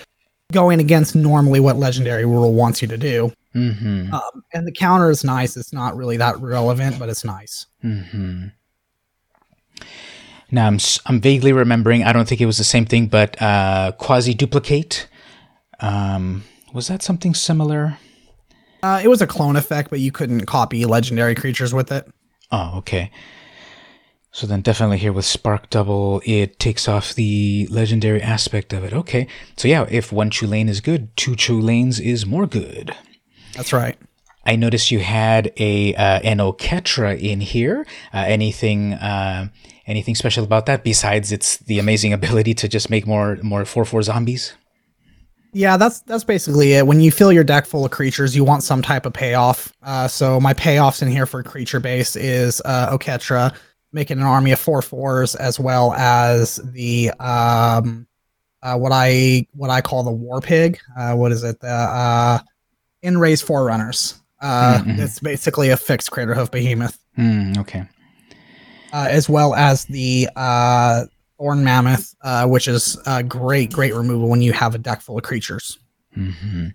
going 0.52 0.80
against 0.80 1.16
normally 1.16 1.60
what 1.60 1.76
legendary 1.76 2.26
rule 2.26 2.54
wants 2.54 2.82
you 2.82 2.88
to 2.88 2.98
do. 2.98 3.32
hmm 3.54 4.14
Um, 4.14 4.44
and 4.54 4.66
the 4.66 4.72
counter 4.72 5.10
is 5.10 5.24
nice. 5.24 5.58
It's 5.58 5.74
not 5.74 5.98
really 5.98 6.18
that 6.18 6.40
relevant, 6.40 6.98
but 7.00 7.10
it's 7.10 7.26
nice. 7.26 7.66
hmm 7.82 8.48
Now 10.52 10.68
I'm 10.68 10.78
I'm 11.08 11.20
vaguely 11.20 11.52
remembering. 11.52 12.04
I 12.04 12.14
don't 12.14 12.28
think 12.28 12.40
it 12.40 12.46
was 12.46 12.58
the 12.58 12.64
same 12.64 12.86
thing, 12.86 13.08
but 13.08 13.42
uh, 13.42 13.92
quasi 13.98 14.34
duplicate. 14.34 15.08
Um, 15.82 16.44
was 16.74 16.88
that 16.88 17.04
something 17.04 17.34
similar? 17.34 17.98
Uh, 18.82 19.02
it 19.04 19.08
was 19.08 19.22
a 19.22 19.28
clone 19.28 19.56
effect, 19.56 19.90
but 19.90 20.00
you 20.00 20.12
couldn't 20.12 20.46
copy 20.46 20.86
legendary 20.86 21.36
creatures 21.36 21.74
with 21.74 21.92
it. 21.92 22.08
Oh, 22.52 22.78
okay. 22.78 23.12
So 24.32 24.46
then 24.46 24.62
definitely 24.62 24.98
here 24.98 25.14
with 25.14 25.24
Spark 25.24 25.70
Double, 25.70 26.22
it 26.26 26.60
takes 26.60 26.90
off 26.90 27.14
the 27.14 27.68
legendary 27.72 28.22
aspect 28.22 28.74
of 28.74 28.84
it. 28.84 28.92
Okay. 28.92 29.28
So 29.56 29.70
yeah, 29.70 29.86
if 29.90 30.12
one 30.12 30.30
Chulane 30.30 30.68
is 30.68 30.82
good, 30.82 31.16
two 31.16 31.38
Chulanes 31.38 32.02
is 32.02 32.26
more 32.26 32.46
good. 32.46 32.94
That's 33.54 33.72
right. 33.72 33.98
I 34.46 34.58
noticed 34.58 34.92
you 34.92 35.00
had 35.00 35.54
a 35.58 35.96
uh, 35.96 36.20
an 36.20 36.38
Oketra 36.38 37.18
in 37.20 37.40
here. 37.40 37.88
Uh, 38.14 38.26
anything 38.28 38.94
uh, 38.94 39.48
anything 39.88 40.16
special 40.16 40.44
about 40.44 40.66
that 40.66 40.84
besides 40.84 41.32
its 41.32 41.58
the 41.58 41.80
amazing 41.80 42.14
ability 42.20 42.54
to 42.56 42.68
just 42.68 42.90
make 42.90 43.08
more 43.08 43.38
more 43.42 43.66
four 43.66 43.86
four 43.86 44.02
zombies? 44.02 44.54
Yeah, 45.58 45.78
that's 45.78 46.02
that's 46.02 46.26
basically 46.26 46.74
it. 46.74 46.86
When 46.86 47.00
you 47.00 47.12
fill 47.12 47.32
your 47.32 47.46
deck 47.46 47.66
full 47.66 47.86
of 47.86 47.92
creatures, 47.92 48.36
you 48.36 48.44
want 48.44 48.62
some 48.64 48.82
type 48.82 49.06
of 49.06 49.14
payoff. 49.14 49.72
Uh, 49.82 50.06
so 50.06 50.38
my 50.38 50.54
payoffs 50.54 51.02
in 51.02 51.08
here 51.08 51.26
for 51.26 51.42
creature 51.44 51.80
base 51.80 52.18
is 52.18 52.62
uh, 52.66 52.96
Oketra 52.96 53.56
making 53.94 54.18
an 54.18 54.26
army 54.26 54.52
of 54.52 54.60
four 54.60 54.82
fours, 54.82 55.34
as 55.36 55.58
well 55.58 55.94
as 55.94 56.58
the 56.74 57.10
um, 57.22 58.06
uh, 58.64 58.76
what 58.78 58.92
I 58.92 59.48
what 59.54 59.70
I 59.70 59.80
call 59.80 60.04
the 60.04 60.12
War 60.12 60.42
Pig. 60.42 60.78
Uh, 60.98 61.16
what 61.16 61.32
is 61.32 61.46
it? 61.46 61.62
The 61.62 61.68
uh, 61.70 62.40
End-Raze 63.02 63.42
Forerunners. 63.42 64.16
Uh, 64.42 64.80
Mhm. 64.80 65.00
It's 65.00 65.20
basically 65.22 65.70
a 65.70 65.78
fixed 65.78 66.12
Craterhoof 66.12 66.52
Behemoth, 66.52 67.00
Hmm. 67.16 67.54
okay. 67.60 67.86
uh, 68.92 69.08
as 69.10 69.30
well 69.30 69.56
as 69.56 69.86
the 69.86 70.28
uh, 70.36 71.06
Thorn 71.38 71.64
Mammoth, 71.64 72.16
uh, 72.22 72.48
which 72.48 72.68
is 72.68 72.98
a 73.06 73.24
great 73.24 73.72
great 73.72 73.94
removal 73.94 74.30
when 74.30 74.42
you 74.42 74.54
have 74.54 74.76
a 74.76 74.78
deck 74.78 75.02
full 75.02 75.18
of 75.18 75.24
creatures. 75.24 75.78
hmm 76.14 76.68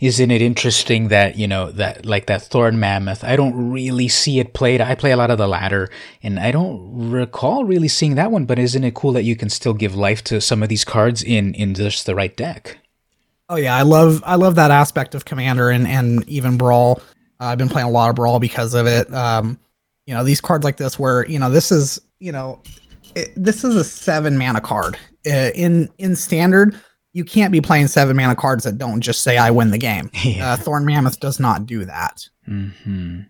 Isn't 0.00 0.30
it 0.30 0.42
interesting 0.42 1.08
that 1.08 1.36
you 1.36 1.48
know 1.48 1.72
that 1.72 2.06
like 2.06 2.26
that 2.26 2.42
thorn 2.42 2.78
mammoth? 2.78 3.24
I 3.24 3.34
don't 3.36 3.72
really 3.72 4.08
see 4.08 4.38
it 4.38 4.54
played. 4.54 4.80
I 4.80 4.94
play 4.94 5.10
a 5.10 5.16
lot 5.16 5.30
of 5.30 5.38
the 5.38 5.48
ladder, 5.48 5.88
and 6.22 6.38
I 6.38 6.52
don't 6.52 7.10
recall 7.10 7.64
really 7.64 7.88
seeing 7.88 8.14
that 8.14 8.30
one. 8.30 8.44
But 8.44 8.58
isn't 8.58 8.84
it 8.84 8.94
cool 8.94 9.12
that 9.12 9.24
you 9.24 9.34
can 9.36 9.48
still 9.50 9.74
give 9.74 9.94
life 9.96 10.22
to 10.24 10.40
some 10.40 10.62
of 10.62 10.68
these 10.68 10.84
cards 10.84 11.22
in 11.22 11.54
in 11.54 11.74
just 11.74 12.06
the 12.06 12.14
right 12.14 12.36
deck? 12.36 12.78
Oh 13.48 13.56
yeah, 13.56 13.76
I 13.76 13.82
love 13.82 14.22
I 14.26 14.36
love 14.36 14.54
that 14.56 14.70
aspect 14.70 15.14
of 15.14 15.24
Commander 15.24 15.70
and 15.70 15.86
and 15.86 16.28
even 16.28 16.56
Brawl. 16.56 17.00
Uh, 17.40 17.46
I've 17.46 17.58
been 17.58 17.68
playing 17.68 17.88
a 17.88 17.90
lot 17.90 18.10
of 18.10 18.16
Brawl 18.16 18.38
because 18.40 18.74
of 18.74 18.86
it. 18.86 19.12
Um, 19.12 19.58
you 20.06 20.14
know, 20.14 20.24
these 20.24 20.40
cards 20.40 20.64
like 20.64 20.76
this, 20.76 20.98
where 20.98 21.26
you 21.26 21.38
know 21.38 21.50
this 21.50 21.72
is 21.72 22.00
you 22.18 22.32
know 22.32 22.60
it, 23.16 23.32
this 23.36 23.64
is 23.64 23.74
a 23.74 23.82
seven 23.84 24.38
mana 24.38 24.60
card 24.60 24.96
uh, 25.26 25.50
in 25.54 25.88
in 25.98 26.14
Standard. 26.14 26.78
You 27.12 27.24
can't 27.24 27.50
be 27.50 27.60
playing 27.62 27.88
seven 27.88 28.16
mana 28.16 28.36
cards 28.36 28.64
that 28.64 28.78
don't 28.78 29.00
just 29.00 29.22
say 29.22 29.38
"I 29.38 29.50
win 29.50 29.70
the 29.70 29.78
game." 29.78 30.10
Yeah. 30.22 30.52
Uh, 30.52 30.56
Thorn 30.56 30.84
Mammoth 30.84 31.18
does 31.18 31.40
not 31.40 31.66
do 31.66 31.84
that. 31.86 32.28
hmm 32.44 33.20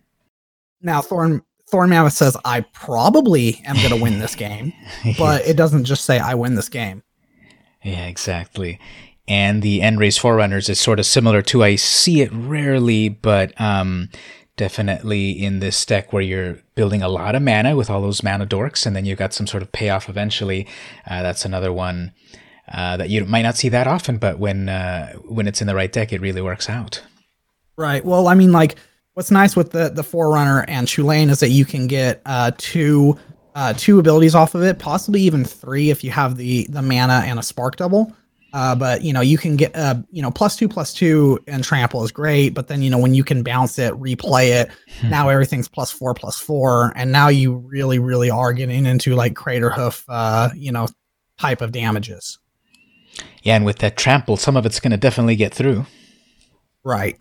Now, 0.81 1.01
Thorn 1.01 1.41
Thorn 1.69 1.89
Mammoth 1.89 2.13
says, 2.13 2.35
"I 2.45 2.61
probably 2.73 3.61
am 3.65 3.75
going 3.77 3.89
to 3.89 4.01
win 4.01 4.19
this 4.19 4.35
game," 4.47 4.73
but 5.17 5.45
it 5.47 5.55
doesn't 5.57 5.85
just 5.85 6.05
say 6.05 6.19
"I 6.19 6.33
win 6.35 6.55
this 6.55 6.69
game." 6.69 7.01
Yeah, 7.83 8.07
exactly. 8.07 8.79
And 9.29 9.61
the 9.61 9.81
End-Raze 9.81 10.17
Forerunners 10.17 10.69
is 10.69 10.79
sort 10.79 10.99
of 10.99 11.05
similar 11.05 11.41
too. 11.41 11.61
I 11.63 11.75
see 11.75 12.21
it 12.21 12.29
rarely, 12.31 13.09
but 13.09 13.59
um, 13.59 14.09
definitely 14.57 15.31
in 15.31 15.59
this 15.59 15.85
deck 15.85 16.11
where 16.11 16.21
you're 16.21 16.59
building 16.75 17.01
a 17.01 17.07
lot 17.07 17.35
of 17.35 17.41
mana 17.41 17.75
with 17.75 17.89
all 17.89 18.01
those 18.01 18.23
mana 18.23 18.45
dorks, 18.45 18.85
and 18.85 18.95
then 18.95 19.05
you've 19.05 19.19
got 19.19 19.33
some 19.33 19.47
sort 19.47 19.63
of 19.63 19.71
payoff 19.71 20.09
eventually. 20.09 20.67
Uh, 21.09 21.21
that's 21.23 21.45
another 21.45 21.71
one 21.71 22.11
uh, 22.71 22.97
that 22.97 23.09
you 23.09 23.23
might 23.25 23.43
not 23.43 23.55
see 23.55 23.69
that 23.69 23.87
often, 23.87 24.17
but 24.17 24.39
when 24.39 24.67
uh, 24.67 25.13
when 25.13 25.47
it's 25.47 25.61
in 25.61 25.67
the 25.67 25.75
right 25.75 25.91
deck, 25.91 26.11
it 26.11 26.19
really 26.19 26.41
works 26.41 26.69
out. 26.69 27.01
Right. 27.77 28.03
Well, 28.03 28.27
I 28.27 28.33
mean, 28.33 28.51
like, 28.51 28.75
what's 29.13 29.31
nice 29.31 29.55
with 29.55 29.71
the 29.71 29.89
the 29.89 30.03
Forerunner 30.03 30.65
and 30.67 30.87
Chulane 30.87 31.29
is 31.29 31.39
that 31.39 31.51
you 31.51 31.63
can 31.63 31.87
get 31.87 32.21
uh, 32.25 32.51
two 32.57 33.17
uh, 33.55 33.73
two 33.77 33.99
abilities 33.99 34.35
off 34.35 34.55
of 34.55 34.63
it, 34.63 34.79
possibly 34.79 35.21
even 35.21 35.45
three 35.45 35.91
if 35.91 36.03
you 36.03 36.11
have 36.11 36.35
the 36.35 36.65
the 36.69 36.81
mana 36.81 37.23
and 37.25 37.39
a 37.39 37.43
Spark 37.43 37.75
Double. 37.75 38.13
Uh, 38.53 38.75
but 38.75 39.01
you 39.01 39.13
know, 39.13 39.21
you 39.21 39.37
can 39.37 39.55
get 39.55 39.75
uh, 39.75 39.95
you 40.11 40.21
know 40.21 40.31
plus 40.31 40.55
two 40.55 40.69
plus 40.69 40.93
two 40.93 41.39
and 41.47 41.63
trample 41.63 42.03
is 42.03 42.11
great, 42.11 42.49
but 42.49 42.67
then 42.67 42.81
you 42.81 42.89
know 42.89 42.97
when 42.97 43.13
you 43.13 43.23
can 43.23 43.43
bounce 43.43 43.77
it, 43.77 43.93
replay 43.95 44.61
it, 44.61 44.69
now 45.03 45.29
everything's 45.29 45.67
plus 45.67 45.91
four 45.91 46.13
plus 46.13 46.39
four, 46.39 46.93
and 46.95 47.11
now 47.11 47.27
you 47.27 47.55
really 47.55 47.99
really 47.99 48.29
are 48.29 48.53
getting 48.53 48.85
into 48.85 49.15
like 49.15 49.33
Craterhoof, 49.33 50.03
uh, 50.07 50.49
you 50.55 50.71
know, 50.71 50.87
type 51.37 51.61
of 51.61 51.71
damages. 51.71 52.39
Yeah, 53.43 53.55
and 53.55 53.65
with 53.65 53.79
that 53.79 53.97
trample, 53.97 54.37
some 54.37 54.57
of 54.57 54.65
it's 54.65 54.79
going 54.79 54.91
to 54.91 54.97
definitely 54.97 55.35
get 55.35 55.53
through. 55.53 55.85
Right. 56.83 57.17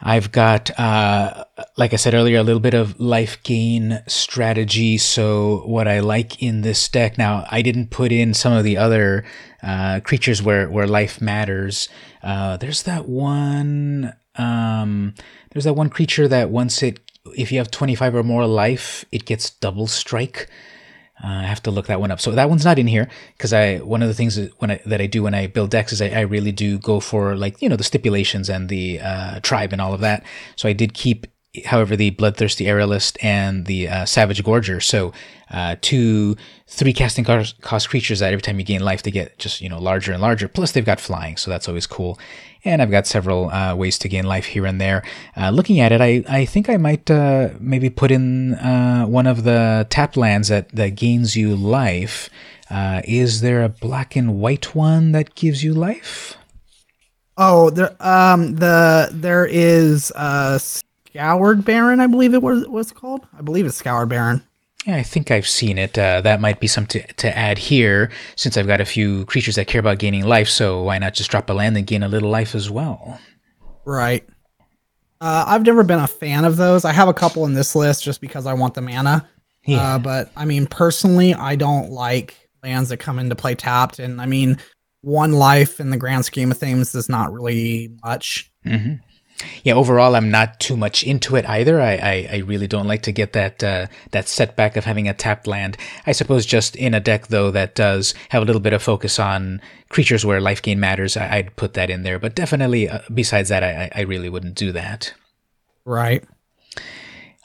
I've 0.00 0.30
got, 0.30 0.70
uh, 0.78 1.44
like 1.76 1.92
I 1.92 1.96
said 1.96 2.14
earlier, 2.14 2.38
a 2.38 2.42
little 2.42 2.60
bit 2.60 2.74
of 2.74 3.00
life 3.00 3.42
gain 3.42 4.00
strategy. 4.06 4.96
So, 4.96 5.62
what 5.66 5.88
I 5.88 6.00
like 6.00 6.40
in 6.40 6.60
this 6.60 6.88
deck 6.88 7.18
now, 7.18 7.44
I 7.50 7.62
didn't 7.62 7.90
put 7.90 8.12
in 8.12 8.32
some 8.32 8.52
of 8.52 8.62
the 8.62 8.76
other 8.76 9.24
uh, 9.62 10.00
creatures 10.00 10.40
where 10.40 10.70
where 10.70 10.86
life 10.86 11.20
matters. 11.20 11.88
Uh, 12.22 12.56
there's 12.56 12.84
that 12.84 13.08
one. 13.08 14.12
Um, 14.36 15.14
there's 15.50 15.64
that 15.64 15.74
one 15.74 15.90
creature 15.90 16.28
that 16.28 16.50
once 16.50 16.80
it, 16.82 17.00
if 17.36 17.50
you 17.50 17.58
have 17.58 17.70
25 17.70 18.14
or 18.14 18.22
more 18.22 18.46
life, 18.46 19.04
it 19.10 19.24
gets 19.24 19.50
double 19.50 19.88
strike. 19.88 20.48
Uh, 21.22 21.28
I 21.28 21.42
have 21.42 21.62
to 21.64 21.70
look 21.70 21.86
that 21.86 22.00
one 22.00 22.10
up. 22.10 22.20
So 22.20 22.30
that 22.32 22.48
one's 22.48 22.64
not 22.64 22.78
in 22.78 22.86
here 22.86 23.08
because 23.36 23.52
I 23.52 23.78
one 23.78 24.02
of 24.02 24.08
the 24.08 24.14
things 24.14 24.36
that 24.36 24.52
when 24.60 24.70
I, 24.70 24.80
that 24.86 25.00
I 25.00 25.06
do 25.06 25.22
when 25.22 25.34
I 25.34 25.46
build 25.46 25.70
decks 25.70 25.92
is 25.92 26.00
I, 26.00 26.08
I 26.10 26.20
really 26.20 26.52
do 26.52 26.78
go 26.78 27.00
for 27.00 27.36
like 27.36 27.60
you 27.60 27.68
know 27.68 27.76
the 27.76 27.84
stipulations 27.84 28.48
and 28.48 28.68
the 28.68 29.00
uh, 29.00 29.40
tribe 29.40 29.72
and 29.72 29.80
all 29.80 29.94
of 29.94 30.00
that. 30.00 30.24
So 30.56 30.68
I 30.68 30.72
did 30.72 30.94
keep, 30.94 31.26
however, 31.64 31.96
the 31.96 32.10
bloodthirsty 32.10 32.66
aerialist 32.66 33.16
and 33.22 33.66
the 33.66 33.88
uh, 33.88 34.04
savage 34.04 34.42
gorger. 34.44 34.82
So 34.82 35.12
uh, 35.50 35.76
two 35.80 36.36
three 36.66 36.92
casting 36.92 37.24
cost, 37.24 37.60
cost 37.62 37.88
creatures 37.88 38.20
that 38.20 38.32
every 38.32 38.42
time 38.42 38.58
you 38.58 38.64
gain 38.64 38.82
life 38.82 39.02
they 39.02 39.10
get 39.10 39.38
just 39.38 39.60
you 39.60 39.68
know 39.68 39.78
larger 39.78 40.12
and 40.12 40.22
larger. 40.22 40.46
Plus 40.46 40.72
they've 40.72 40.84
got 40.84 41.00
flying, 41.00 41.36
so 41.36 41.50
that's 41.50 41.68
always 41.68 41.86
cool. 41.86 42.18
And 42.64 42.82
I've 42.82 42.90
got 42.90 43.06
several 43.06 43.50
uh, 43.50 43.74
ways 43.74 43.98
to 43.98 44.08
gain 44.08 44.24
life 44.24 44.46
here 44.46 44.66
and 44.66 44.80
there. 44.80 45.04
Uh, 45.36 45.50
looking 45.50 45.80
at 45.80 45.92
it, 45.92 46.00
I, 46.00 46.24
I 46.28 46.44
think 46.44 46.68
I 46.68 46.76
might 46.76 47.10
uh, 47.10 47.50
maybe 47.60 47.88
put 47.88 48.10
in 48.10 48.54
uh, 48.54 49.06
one 49.06 49.26
of 49.26 49.44
the 49.44 49.86
tap 49.90 50.16
lands 50.16 50.48
that, 50.48 50.70
that 50.70 50.96
gains 50.96 51.36
you 51.36 51.54
life. 51.54 52.28
Uh, 52.70 53.00
is 53.04 53.40
there 53.40 53.62
a 53.62 53.68
black 53.68 54.16
and 54.16 54.40
white 54.40 54.74
one 54.74 55.12
that 55.12 55.34
gives 55.34 55.62
you 55.64 55.72
life? 55.72 56.36
Oh, 57.40 57.70
there 57.70 57.94
um 58.04 58.56
the 58.56 59.10
there 59.12 59.46
is 59.46 60.10
uh 60.16 60.58
Scoured 60.58 61.64
Barrens, 61.64 62.00
I 62.00 62.08
believe 62.08 62.34
it 62.34 62.42
was 62.42 62.66
was 62.66 62.90
called. 62.90 63.26
I 63.38 63.42
believe 63.42 63.64
it's 63.64 63.76
Scoured 63.76 64.08
Barrens. 64.08 64.42
Yeah, 64.88 64.96
I 64.96 65.02
think 65.02 65.30
I've 65.30 65.46
seen 65.46 65.76
it. 65.76 65.98
Uh, 65.98 66.22
that 66.22 66.40
might 66.40 66.60
be 66.60 66.66
something 66.66 67.02
to, 67.02 67.12
to 67.16 67.36
add 67.36 67.58
here, 67.58 68.10
since 68.36 68.56
I've 68.56 68.66
got 68.66 68.80
a 68.80 68.86
few 68.86 69.26
creatures 69.26 69.56
that 69.56 69.66
care 69.66 69.80
about 69.80 69.98
gaining 69.98 70.24
life. 70.24 70.48
So 70.48 70.82
why 70.82 70.96
not 70.96 71.12
just 71.12 71.30
drop 71.30 71.50
a 71.50 71.52
land 71.52 71.76
and 71.76 71.86
gain 71.86 72.02
a 72.02 72.08
little 72.08 72.30
life 72.30 72.54
as 72.54 72.70
well? 72.70 73.20
Right. 73.84 74.26
Uh, 75.20 75.44
I've 75.46 75.66
never 75.66 75.82
been 75.82 75.98
a 75.98 76.06
fan 76.06 76.46
of 76.46 76.56
those. 76.56 76.86
I 76.86 76.92
have 76.92 77.08
a 77.08 77.12
couple 77.12 77.44
in 77.44 77.52
this 77.52 77.76
list 77.76 78.02
just 78.02 78.22
because 78.22 78.46
I 78.46 78.54
want 78.54 78.72
the 78.72 78.80
mana. 78.80 79.28
Yeah. 79.66 79.96
Uh, 79.96 79.98
but 79.98 80.32
I 80.34 80.46
mean, 80.46 80.66
personally, 80.66 81.34
I 81.34 81.54
don't 81.54 81.90
like 81.90 82.48
lands 82.62 82.88
that 82.88 82.96
come 82.96 83.18
into 83.18 83.36
play 83.36 83.54
tapped. 83.54 83.98
And 83.98 84.22
I 84.22 84.24
mean, 84.26 84.56
one 85.02 85.32
life 85.32 85.80
in 85.80 85.90
the 85.90 85.98
grand 85.98 86.24
scheme 86.24 86.50
of 86.50 86.56
things 86.56 86.94
is 86.94 87.10
not 87.10 87.30
really 87.30 87.94
much. 88.02 88.50
hmm 88.64 88.94
Yeah, 89.62 89.74
overall, 89.74 90.16
I'm 90.16 90.30
not 90.30 90.58
too 90.58 90.76
much 90.76 91.04
into 91.04 91.36
it 91.36 91.48
either. 91.48 91.80
I, 91.80 91.94
I, 91.96 92.28
I 92.32 92.36
really 92.38 92.66
don't 92.66 92.88
like 92.88 93.02
to 93.02 93.12
get 93.12 93.32
that 93.34 93.62
uh, 93.62 93.86
that 94.10 94.28
setback 94.28 94.76
of 94.76 94.84
having 94.84 95.08
a 95.08 95.14
tapped 95.14 95.46
land. 95.46 95.76
I 96.06 96.12
suppose 96.12 96.44
just 96.44 96.74
in 96.76 96.94
a 96.94 97.00
deck 97.00 97.28
though 97.28 97.50
that 97.52 97.74
does 97.74 98.14
have 98.30 98.42
a 98.42 98.44
little 98.44 98.60
bit 98.60 98.72
of 98.72 98.82
focus 98.82 99.18
on 99.18 99.60
creatures 99.88 100.24
where 100.24 100.40
life 100.40 100.62
gain 100.62 100.80
matters, 100.80 101.16
I, 101.16 101.42
would 101.42 101.56
put 101.56 101.74
that 101.74 101.90
in 101.90 102.02
there. 102.02 102.18
But 102.18 102.34
definitely, 102.34 102.88
uh, 102.88 103.00
besides 103.12 103.48
that, 103.48 103.62
I, 103.62 103.90
I 103.94 104.02
really 104.02 104.28
wouldn't 104.28 104.54
do 104.54 104.72
that. 104.72 105.14
Right. 105.84 106.24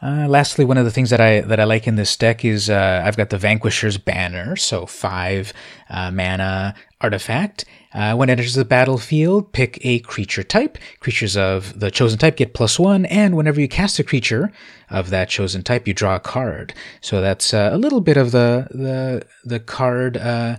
Uh, 0.03 0.27
lastly, 0.27 0.65
one 0.65 0.77
of 0.77 0.83
the 0.83 0.91
things 0.91 1.11
that 1.11 1.21
I 1.21 1.39
that 1.41 1.61
I 1.61 1.63
like 1.63 1.87
in 1.87 1.95
this 1.95 2.17
deck 2.17 2.43
is 2.43 2.69
uh, 2.69 3.01
I've 3.05 3.15
got 3.15 3.29
the 3.29 3.37
Vanquisher's 3.37 3.97
Banner, 3.97 4.57
so 4.57 4.85
five 4.85 5.53
uh, 5.89 6.11
mana 6.11 6.75
artifact. 6.99 7.63
Uh, 7.93 8.13
when 8.13 8.27
it 8.27 8.33
enters 8.33 8.55
the 8.55 8.65
battlefield, 8.65 9.53
pick 9.53 9.79
a 9.85 9.99
creature 9.99 10.43
type. 10.43 10.77
Creatures 10.99 11.37
of 11.37 11.79
the 11.79 11.89
chosen 11.89 12.19
type 12.19 12.35
get 12.35 12.53
plus 12.53 12.77
one, 12.77 13.05
and 13.05 13.37
whenever 13.37 13.61
you 13.61 13.69
cast 13.69 13.97
a 13.97 14.03
creature 14.03 14.51
of 14.89 15.09
that 15.09 15.29
chosen 15.29 15.63
type, 15.63 15.87
you 15.87 15.93
draw 15.93 16.15
a 16.15 16.19
card. 16.19 16.73
So 16.99 17.21
that's 17.21 17.53
uh, 17.53 17.69
a 17.71 17.77
little 17.77 18.01
bit 18.01 18.17
of 18.17 18.31
the 18.31 18.67
the 18.71 19.25
the 19.45 19.61
card 19.61 20.17
uh, 20.17 20.57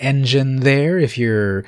engine 0.00 0.60
there. 0.60 0.98
If 0.98 1.16
you're 1.16 1.64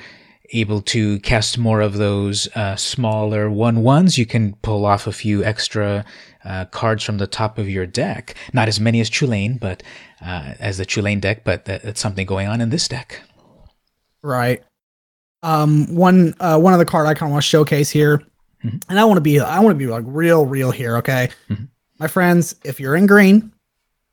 able 0.53 0.81
to 0.81 1.19
cast 1.19 1.57
more 1.57 1.81
of 1.81 1.93
those 1.93 2.47
uh, 2.55 2.75
smaller 2.75 3.49
one 3.49 3.83
ones, 3.83 4.17
you 4.17 4.25
can 4.25 4.53
pull 4.55 4.85
off 4.85 5.07
a 5.07 5.11
few 5.11 5.43
extra 5.43 6.05
uh, 6.47 6.65
cards 6.65 7.03
from 7.03 7.17
the 7.17 7.27
top 7.27 7.57
of 7.57 7.69
your 7.69 7.85
deck. 7.85 8.35
Not 8.53 8.67
as 8.67 8.79
many 8.79 9.01
as 9.01 9.09
Chulane, 9.09 9.59
but 9.59 9.83
uh, 10.25 10.53
as 10.59 10.77
the 10.77 10.85
Chulane 10.85 11.19
deck, 11.19 11.43
but 11.43 11.65
that, 11.65 11.83
that's 11.83 11.99
something 11.99 12.25
going 12.25 12.47
on 12.47 12.61
in 12.61 12.69
this 12.69 12.87
deck. 12.87 13.21
Right. 14.21 14.63
Um, 15.43 15.93
one 15.93 16.33
uh, 16.39 16.57
one 16.59 16.73
of 16.73 16.79
the 16.79 16.85
card 16.85 17.05
I 17.05 17.13
kind 17.13 17.29
of 17.29 17.33
want 17.33 17.43
to 17.43 17.49
showcase 17.49 17.91
here, 17.91 18.23
mm-hmm. 18.63 18.77
and 18.89 18.99
I 18.99 19.05
want 19.05 19.17
to 19.17 19.21
be 19.21 19.39
I 19.39 19.59
want 19.59 19.75
to 19.75 19.77
be 19.77 19.87
like 19.87 20.03
real 20.07 20.45
real 20.45 20.71
here. 20.71 20.97
Okay, 20.97 21.29
mm-hmm. 21.47 21.65
my 21.99 22.07
friends, 22.07 22.55
if 22.63 22.79
you're 22.79 22.95
in 22.95 23.05
green 23.05 23.53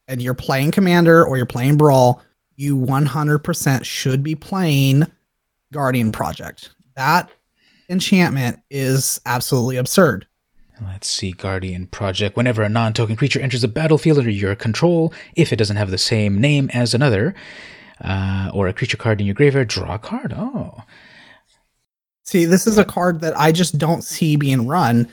and 0.06 0.20
you're 0.20 0.34
playing 0.34 0.72
Commander 0.72 1.24
or 1.24 1.38
you're 1.38 1.46
playing 1.46 1.78
Brawl, 1.78 2.20
you 2.56 2.76
100% 2.76 3.84
should 3.84 4.22
be 4.22 4.34
playing 4.34 5.06
Guardian 5.72 6.12
Project. 6.12 6.74
That 6.94 7.30
enchantment 7.88 8.60
is 8.70 9.18
absolutely 9.24 9.78
absurd. 9.78 10.26
Let's 10.86 11.10
see, 11.10 11.32
Guardian 11.32 11.86
Project. 11.86 12.36
Whenever 12.36 12.62
a 12.62 12.68
non 12.68 12.92
token 12.92 13.16
creature 13.16 13.40
enters 13.40 13.62
the 13.62 13.68
battlefield 13.68 14.18
under 14.18 14.30
your 14.30 14.54
control, 14.54 15.12
if 15.34 15.52
it 15.52 15.56
doesn't 15.56 15.76
have 15.76 15.90
the 15.90 15.98
same 15.98 16.40
name 16.40 16.70
as 16.72 16.94
another, 16.94 17.34
uh, 18.02 18.50
or 18.54 18.68
a 18.68 18.72
creature 18.72 18.96
card 18.96 19.20
in 19.20 19.26
your 19.26 19.34
graveyard, 19.34 19.68
draw 19.68 19.94
a 19.94 19.98
card. 19.98 20.32
Oh. 20.36 20.82
See, 22.24 22.44
this 22.44 22.66
is 22.66 22.78
a 22.78 22.84
card 22.84 23.20
that 23.20 23.38
I 23.38 23.52
just 23.52 23.78
don't 23.78 24.02
see 24.02 24.36
being 24.36 24.66
run 24.66 25.12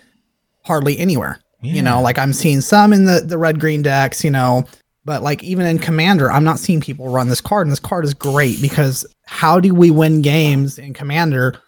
hardly 0.63 0.97
anywhere. 0.97 1.39
Yeah. 1.61 1.73
You 1.73 1.81
know, 1.81 2.01
like 2.01 2.17
I'm 2.17 2.33
seeing 2.33 2.61
some 2.61 2.93
in 2.93 3.05
the, 3.05 3.21
the 3.21 3.37
red 3.37 3.59
green 3.59 3.81
decks, 3.81 4.23
you 4.23 4.31
know, 4.31 4.65
but 5.05 5.21
like 5.21 5.43
even 5.43 5.65
in 5.65 5.79
Commander, 5.79 6.31
I'm 6.31 6.43
not 6.43 6.59
seeing 6.59 6.81
people 6.81 7.09
run 7.09 7.29
this 7.29 7.41
card, 7.41 7.67
and 7.67 7.71
this 7.71 7.79
card 7.79 8.05
is 8.05 8.13
great 8.13 8.61
because 8.61 9.05
how 9.25 9.59
do 9.59 9.73
we 9.73 9.91
win 9.91 10.21
games 10.21 10.77
in 10.79 10.93
Commander 10.93 11.59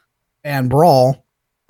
and 0.43 0.69
Brawl 0.69 1.22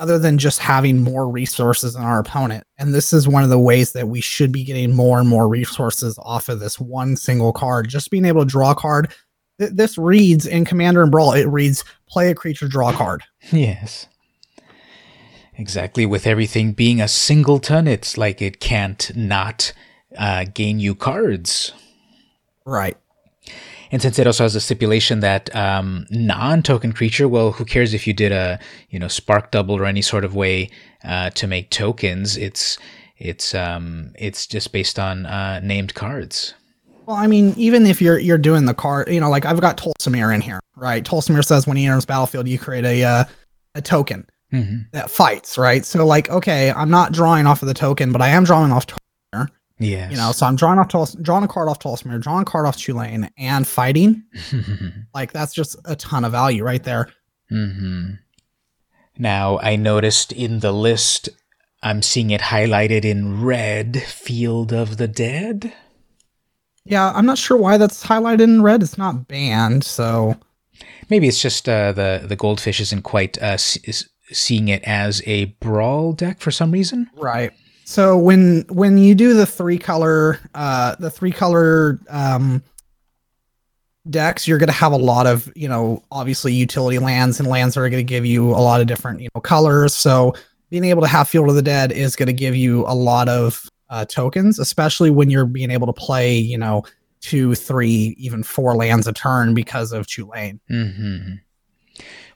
other 0.03 0.19
than 0.19 0.37
just 0.37 0.59
having 0.59 1.01
more 1.01 1.29
resources 1.29 1.93
than 1.93 2.03
our 2.03 2.19
opponent? 2.19 2.67
And 2.77 2.93
this 2.93 3.13
is 3.13 3.25
one 3.25 3.41
of 3.41 3.49
the 3.49 3.57
ways 3.57 3.93
that 3.93 4.09
we 4.09 4.19
should 4.19 4.51
be 4.51 4.65
getting 4.65 4.93
more 4.93 5.17
and 5.17 5.29
more 5.29 5.47
resources 5.47 6.19
off 6.21 6.49
of 6.49 6.59
this 6.59 6.77
one 6.77 7.15
single 7.15 7.53
card. 7.53 7.87
Just 7.87 8.11
being 8.11 8.25
able 8.25 8.41
to 8.41 8.47
draw 8.47 8.71
a 8.71 8.75
card. 8.75 9.13
Th- 9.59 9.71
this 9.71 9.97
reads 9.97 10.45
in 10.45 10.65
Commander 10.65 11.03
and 11.03 11.09
Brawl, 11.11 11.31
it 11.31 11.45
reads 11.45 11.85
play 12.09 12.29
a 12.29 12.35
creature, 12.35 12.67
draw 12.67 12.89
a 12.89 12.93
card. 12.93 13.23
Yes. 13.51 14.07
Exactly. 15.55 16.05
With 16.05 16.27
everything 16.27 16.73
being 16.73 16.99
a 16.99 17.07
singleton, 17.07 17.87
it's 17.87 18.17
like 18.17 18.41
it 18.41 18.59
can't 18.59 19.15
not 19.15 19.71
uh, 20.17 20.45
gain 20.53 20.79
you 20.79 20.95
cards. 20.95 21.71
Right. 22.65 22.97
And 23.93 24.01
since 24.01 24.17
it 24.17 24.25
also 24.25 24.43
has 24.43 24.55
a 24.55 24.59
stipulation 24.59 25.19
that 25.19 25.55
um, 25.55 26.07
non-token 26.09 26.93
creature, 26.93 27.27
well, 27.27 27.51
who 27.51 27.63
cares 27.63 27.93
if 27.93 28.07
you 28.07 28.13
did 28.13 28.31
a 28.31 28.59
you 28.89 28.97
know 28.97 29.07
spark 29.07 29.51
double 29.51 29.75
or 29.75 29.85
any 29.85 30.01
sort 30.01 30.25
of 30.25 30.33
way 30.33 30.71
uh, 31.03 31.29
to 31.29 31.45
make 31.45 31.69
tokens? 31.69 32.35
It's 32.35 32.79
it's 33.19 33.53
um, 33.53 34.11
it's 34.17 34.47
just 34.47 34.71
based 34.71 34.97
on 34.97 35.27
uh, 35.27 35.59
named 35.59 35.93
cards. 35.93 36.55
Well, 37.05 37.17
I 37.17 37.27
mean, 37.27 37.53
even 37.55 37.85
if 37.85 38.01
you're 38.01 38.17
you're 38.17 38.39
doing 38.39 38.65
the 38.65 38.73
card, 38.73 39.09
you 39.09 39.19
know, 39.19 39.29
like 39.29 39.45
I've 39.45 39.61
got 39.61 39.77
Tolsimir 39.77 40.33
in 40.33 40.41
here, 40.41 40.59
right? 40.75 41.05
Tolsimir 41.05 41.45
says 41.45 41.67
when 41.67 41.77
he 41.77 41.85
enters 41.85 42.05
battlefield, 42.05 42.47
you 42.47 42.57
create 42.57 42.85
a 42.85 43.03
uh, 43.03 43.23
a 43.75 43.81
token 43.83 44.27
mm-hmm. 44.51 44.77
that 44.93 45.11
fights, 45.11 45.55
right? 45.55 45.85
So, 45.85 46.03
like, 46.03 46.31
okay, 46.31 46.71
I'm 46.71 46.89
not 46.89 47.11
drawing 47.11 47.45
off 47.45 47.61
of 47.61 47.67
the 47.67 47.75
token, 47.75 48.11
but 48.11 48.23
I 48.23 48.29
am 48.29 48.43
drawing 48.43 48.71
off 48.71 48.87
yeah. 49.85 50.09
You 50.09 50.17
know, 50.17 50.31
so 50.31 50.45
I'm 50.45 50.55
drawing 50.55 50.79
off 50.79 50.87
Tuls- 50.87 51.15
drawing 51.21 51.43
a 51.43 51.47
card 51.47 51.69
off 51.69 51.79
Tolsimir, 51.79 52.21
drawing 52.21 52.43
a 52.43 52.45
card 52.45 52.65
off 52.65 52.77
Chulane, 52.77 53.29
and 53.37 53.67
fighting. 53.67 54.23
like 55.13 55.31
that's 55.31 55.53
just 55.53 55.75
a 55.85 55.95
ton 55.95 56.25
of 56.25 56.31
value 56.31 56.63
right 56.63 56.83
there. 56.83 57.09
Mm-hmm. 57.51 58.13
Now 59.17 59.59
I 59.59 59.75
noticed 59.75 60.31
in 60.31 60.59
the 60.59 60.71
list, 60.71 61.29
I'm 61.81 62.01
seeing 62.01 62.31
it 62.31 62.41
highlighted 62.41 63.05
in 63.05 63.43
red. 63.43 64.01
Field 64.01 64.73
of 64.73 64.97
the 64.97 65.07
Dead. 65.07 65.73
Yeah, 66.85 67.11
I'm 67.13 67.25
not 67.25 67.37
sure 67.37 67.57
why 67.57 67.77
that's 67.77 68.05
highlighted 68.05 68.41
in 68.41 68.61
red. 68.61 68.83
It's 68.83 68.97
not 68.97 69.27
banned, 69.27 69.83
so 69.83 70.35
maybe 71.09 71.27
it's 71.27 71.41
just 71.41 71.69
uh, 71.69 71.93
the 71.93 72.23
the 72.25 72.35
goldfish 72.35 72.79
isn't 72.81 73.03
quite 73.03 73.41
uh, 73.41 73.57
seeing 73.57 74.67
it 74.67 74.83
as 74.83 75.21
a 75.25 75.45
brawl 75.45 76.13
deck 76.13 76.41
for 76.41 76.51
some 76.51 76.71
reason. 76.71 77.09
Right. 77.15 77.51
So 77.85 78.17
when 78.17 78.65
when 78.69 78.97
you 78.97 79.15
do 79.15 79.33
the 79.33 79.45
three 79.45 79.77
color 79.77 80.39
uh 80.55 80.95
the 80.99 81.09
three 81.09 81.31
color 81.31 81.99
um 82.09 82.63
decks, 84.09 84.47
you're 84.47 84.57
going 84.57 84.67
to 84.67 84.73
have 84.73 84.91
a 84.91 84.97
lot 84.97 85.25
of, 85.27 85.51
you 85.55 85.67
know, 85.67 86.03
obviously 86.11 86.53
utility 86.53 86.99
lands 86.99 87.39
and 87.39 87.47
lands 87.47 87.75
that 87.75 87.81
are 87.81 87.89
going 87.89 88.05
to 88.05 88.09
give 88.09 88.25
you 88.25 88.49
a 88.49 88.59
lot 88.59 88.81
of 88.81 88.87
different, 88.87 89.21
you 89.21 89.29
know, 89.33 89.41
colors. 89.41 89.95
So 89.95 90.33
being 90.69 90.83
able 90.83 91.01
to 91.01 91.07
have 91.07 91.29
Field 91.29 91.49
of 91.49 91.55
the 91.55 91.61
Dead 91.61 91.91
is 91.91 92.15
going 92.15 92.27
to 92.27 92.33
give 92.33 92.55
you 92.55 92.81
a 92.85 92.95
lot 92.95 93.29
of 93.29 93.69
uh, 93.89 94.05
tokens, 94.05 94.59
especially 94.59 95.09
when 95.09 95.29
you're 95.29 95.45
being 95.45 95.71
able 95.71 95.87
to 95.87 95.93
play, 95.93 96.35
you 96.35 96.57
know, 96.57 96.83
two, 97.21 97.55
three, 97.55 98.15
even 98.17 98.43
four 98.43 98.75
lands 98.75 99.07
a 99.07 99.13
turn 99.13 99.53
because 99.53 99.93
of 99.93 100.07
Chulane. 100.07 100.59
Mm-hmm. 100.69 101.35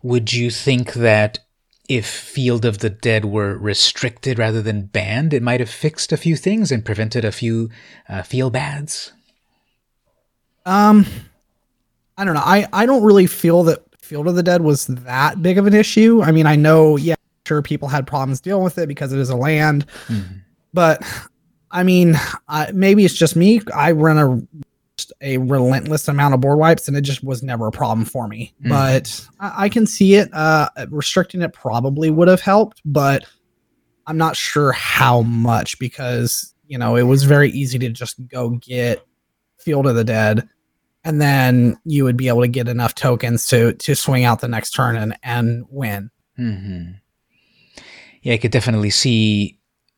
Would 0.03 0.31
you 0.31 0.49
think 0.49 0.93
that 0.93 1.39
if 1.88 2.05
Field 2.05 2.65
of 2.65 2.79
the 2.79 2.89
Dead 2.89 3.25
were 3.25 3.57
restricted 3.57 4.38
rather 4.38 4.61
than 4.61 4.83
banned, 4.83 5.33
it 5.33 5.41
might 5.41 5.59
have 5.59 5.69
fixed 5.69 6.11
a 6.11 6.17
few 6.17 6.35
things 6.35 6.71
and 6.71 6.83
prevented 6.83 7.23
a 7.23 7.31
few 7.31 7.69
uh, 8.09 8.23
feel 8.23 8.49
bads. 8.49 9.13
Um, 10.65 11.05
I 12.17 12.25
don't 12.25 12.33
know. 12.33 12.43
I 12.43 12.67
I 12.73 12.85
don't 12.85 13.03
really 13.03 13.27
feel 13.27 13.63
that 13.63 13.83
Field 14.01 14.27
of 14.27 14.35
the 14.35 14.43
Dead 14.43 14.61
was 14.61 14.88
that 14.88 15.41
big 15.41 15.57
of 15.57 15.65
an 15.65 15.73
issue. 15.73 16.21
I 16.21 16.31
mean, 16.31 16.45
I 16.45 16.55
know, 16.55 16.97
yeah, 16.97 17.15
sure, 17.45 17.61
people 17.61 17.88
had 17.88 18.05
problems 18.05 18.41
dealing 18.41 18.63
with 18.63 18.77
it 18.77 18.88
because 18.88 19.13
it 19.13 19.19
is 19.19 19.29
a 19.29 19.35
land, 19.35 19.85
mm-hmm. 20.07 20.39
but 20.73 21.03
I 21.71 21.83
mean, 21.83 22.15
uh, 22.47 22.67
maybe 22.73 23.05
it's 23.05 23.13
just 23.13 23.35
me. 23.35 23.61
I 23.73 23.91
run 23.91 24.17
a 24.17 24.65
a 25.21 25.37
relentless 25.37 26.07
amount 26.07 26.33
of 26.33 26.41
board 26.41 26.59
wipes, 26.59 26.87
and 26.87 26.97
it 26.97 27.01
just 27.01 27.23
was 27.23 27.43
never 27.43 27.67
a 27.67 27.71
problem 27.71 28.05
for 28.05 28.27
me. 28.27 28.53
Mm. 28.63 28.69
But 28.69 29.27
I, 29.39 29.65
I, 29.65 29.69
can 29.69 29.85
see 29.85 30.15
it. 30.15 30.33
Uh, 30.33 30.69
restricting 30.89 31.41
it 31.41 31.53
probably 31.53 32.09
would 32.09 32.27
have 32.27 32.41
helped, 32.41 32.81
but 32.85 33.25
I'm 34.07 34.17
not 34.17 34.35
sure 34.35 34.71
how 34.71 35.21
much 35.21 35.77
because 35.79 36.53
you 36.67 36.77
know 36.77 36.95
it 36.95 37.03
was 37.03 37.23
very 37.23 37.49
easy 37.51 37.77
to 37.79 37.89
just 37.89 38.25
go 38.27 38.49
get 38.49 39.05
Field 39.59 39.87
of 39.87 39.95
the 39.95 40.03
Dead, 40.03 40.47
and 41.03 41.21
then 41.21 41.77
you 41.85 42.03
would 42.03 42.17
be 42.17 42.27
able 42.27 42.41
to 42.41 42.47
get 42.47 42.67
enough 42.67 42.95
tokens 42.95 43.47
to 43.47 43.73
to 43.73 43.95
swing 43.95 44.25
out 44.25 44.41
the 44.41 44.47
next 44.47 44.71
turn 44.71 44.95
and 44.95 45.17
and 45.23 45.65
win. 45.69 46.09
Mm-hmm. 46.39 46.91
Yeah, 48.21 48.33
I 48.33 48.37
could 48.37 48.51
definitely 48.51 48.89
see 48.89 49.57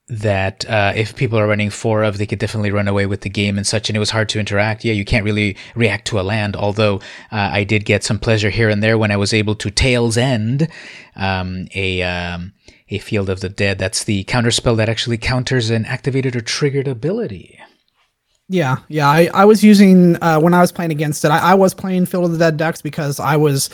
that 0.09 0.67
uh, 0.67 0.91
if 0.95 1.15
people 1.15 1.37
are 1.37 1.47
running 1.47 1.69
four 1.69 2.03
of, 2.03 2.17
they 2.17 2.25
could 2.25 2.39
definitely 2.39 2.71
run 2.71 2.87
away 2.87 3.05
with 3.05 3.21
the 3.21 3.29
game 3.29 3.57
and 3.57 3.65
such. 3.65 3.89
And 3.89 3.95
it 3.95 3.99
was 3.99 4.09
hard 4.09 4.27
to 4.29 4.39
interact. 4.39 4.83
Yeah, 4.83 4.93
you 4.93 5.05
can't 5.05 5.23
really 5.23 5.55
react 5.75 6.07
to 6.07 6.19
a 6.19 6.21
land. 6.21 6.55
Although 6.55 6.95
uh, 7.31 7.49
I 7.51 7.63
did 7.63 7.85
get 7.85 8.03
some 8.03 8.19
pleasure 8.19 8.49
here 8.49 8.69
and 8.69 8.81
there 8.81 8.97
when 8.97 9.11
I 9.11 9.17
was 9.17 9.33
able 9.33 9.55
to 9.55 9.69
Tale's 9.69 10.17
End 10.17 10.67
um, 11.15 11.67
a 11.75 12.01
um, 12.01 12.53
a 12.89 12.99
Field 12.99 13.29
of 13.29 13.41
the 13.41 13.49
Dead. 13.49 13.77
That's 13.77 14.03
the 14.03 14.23
counter 14.23 14.51
spell 14.51 14.75
that 14.77 14.89
actually 14.89 15.17
counters 15.17 15.69
an 15.69 15.85
activated 15.85 16.35
or 16.35 16.41
triggered 16.41 16.87
ability. 16.87 17.59
Yeah, 18.47 18.77
yeah. 18.87 19.07
I, 19.07 19.29
I 19.31 19.45
was 19.45 19.63
using 19.63 20.21
uh, 20.23 20.39
when 20.39 20.55
I 20.55 20.61
was 20.61 20.71
playing 20.71 20.91
against 20.91 21.23
it. 21.23 21.29
I, 21.29 21.51
I 21.51 21.53
was 21.53 21.75
playing 21.75 22.07
Field 22.07 22.25
of 22.25 22.31
the 22.31 22.39
Dead 22.39 22.57
decks 22.57 22.81
because 22.81 23.19
I 23.19 23.37
was 23.37 23.69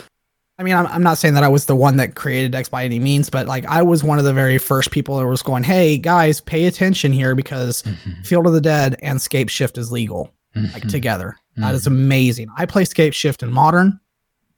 I 0.58 0.64
mean, 0.64 0.74
I'm, 0.74 0.88
I'm 0.88 1.04
not 1.04 1.18
saying 1.18 1.34
that 1.34 1.44
I 1.44 1.50
was 1.50 1.66
the 1.66 1.76
one 1.76 1.98
that 1.98 2.16
created 2.16 2.52
Dex 2.54 2.70
by 2.70 2.86
any 2.86 3.00
means, 3.00 3.30
but 3.30 3.46
like 3.46 3.66
I 3.66 3.82
was 3.82 4.04
one 4.04 4.20
of 4.20 4.26
the 4.26 4.34
very 4.34 4.58
first 4.58 4.92
people 4.92 5.18
that 5.18 5.28
was 5.28 5.44
going, 5.44 5.64
hey 5.64 5.98
guys, 5.98 6.40
pay 6.40 6.66
attention 6.66 7.12
here 7.12 7.36
because 7.36 7.84
mm-hmm. 7.84 8.22
Field 8.22 8.48
of 8.48 8.54
the 8.54 8.62
Dead 8.62 8.96
and 9.02 9.20
Scapeshift 9.20 9.78
is 9.78 9.92
legal, 9.92 10.32
mm-hmm. 10.56 10.74
like 10.74 10.88
together. 10.88 11.36
Mm-hmm. 11.52 11.62
That 11.64 11.76
is 11.76 11.88
amazing. 11.88 12.48
I 12.58 12.66
play 12.66 12.84
Scapeshift 12.84 13.44
in 13.44 13.52
Modern. 13.52 14.00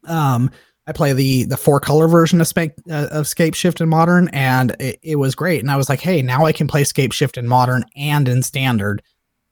Um, 0.06 0.52
I 0.86 0.93
play 0.93 1.14
the 1.14 1.43
the 1.43 1.58
four 1.58 1.80
color 1.80 2.08
version 2.08 2.39
of 2.39 2.48
Scape 2.48 2.74
uh, 2.89 3.08
of 3.12 3.26
Scapeshift 3.26 3.82
in 3.82 3.89
Modern, 3.89 4.30
and 4.30 4.76
it, 4.80 5.00
it 5.02 5.16
was 5.18 5.36
great. 5.36 5.62
And 5.62 5.70
I 5.70 5.76
was 5.78 5.89
like, 5.89 6.00
hey, 6.00 6.22
now 6.22 6.45
I 6.45 6.54
can 6.54 6.68
play 6.68 6.84
Scapeshift 6.84 7.38
in 7.38 7.48
Modern 7.48 7.84
and 7.95 8.28
in 8.30 8.41
Standard, 8.43 9.02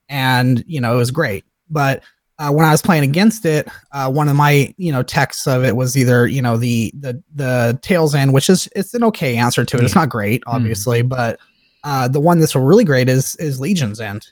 and 0.08 0.64
you 0.66 0.80
know 0.80 0.94
it 0.94 0.98
was 0.98 1.12
great. 1.12 1.44
But 1.70 2.04
uh, 2.38 2.52
when 2.52 2.66
I 2.66 2.72
was 2.72 2.82
playing 2.82 3.04
against 3.04 3.46
it, 3.46 3.68
uh, 3.92 4.12
one 4.12 4.28
of 4.28 4.36
my 4.36 4.74
you 4.78 4.92
know 4.92 5.04
texts 5.04 5.48
of 5.48 5.64
it 5.64 5.76
was 5.76 5.98
either 5.98 6.28
you 6.28 6.42
know 6.42 6.58
the 6.58 6.92
the 7.00 7.22
the 7.34 7.80
Tale's 7.82 8.14
End, 8.14 8.34
which 8.34 8.50
is 8.50 8.68
it's 8.76 8.94
an 8.94 9.04
okay 9.06 9.38
answer 9.38 9.64
to 9.64 9.78
it. 9.78 9.84
It's 9.84 9.96
not 9.96 10.10
great, 10.10 10.44
obviously, 10.48 11.02
mm. 11.02 11.10
but 11.10 11.40
uh, 11.84 12.08
the 12.08 12.20
one 12.20 12.40
that's 12.40 12.56
really 12.56 12.84
great 12.84 13.08
is 13.08 13.36
is 13.38 13.60
Legion's 13.60 14.02
End. 14.02 14.28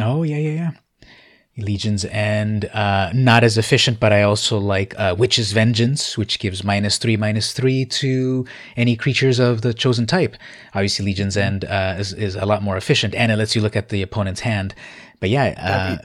Oh 0.00 0.22
yeah 0.22 0.38
yeah 0.38 0.52
yeah. 0.52 0.70
Legion's 1.56 2.04
End, 2.06 2.64
uh, 2.74 3.12
not 3.14 3.44
as 3.44 3.56
efficient, 3.56 4.00
but 4.00 4.12
I 4.12 4.22
also 4.22 4.58
like 4.58 4.98
uh, 4.98 5.14
Witch's 5.16 5.52
Vengeance, 5.52 6.18
which 6.18 6.40
gives 6.40 6.64
minus 6.64 6.98
three, 6.98 7.16
minus 7.16 7.52
three 7.52 7.84
to 7.84 8.44
any 8.76 8.96
creatures 8.96 9.38
of 9.38 9.60
the 9.60 9.72
chosen 9.72 10.04
type. 10.04 10.36
Obviously, 10.74 11.04
Legion's 11.04 11.36
End 11.36 11.64
uh, 11.64 11.94
is, 11.96 12.12
is 12.12 12.34
a 12.34 12.44
lot 12.44 12.62
more 12.64 12.76
efficient, 12.76 13.14
and 13.14 13.30
it 13.30 13.36
lets 13.36 13.54
you 13.54 13.62
look 13.62 13.76
at 13.76 13.90
the 13.90 14.02
opponent's 14.02 14.40
hand. 14.40 14.74
But 15.20 15.30
yeah, 15.30 15.54
uh, 15.56 16.04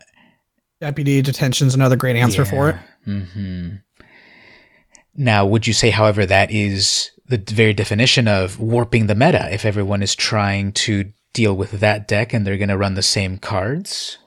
Deputy, 0.81 1.19
is 1.19 1.75
another 1.75 1.97
great 1.97 2.15
answer 2.15 2.43
yeah, 2.43 2.49
for 2.49 2.69
it. 2.69 2.75
Mm-hmm. 3.05 3.75
Now, 5.15 5.45
would 5.45 5.67
you 5.67 5.73
say, 5.73 5.89
however, 5.89 6.25
that 6.25 6.51
is 6.51 7.11
the 7.27 7.37
very 7.37 7.73
definition 7.73 8.27
of 8.27 8.59
warping 8.59 9.07
the 9.07 9.15
meta? 9.15 9.49
If 9.51 9.65
everyone 9.65 10.01
is 10.01 10.15
trying 10.15 10.71
to 10.73 11.11
deal 11.33 11.55
with 11.55 11.71
that 11.71 12.07
deck 12.07 12.33
and 12.33 12.47
they're 12.47 12.57
going 12.57 12.69
to 12.69 12.77
run 12.77 12.93
the 12.93 13.01
same 13.01 13.37
cards? 13.37 14.17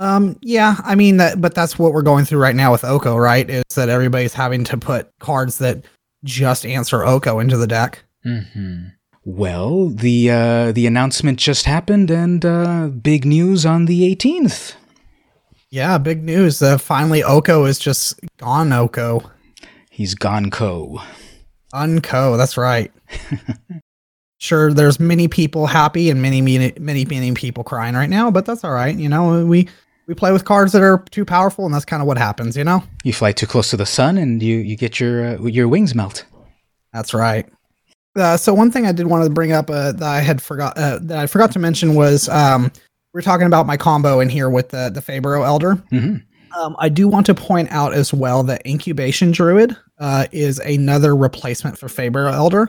Um, 0.00 0.38
yeah, 0.42 0.76
I 0.84 0.94
mean 0.94 1.18
that, 1.18 1.40
but 1.40 1.54
that's 1.54 1.78
what 1.78 1.92
we're 1.92 2.02
going 2.02 2.24
through 2.24 2.40
right 2.40 2.56
now 2.56 2.72
with 2.72 2.84
Oko, 2.84 3.16
right? 3.16 3.48
Is 3.48 3.64
that 3.74 3.88
everybody's 3.88 4.34
having 4.34 4.64
to 4.64 4.76
put 4.76 5.10
cards 5.18 5.58
that 5.58 5.84
just 6.24 6.66
answer 6.66 7.04
Oko 7.04 7.38
into 7.38 7.56
the 7.56 7.66
deck. 7.66 8.04
Mm-hmm. 8.24 8.88
Well, 9.24 9.88
the 9.88 10.30
uh, 10.30 10.72
the 10.72 10.86
announcement 10.86 11.38
just 11.38 11.64
happened, 11.64 12.10
and 12.10 12.44
uh, 12.44 12.88
big 12.88 13.24
news 13.24 13.66
on 13.66 13.86
the 13.86 14.14
18th. 14.14 14.74
Yeah, 15.70 15.98
big 15.98 16.22
news. 16.22 16.62
Uh, 16.62 16.78
finally, 16.78 17.24
Oko 17.24 17.64
is 17.64 17.78
just 17.78 18.20
gone. 18.38 18.72
Oko. 18.72 19.22
He's 19.90 20.14
gone. 20.14 20.50
Co. 20.50 21.00
Unco. 21.72 22.36
That's 22.36 22.56
right. 22.56 22.92
sure, 24.38 24.72
there's 24.72 25.00
many 25.00 25.28
people 25.28 25.66
happy 25.66 26.10
and 26.10 26.22
many, 26.22 26.40
many, 26.40 26.72
many, 26.78 27.04
many 27.04 27.32
people 27.32 27.64
crying 27.64 27.94
right 27.94 28.10
now, 28.10 28.30
but 28.30 28.46
that's 28.46 28.62
all 28.62 28.72
right. 28.72 28.96
You 28.96 29.08
know, 29.08 29.44
we 29.44 29.68
we 30.06 30.14
play 30.14 30.32
with 30.32 30.44
cards 30.44 30.72
that 30.72 30.82
are 30.82 31.02
too 31.10 31.24
powerful, 31.24 31.66
and 31.66 31.74
that's 31.74 31.84
kind 31.84 32.00
of 32.00 32.06
what 32.06 32.18
happens, 32.18 32.56
you 32.56 32.64
know. 32.64 32.82
You 33.02 33.12
fly 33.12 33.32
too 33.32 33.46
close 33.46 33.70
to 33.70 33.76
the 33.76 33.86
sun, 33.86 34.18
and 34.18 34.42
you 34.42 34.58
you 34.58 34.76
get 34.76 35.00
your 35.00 35.36
uh, 35.36 35.42
your 35.42 35.68
wings 35.68 35.94
melt. 35.94 36.24
That's 36.92 37.12
right. 37.12 37.48
Uh, 38.14 38.36
so 38.36 38.54
one 38.54 38.70
thing 38.70 38.86
I 38.86 38.92
did 38.92 39.06
want 39.06 39.24
to 39.24 39.30
bring 39.30 39.52
up 39.52 39.68
uh, 39.68 39.92
that 39.92 40.02
I 40.02 40.20
had 40.20 40.40
forgot 40.40 40.78
uh, 40.78 40.98
that 41.02 41.18
I 41.18 41.26
forgot 41.26 41.52
to 41.52 41.58
mention 41.58 41.94
was 41.94 42.28
um, 42.28 42.70
we 43.16 43.20
are 43.20 43.22
talking 43.22 43.46
about 43.46 43.66
my 43.66 43.78
combo 43.78 44.20
in 44.20 44.28
here 44.28 44.50
with 44.50 44.68
the 44.68 44.90
the 44.92 45.00
Faeburrow 45.00 45.42
Elder. 45.42 45.76
Mm-hmm. 45.90 46.16
Um, 46.60 46.76
I 46.78 46.90
do 46.90 47.08
want 47.08 47.24
to 47.26 47.34
point 47.34 47.72
out 47.72 47.94
as 47.94 48.12
well 48.12 48.42
that 48.42 48.60
Incubation 48.66 49.32
Druid 49.32 49.74
uh, 49.98 50.26
is 50.32 50.58
another 50.58 51.16
replacement 51.16 51.78
for 51.78 51.86
Faeburrow 51.86 52.34
Elder. 52.34 52.68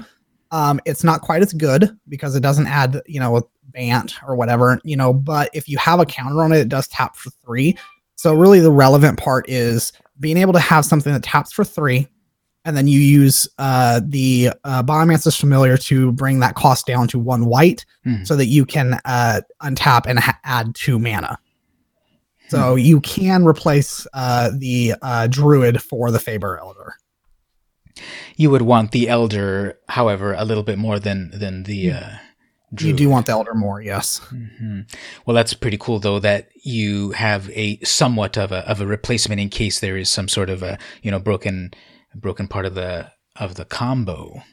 Um, 0.51 0.79
it's 0.85 1.03
not 1.03 1.19
quite 1.19 1.41
as 1.41 1.51
good 1.51 1.97
because 2.07 2.33
it 2.33 2.39
doesn't 2.39 2.67
add, 2.67 3.01
you 3.07 3.19
know, 3.19 3.49
Bant 3.73 4.15
or 4.25 4.37
whatever, 4.37 4.79
you 4.85 4.95
know, 4.95 5.11
but 5.11 5.49
if 5.53 5.67
you 5.67 5.77
have 5.79 5.99
a 5.99 6.05
counter 6.05 6.41
on 6.41 6.53
it, 6.53 6.59
it 6.59 6.69
does 6.69 6.87
tap 6.87 7.17
for 7.17 7.29
three. 7.29 7.77
So 8.15 8.33
really 8.33 8.61
the 8.61 8.71
relevant 8.71 9.19
part 9.19 9.49
is 9.49 9.91
being 10.21 10.37
able 10.37 10.53
to 10.53 10.59
have 10.59 10.85
something 10.85 11.11
that 11.11 11.23
taps 11.23 11.51
for 11.51 11.65
three, 11.65 12.07
and 12.67 12.75
then 12.75 12.85
you 12.85 12.99
use 12.99 13.47
uh, 13.59 14.01
the 14.03 14.51
uh, 14.65 14.83
Biomancer's 14.83 15.37
Familiar 15.37 15.77
to 15.77 16.11
bring 16.11 16.41
that 16.41 16.55
cost 16.55 16.85
down 16.85 17.07
to 17.07 17.17
one 17.17 17.45
white, 17.45 17.85
hmm. 18.03 18.25
so 18.25 18.35
that 18.35 18.47
you 18.47 18.65
can 18.65 18.99
uh, 19.05 19.39
untap 19.63 20.05
and 20.05 20.19
ha- 20.19 20.37
add 20.43 20.75
two 20.75 20.99
mana. 20.99 21.39
So 22.49 22.73
hmm. 22.73 22.79
you 22.79 22.99
can 22.99 23.45
replace 23.45 24.05
uh, 24.13 24.51
the 24.53 24.95
uh, 25.01 25.27
Druid 25.27 25.81
for 25.81 26.11
the 26.11 26.17
Faeburrow 26.17 26.59
Elder. 26.59 26.95
You 28.35 28.51
would 28.51 28.63
want 28.63 28.91
the 28.91 29.07
Elder, 29.07 29.79
however, 29.87 30.33
a 30.33 30.43
little 30.43 30.63
bit 30.63 30.77
more 30.77 30.99
than 30.99 31.31
than 31.33 31.63
the. 31.63 31.93
Uh, 31.93 32.09
you 32.79 32.91
do 32.91 33.07
want 33.07 33.27
the 33.27 33.31
elder 33.31 33.53
more, 33.53 33.81
yes. 33.81 34.19
Mm-hmm. 34.29 34.81
Well, 35.25 35.33
that's 35.33 35.53
pretty 35.53 35.77
cool, 35.77 35.99
though, 35.99 36.19
that 36.19 36.49
you 36.63 37.11
have 37.11 37.49
a 37.51 37.79
somewhat 37.79 38.37
of 38.37 38.51
a 38.51 38.69
of 38.69 38.81
a 38.81 38.85
replacement 38.85 39.39
in 39.39 39.47
case 39.47 39.79
there 39.79 39.95
is 39.95 40.09
some 40.09 40.27
sort 40.27 40.49
of 40.49 40.61
a 40.63 40.77
you 41.01 41.09
know 41.09 41.17
broken 41.17 41.71
broken 42.19 42.47
part 42.47 42.65
of 42.65 42.75
the 42.75 43.11
of 43.35 43.55
the 43.55 43.65
combo. 43.65 44.43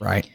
Right. 0.00 0.28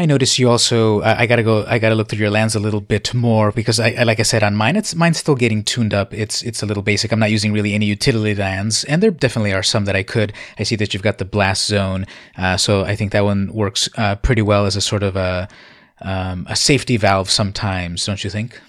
I 0.00 0.06
notice 0.06 0.38
you 0.38 0.48
also. 0.48 1.00
Uh, 1.00 1.16
I 1.18 1.26
gotta 1.26 1.42
go. 1.42 1.64
I 1.66 1.80
gotta 1.80 1.96
look 1.96 2.08
through 2.08 2.20
your 2.20 2.30
lands 2.30 2.54
a 2.54 2.60
little 2.60 2.80
bit 2.80 3.12
more 3.12 3.50
because 3.50 3.80
I, 3.80 4.04
like 4.04 4.20
I 4.20 4.22
said 4.22 4.44
on 4.44 4.54
mine, 4.54 4.76
it's 4.76 4.94
mine's 4.94 5.18
still 5.18 5.34
getting 5.34 5.64
tuned 5.64 5.92
up. 5.92 6.14
It's 6.14 6.40
it's 6.42 6.62
a 6.62 6.66
little 6.66 6.84
basic. 6.84 7.10
I'm 7.10 7.18
not 7.18 7.32
using 7.32 7.52
really 7.52 7.74
any 7.74 7.86
utility 7.86 8.36
lands, 8.36 8.84
and 8.84 9.02
there 9.02 9.10
definitely 9.10 9.52
are 9.52 9.64
some 9.64 9.86
that 9.86 9.96
I 9.96 10.04
could. 10.04 10.32
I 10.56 10.62
see 10.62 10.76
that 10.76 10.94
you've 10.94 11.02
got 11.02 11.18
the 11.18 11.24
blast 11.24 11.66
zone, 11.66 12.06
uh, 12.36 12.56
so 12.56 12.84
I 12.84 12.94
think 12.94 13.10
that 13.10 13.24
one 13.24 13.52
works 13.52 13.88
uh, 13.96 14.14
pretty 14.14 14.42
well 14.42 14.66
as 14.66 14.76
a 14.76 14.80
sort 14.80 15.02
of 15.02 15.16
a 15.16 15.48
um, 16.00 16.46
a 16.48 16.54
safety 16.54 16.96
valve. 16.96 17.28
Sometimes, 17.28 18.06
don't 18.06 18.22
you 18.22 18.30
think? 18.30 18.60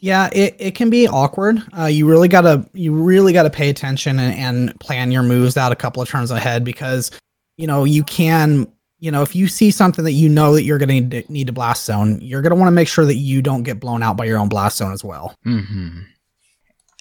Yeah, 0.00 0.28
it, 0.32 0.54
it 0.58 0.74
can 0.74 0.90
be 0.90 1.08
awkward. 1.08 1.62
Uh, 1.76 1.86
you 1.86 2.08
really 2.08 2.28
gotta 2.28 2.68
you 2.72 2.92
really 2.92 3.32
gotta 3.32 3.50
pay 3.50 3.68
attention 3.68 4.18
and, 4.18 4.34
and 4.34 4.80
plan 4.80 5.10
your 5.10 5.22
moves 5.22 5.56
out 5.56 5.72
a 5.72 5.76
couple 5.76 6.02
of 6.02 6.08
turns 6.08 6.30
ahead 6.30 6.64
because 6.64 7.10
you 7.56 7.66
know 7.66 7.84
you 7.84 8.04
can 8.04 8.66
you 9.00 9.10
know, 9.12 9.22
if 9.22 9.34
you 9.36 9.46
see 9.46 9.70
something 9.70 10.04
that 10.04 10.12
you 10.12 10.28
know 10.28 10.54
that 10.54 10.64
you're 10.64 10.78
going 10.78 11.10
to 11.10 11.32
need 11.32 11.46
to 11.46 11.52
blast 11.52 11.84
zone, 11.84 12.20
you're 12.20 12.42
to 12.42 12.54
want 12.54 12.66
to 12.66 12.72
make 12.72 12.88
sure 12.88 13.04
that 13.04 13.14
you 13.14 13.42
don't 13.42 13.62
get 13.62 13.78
blown 13.78 14.02
out 14.02 14.16
by 14.16 14.24
your 14.24 14.38
own 14.38 14.48
blast 14.48 14.78
zone 14.78 14.92
as 14.92 15.04
well. 15.04 15.34
Mm-hmm. 15.46 16.00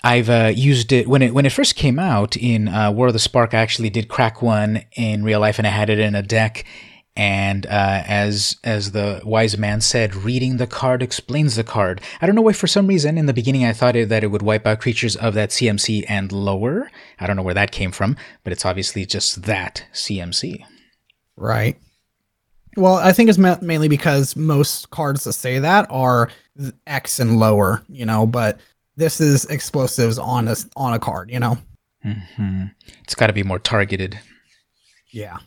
I've 0.04 0.30
uh, 0.30 0.52
used 0.56 0.91
it 0.91 1.08
when 1.08 1.24
it 1.24 1.34
when 1.34 1.48
it 1.48 1.52
first 1.52 1.76
came 1.76 1.98
out 1.98 2.38
in 2.38 2.68
uh, 2.68 2.91
War 2.91 3.08
of 3.08 3.14
the 3.14 3.20
Spark. 3.20 3.56
I 3.56 3.58
actually 3.58 3.89
did 3.89 4.10
crack 4.10 4.43
one 4.43 4.84
in 4.95 5.24
real 5.24 5.39
life, 5.39 5.58
and 5.58 5.66
I 5.66 5.72
had 5.72 5.89
it 5.89 6.00
in 6.00 6.14
a 6.14 6.22
deck. 6.22 6.66
And 7.18 7.65
uh, 7.65 8.03
as 8.05 8.57
as 8.63 8.91
the 8.91 9.22
wise 9.26 9.57
man 9.57 9.82
said, 9.82 10.13
reading 10.13 10.57
the 10.57 10.68
card 10.68 11.01
explains 11.01 11.55
the 11.55 11.63
card. 11.63 11.99
I 12.22 12.28
don't 12.28 12.36
know 12.36 12.43
why. 12.43 12.53
For 12.53 12.68
some 12.68 12.86
reason, 12.86 13.18
in 13.18 13.26
the 13.26 13.34
beginning, 13.34 13.65
I 13.65 13.74
thought 13.74 13.95
it, 13.95 14.09
that 14.09 14.24
it 14.24 14.28
would 14.28 14.43
wipe 14.43 14.68
out 14.68 14.80
creatures 14.80 15.15
of 15.15 15.34
that 15.34 15.49
CMC 15.49 16.05
and 16.07 16.32
lower. 16.32 16.91
I 17.20 17.26
don't 17.26 17.36
know 17.36 17.41
where 17.41 17.55
that 17.55 17.72
came 17.72 17.91
from, 17.91 18.18
but 18.43 18.53
it's 18.53 18.65
obviously 18.65 19.03
just 19.07 19.41
that 19.43 19.84
CMC. 19.93 20.63
Right. 21.36 21.80
Well, 22.76 22.97
I 22.97 23.13
think 23.13 23.32
it's 23.32 23.39
mainly 23.39 23.88
because 23.88 24.36
most 24.36 24.91
cards 24.91 25.24
that 25.24 25.34
say 25.34 25.57
that 25.57 25.88
are 25.89 26.30
X 26.86 27.20
and 27.20 27.39
lower, 27.39 27.82
you 27.89 28.05
know, 28.05 28.28
but 28.28 28.59
this 28.95 29.20
is 29.20 29.45
explosives 29.45 30.20
on 30.20 30.47
a 30.47 30.55
on 30.76 30.93
a 30.93 30.99
card, 30.99 31.32
you 31.32 31.39
know. 31.39 31.57
Mm-hmm. 32.05 32.65
It's 33.03 33.15
got 33.15 33.28
to 33.28 33.34
be 33.34 33.41
more 33.41 33.57
targeted. 33.57 34.20
Yeah. 35.09 35.39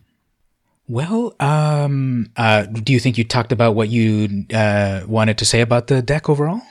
Well, 0.91 1.37
um, 1.39 2.33
uh, 2.37 2.63
do 2.63 2.93
you 2.93 2.99
think 2.99 3.17
you 3.17 3.23
talked 3.23 3.53
about 3.53 3.77
what 3.77 3.91
you 3.91 4.45
uh, 4.53 5.03
wanted 5.07 5.39
to 5.39 5.45
say 5.45 5.61
about 5.61 5.87
the 5.87 6.03
deck 6.03 6.29
overall? 6.29 6.63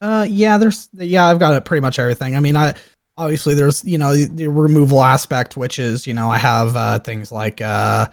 Uh, 0.00 0.26
yeah, 0.28 0.58
there's 0.58 0.88
yeah, 0.94 1.26
I've 1.26 1.38
got 1.38 1.64
pretty 1.64 1.80
much 1.80 2.00
everything. 2.00 2.34
I 2.34 2.40
mean, 2.40 2.56
I 2.56 2.74
obviously 3.16 3.54
there's 3.54 3.84
you 3.84 3.98
know 3.98 4.16
the, 4.16 4.24
the 4.24 4.48
removal 4.48 5.00
aspect, 5.00 5.56
which 5.56 5.78
is 5.78 6.08
you 6.08 6.12
know 6.12 6.28
I 6.28 6.38
have 6.38 6.74
uh, 6.74 6.98
things 6.98 7.30
like 7.30 7.60
uh, 7.60 8.08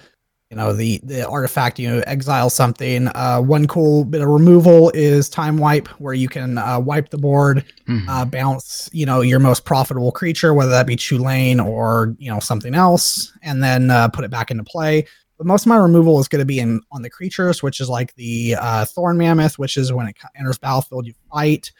you 0.51 0.57
know 0.57 0.73
the 0.73 0.99
the 1.03 1.25
artifact 1.27 1.79
you 1.79 1.89
know 1.89 2.03
exile 2.05 2.49
something 2.49 3.07
uh, 3.15 3.39
one 3.39 3.65
cool 3.67 4.03
bit 4.03 4.21
of 4.21 4.27
removal 4.27 4.91
is 4.93 5.29
time 5.29 5.57
wipe 5.57 5.87
where 5.99 6.13
you 6.13 6.27
can 6.27 6.57
uh, 6.57 6.77
wipe 6.77 7.09
the 7.09 7.17
board 7.17 7.65
mm-hmm. 7.87 8.07
uh, 8.09 8.25
bounce 8.25 8.89
you 8.91 9.05
know 9.05 9.21
your 9.21 9.39
most 9.39 9.63
profitable 9.63 10.11
creature 10.11 10.53
whether 10.53 10.69
that 10.69 10.85
be 10.85 10.97
Chulane 10.97 11.65
or 11.65 12.13
you 12.19 12.29
know 12.29 12.39
something 12.39 12.75
else 12.75 13.31
and 13.41 13.63
then 13.63 13.89
uh, 13.89 14.09
put 14.09 14.25
it 14.25 14.29
back 14.29 14.51
into 14.51 14.63
play 14.65 15.07
but 15.37 15.47
most 15.47 15.63
of 15.63 15.67
my 15.67 15.77
removal 15.77 16.19
is 16.19 16.27
going 16.27 16.41
to 16.41 16.45
be 16.45 16.59
in 16.59 16.81
on 16.91 17.01
the 17.01 17.09
creatures 17.09 17.63
which 17.63 17.79
is 17.79 17.87
like 17.87 18.13
the 18.15 18.55
uh, 18.59 18.83
thorn 18.83 19.17
mammoth 19.17 19.57
which 19.57 19.77
is 19.77 19.93
when 19.93 20.07
it 20.07 20.17
enters 20.35 20.57
battlefield 20.57 21.07
you 21.07 21.13
fight 21.31 21.71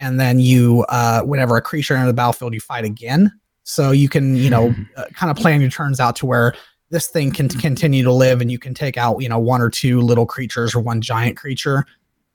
and 0.00 0.18
then 0.18 0.40
you 0.40 0.84
uh, 0.88 1.22
whenever 1.22 1.56
a 1.56 1.62
creature 1.62 1.94
enters 1.94 2.08
the 2.08 2.14
battlefield 2.14 2.52
you 2.52 2.60
fight 2.60 2.84
again 2.84 3.30
so 3.62 3.92
you 3.92 4.08
can 4.08 4.34
you 4.34 4.50
know 4.50 4.70
mm-hmm. 4.70 5.02
kind 5.14 5.30
of 5.30 5.36
plan 5.36 5.60
your 5.60 5.70
turns 5.70 6.00
out 6.00 6.16
to 6.16 6.26
where 6.26 6.52
this 6.90 7.08
thing 7.08 7.30
can 7.30 7.48
continue 7.48 8.02
to 8.02 8.12
live 8.12 8.40
and 8.40 8.50
you 8.50 8.58
can 8.58 8.74
take 8.74 8.96
out 8.96 9.18
you 9.20 9.28
know 9.28 9.38
one 9.38 9.60
or 9.60 9.70
two 9.70 10.00
little 10.00 10.26
creatures 10.26 10.74
or 10.74 10.80
one 10.80 11.00
giant 11.00 11.36
creature. 11.36 11.84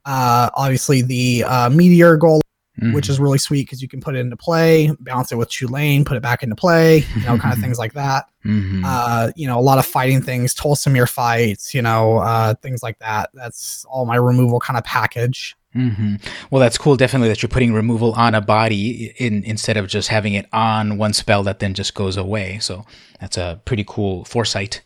Uh 0.04 0.50
obviously 0.54 1.02
the 1.02 1.44
uh 1.44 1.70
Meteor 1.70 2.18
Golem 2.18 2.40
mm-hmm. 2.80 2.92
which 2.92 3.08
is 3.08 3.20
really 3.20 3.38
sweet 3.38 3.66
because 3.66 3.80
you 3.80 3.88
can 3.88 4.00
put 4.00 4.16
it 4.16 4.18
into 4.18 4.36
play 4.36 4.90
bounce 5.00 5.30
it 5.30 5.36
with 5.36 5.48
Chulane 5.48 6.04
put 6.04 6.16
it 6.16 6.22
back 6.22 6.42
into 6.42 6.56
play 6.56 7.04
you 7.14 7.22
know 7.22 7.38
kind 7.38 7.54
of 7.54 7.60
things 7.62 7.78
like 7.78 7.92
that. 7.94 8.26
Mm-hmm. 8.44 8.82
uh 8.84 9.30
you 9.36 9.46
know 9.46 9.58
a 9.58 9.62
lot 9.62 9.78
of 9.78 9.86
fighting 9.86 10.20
things 10.20 10.54
Tolsimir 10.54 11.08
fights 11.08 11.72
you 11.72 11.82
know 11.82 12.18
uh 12.18 12.54
things 12.54 12.82
like 12.82 12.98
that. 12.98 13.30
That's 13.34 13.84
all 13.88 14.06
my 14.06 14.16
removal 14.16 14.60
kind 14.60 14.76
of 14.76 14.84
package 14.84 15.56
Mm-hmm. 15.74 16.16
Well, 16.50 16.60
that's 16.60 16.76
cool. 16.76 16.96
Definitely 16.96 17.28
that 17.28 17.42
you're 17.42 17.48
putting 17.48 17.72
removal 17.72 18.12
on 18.12 18.34
a 18.34 18.40
body 18.40 19.14
in 19.16 19.42
instead 19.44 19.76
of 19.76 19.86
just 19.86 20.08
having 20.08 20.34
it 20.34 20.46
on 20.52 20.98
one 20.98 21.12
spell 21.12 21.42
that 21.44 21.60
then 21.60 21.74
just 21.74 21.94
goes 21.94 22.16
away. 22.16 22.58
So 22.58 22.84
that's 23.20 23.38
a 23.38 23.60
pretty 23.64 23.84
cool 23.86 24.24
foresight. 24.24 24.82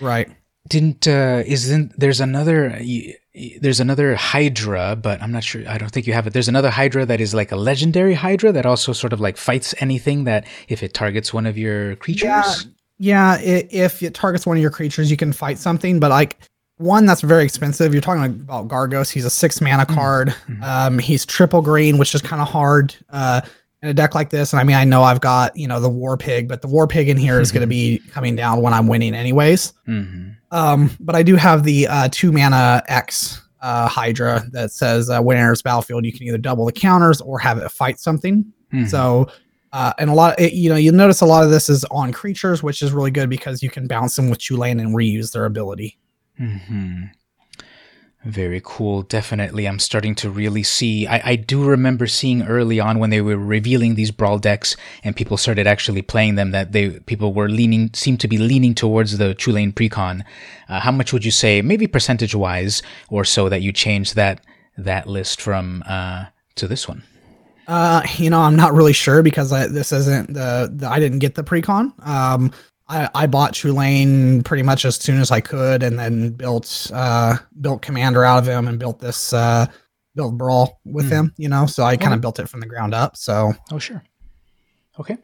Right. 0.00 0.28
Didn't 0.68 1.06
uh, 1.06 1.44
isn't 1.46 1.98
there's 1.98 2.20
another 2.20 2.80
there's 3.60 3.80
another 3.80 4.16
Hydra, 4.16 4.96
but 4.96 5.22
I'm 5.22 5.30
not 5.30 5.44
sure. 5.44 5.62
I 5.68 5.78
don't 5.78 5.90
think 5.90 6.06
you 6.06 6.12
have 6.12 6.26
it. 6.26 6.32
There's 6.32 6.48
another 6.48 6.70
Hydra 6.70 7.06
that 7.06 7.20
is 7.20 7.34
like 7.34 7.52
a 7.52 7.56
legendary 7.56 8.14
Hydra 8.14 8.50
that 8.52 8.66
also 8.66 8.92
sort 8.92 9.12
of 9.12 9.20
like 9.20 9.36
fights 9.36 9.74
anything 9.78 10.24
that 10.24 10.46
if 10.68 10.82
it 10.82 10.94
targets 10.94 11.32
one 11.32 11.46
of 11.46 11.56
your 11.56 11.94
creatures. 11.96 12.66
Yeah, 12.98 13.36
yeah. 13.36 13.38
It, 13.38 13.68
if 13.70 14.02
it 14.02 14.14
targets 14.14 14.46
one 14.46 14.56
of 14.56 14.60
your 14.60 14.72
creatures, 14.72 15.08
you 15.10 15.16
can 15.16 15.32
fight 15.32 15.58
something. 15.58 16.00
But 16.00 16.10
like 16.10 16.36
one 16.78 17.06
that's 17.06 17.22
very 17.22 17.44
expensive. 17.44 17.94
You're 17.94 18.02
talking 18.02 18.24
about 18.24 18.68
Gargos. 18.68 19.10
He's 19.10 19.24
a 19.24 19.30
six 19.30 19.60
mana 19.60 19.84
mm-hmm. 19.84 19.94
card. 19.94 20.28
Mm-hmm. 20.28 20.62
Um, 20.62 20.98
he's 20.98 21.24
triple 21.24 21.62
green, 21.62 21.98
which 21.98 22.14
is 22.14 22.22
kind 22.22 22.42
of 22.42 22.48
hard 22.48 22.94
uh, 23.10 23.40
in 23.82 23.88
a 23.88 23.94
deck 23.94 24.14
like 24.14 24.30
this. 24.30 24.52
And 24.52 24.60
I 24.60 24.64
mean, 24.64 24.76
I 24.76 24.84
know 24.84 25.02
I've 25.02 25.20
got 25.20 25.56
you 25.56 25.66
know 25.66 25.80
the 25.80 25.88
War 25.88 26.16
Pig, 26.16 26.48
but 26.48 26.62
the 26.62 26.68
War 26.68 26.86
Pig 26.86 27.08
in 27.08 27.16
here 27.16 27.40
is 27.40 27.50
going 27.50 27.62
to 27.62 27.66
be 27.66 27.98
coming 28.10 28.36
down 28.36 28.60
when 28.60 28.74
I'm 28.74 28.88
winning, 28.88 29.14
anyways. 29.14 29.72
Mm-hmm. 29.88 30.30
Um, 30.50 30.90
but 31.00 31.16
I 31.16 31.22
do 31.22 31.36
have 31.36 31.64
the 31.64 31.86
uh, 31.86 32.08
two 32.12 32.30
mana 32.30 32.82
X 32.88 33.42
uh, 33.62 33.88
Hydra 33.88 34.44
that 34.52 34.70
says 34.70 35.08
uh, 35.08 35.20
when 35.20 35.36
it 35.36 35.40
enters 35.40 35.62
battlefield, 35.62 36.04
you 36.04 36.12
can 36.12 36.24
either 36.24 36.38
double 36.38 36.66
the 36.66 36.72
counters 36.72 37.20
or 37.20 37.38
have 37.38 37.58
it 37.58 37.70
fight 37.70 37.98
something. 37.98 38.44
Mm-hmm. 38.72 38.86
So. 38.86 39.28
Uh, 39.72 39.92
and 39.98 40.08
a 40.08 40.14
lot, 40.14 40.40
of, 40.40 40.52
you 40.52 40.70
know, 40.70 40.76
you'll 40.76 40.94
notice 40.94 41.20
a 41.20 41.26
lot 41.26 41.44
of 41.44 41.50
this 41.50 41.68
is 41.68 41.84
on 41.90 42.10
creatures, 42.10 42.62
which 42.62 42.80
is 42.80 42.92
really 42.92 43.10
good 43.10 43.28
because 43.28 43.62
you 43.62 43.68
can 43.68 43.86
bounce 43.86 44.16
them 44.16 44.30
with 44.30 44.38
Chulane 44.38 44.80
and 44.80 44.94
reuse 44.94 45.32
their 45.32 45.44
ability. 45.44 45.98
Hmm. 46.38 47.04
Very 48.24 48.60
cool. 48.64 49.02
Definitely, 49.02 49.68
I'm 49.68 49.78
starting 49.78 50.16
to 50.16 50.28
really 50.28 50.64
see. 50.64 51.06
I, 51.06 51.22
I 51.24 51.36
do 51.36 51.64
remember 51.64 52.08
seeing 52.08 52.42
early 52.42 52.80
on 52.80 52.98
when 52.98 53.10
they 53.10 53.20
were 53.20 53.36
revealing 53.36 53.94
these 53.94 54.10
brawl 54.10 54.38
decks 54.38 54.74
and 55.04 55.14
people 55.14 55.36
started 55.36 55.68
actually 55.68 56.02
playing 56.02 56.34
them 56.34 56.50
that 56.50 56.72
they 56.72 56.98
people 57.00 57.32
were 57.32 57.48
leaning, 57.48 57.90
seemed 57.94 58.18
to 58.20 58.28
be 58.28 58.36
leaning 58.36 58.74
towards 58.74 59.18
the 59.18 59.36
Chulane 59.36 59.72
Precon. 59.72 60.24
Uh, 60.68 60.80
how 60.80 60.90
much 60.90 61.12
would 61.12 61.24
you 61.24 61.30
say, 61.30 61.62
maybe 61.62 61.86
percentage 61.86 62.34
wise 62.34 62.82
or 63.10 63.24
so, 63.24 63.48
that 63.48 63.62
you 63.62 63.70
changed 63.70 64.16
that 64.16 64.40
that 64.76 65.06
list 65.06 65.40
from 65.40 65.84
uh, 65.86 66.24
to 66.56 66.66
this 66.66 66.88
one? 66.88 67.04
Uh, 67.68 68.02
you 68.16 68.30
know, 68.30 68.40
I'm 68.40 68.56
not 68.56 68.74
really 68.74 68.92
sure 68.92 69.22
because 69.22 69.52
I, 69.52 69.68
this 69.68 69.92
isn't 69.92 70.34
the, 70.34 70.68
the 70.72 70.88
I 70.88 70.98
didn't 70.98 71.20
get 71.20 71.36
the 71.36 71.44
precon. 71.44 71.92
Um, 72.04 72.52
I, 72.88 73.08
I 73.14 73.26
bought 73.26 73.52
Chulane 73.52 74.44
pretty 74.44 74.62
much 74.62 74.84
as 74.84 74.96
soon 74.96 75.20
as 75.20 75.30
I 75.30 75.40
could, 75.40 75.82
and 75.82 75.98
then 75.98 76.30
built 76.30 76.90
uh, 76.94 77.36
built 77.60 77.82
Commander 77.82 78.24
out 78.24 78.38
of 78.38 78.46
him, 78.46 78.68
and 78.68 78.78
built 78.78 79.00
this 79.00 79.32
uh, 79.32 79.66
built 80.14 80.36
Brawl 80.38 80.80
with 80.84 81.06
mm. 81.06 81.10
him. 81.10 81.34
You 81.36 81.48
know, 81.48 81.66
so 81.66 81.82
I 81.82 81.96
kind 81.96 82.14
of 82.14 82.20
built 82.20 82.38
it 82.38 82.48
from 82.48 82.60
the 82.60 82.66
ground 82.66 82.94
up. 82.94 83.16
So 83.16 83.52
oh 83.72 83.78
sure, 83.78 84.04
okay, 85.00 85.16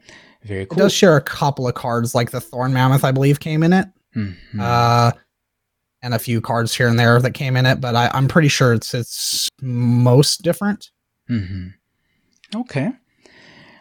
very 0.43 0.65
cool. 0.65 0.77
It 0.77 0.81
does 0.81 0.93
share 0.93 1.15
a 1.15 1.21
couple 1.21 1.67
of 1.67 1.75
cards, 1.75 2.13
like 2.13 2.31
the 2.31 2.41
Thorn 2.41 2.73
Mammoth, 2.73 3.05
I 3.05 3.11
believe, 3.11 3.39
came 3.39 3.63
in 3.63 3.71
it, 3.71 3.87
mm-hmm. 4.15 4.59
uh, 4.59 5.11
and 6.01 6.13
a 6.13 6.19
few 6.19 6.41
cards 6.41 6.75
here 6.75 6.89
and 6.89 6.99
there 6.99 7.21
that 7.21 7.31
came 7.31 7.55
in 7.55 7.65
it. 7.65 7.79
But 7.79 7.95
I, 7.95 8.09
I'm 8.13 8.27
pretty 8.27 8.49
sure 8.49 8.73
it's 8.73 8.93
it's 8.93 9.47
most 9.61 10.41
different. 10.41 10.91
Mm-hmm. 11.29 11.69
Okay. 12.59 12.91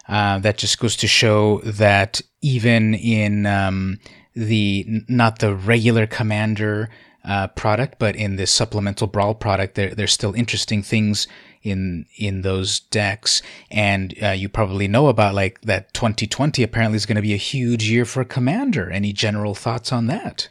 Uh, 0.08 0.38
that 0.40 0.58
just 0.58 0.78
goes 0.78 0.96
to 0.96 1.06
show 1.06 1.58
that 1.60 2.20
even 2.42 2.94
in 2.94 3.46
um, 3.46 3.98
the 4.34 5.04
not 5.08 5.38
the 5.38 5.54
regular 5.54 6.06
commander 6.06 6.90
uh, 7.24 7.46
product, 7.48 7.98
but 7.98 8.16
in 8.16 8.36
this 8.36 8.50
supplemental 8.50 9.06
brawl 9.06 9.34
product, 9.34 9.76
there 9.76 9.94
there's 9.94 10.12
still 10.12 10.34
interesting 10.34 10.82
things 10.82 11.26
in 11.62 12.06
in 12.16 12.42
those 12.42 12.80
decks. 12.80 13.42
And 13.70 14.14
uh, 14.22 14.30
you 14.30 14.48
probably 14.48 14.88
know 14.88 15.06
about 15.08 15.34
like 15.34 15.60
that 15.62 15.94
2020 15.94 16.62
apparently 16.62 16.96
is 16.96 17.06
going 17.06 17.16
to 17.16 17.22
be 17.22 17.34
a 17.34 17.38
huge 17.38 17.88
year 17.88 18.04
for 18.04 18.24
commander. 18.24 18.90
Any 18.90 19.12
general 19.12 19.54
thoughts 19.54 19.92
on 19.92 20.06
that? 20.08 20.48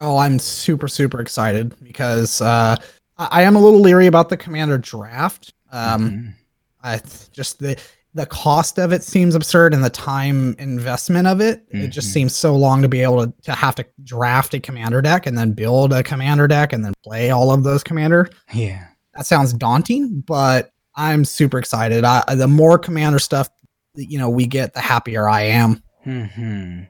Oh, 0.00 0.18
I'm 0.18 0.38
super 0.38 0.88
super 0.88 1.20
excited 1.20 1.74
because 1.82 2.40
uh, 2.40 2.76
I 3.18 3.42
am 3.42 3.56
a 3.56 3.60
little 3.60 3.80
leery 3.80 4.06
about 4.06 4.28
the 4.28 4.36
commander 4.36 4.78
draft. 4.78 5.52
Um, 5.70 6.10
mm-hmm. 6.10 6.28
I 6.82 7.00
just 7.32 7.58
the 7.58 7.78
the 8.14 8.26
cost 8.26 8.78
of 8.78 8.92
it 8.92 9.02
seems 9.02 9.34
absurd 9.34 9.74
and 9.74 9.84
the 9.84 9.90
time 9.90 10.54
investment 10.58 11.26
of 11.26 11.40
it 11.40 11.66
mm-hmm. 11.68 11.84
it 11.84 11.88
just 11.88 12.08
mm-hmm. 12.08 12.14
seems 12.14 12.34
so 12.34 12.56
long 12.56 12.82
to 12.82 12.88
be 12.88 13.02
able 13.02 13.26
to, 13.26 13.32
to 13.42 13.52
have 13.52 13.74
to 13.74 13.86
draft 14.02 14.54
a 14.54 14.60
commander 14.60 15.02
deck 15.02 15.26
and 15.26 15.36
then 15.36 15.52
build 15.52 15.92
a 15.92 16.02
commander 16.02 16.48
deck 16.48 16.72
and 16.72 16.84
then 16.84 16.94
play 17.04 17.30
all 17.30 17.52
of 17.52 17.64
those 17.64 17.82
commander 17.82 18.28
yeah 18.52 18.86
that 19.14 19.26
sounds 19.26 19.52
daunting 19.52 20.22
but 20.26 20.72
i'm 20.96 21.24
super 21.24 21.58
excited 21.58 22.04
I, 22.04 22.22
the 22.34 22.48
more 22.48 22.78
commander 22.78 23.18
stuff 23.18 23.48
you 23.94 24.18
know 24.18 24.30
we 24.30 24.46
get 24.46 24.74
the 24.74 24.80
happier 24.80 25.28
i 25.28 25.42
am 25.42 25.82
mm-hmm. 26.06 26.84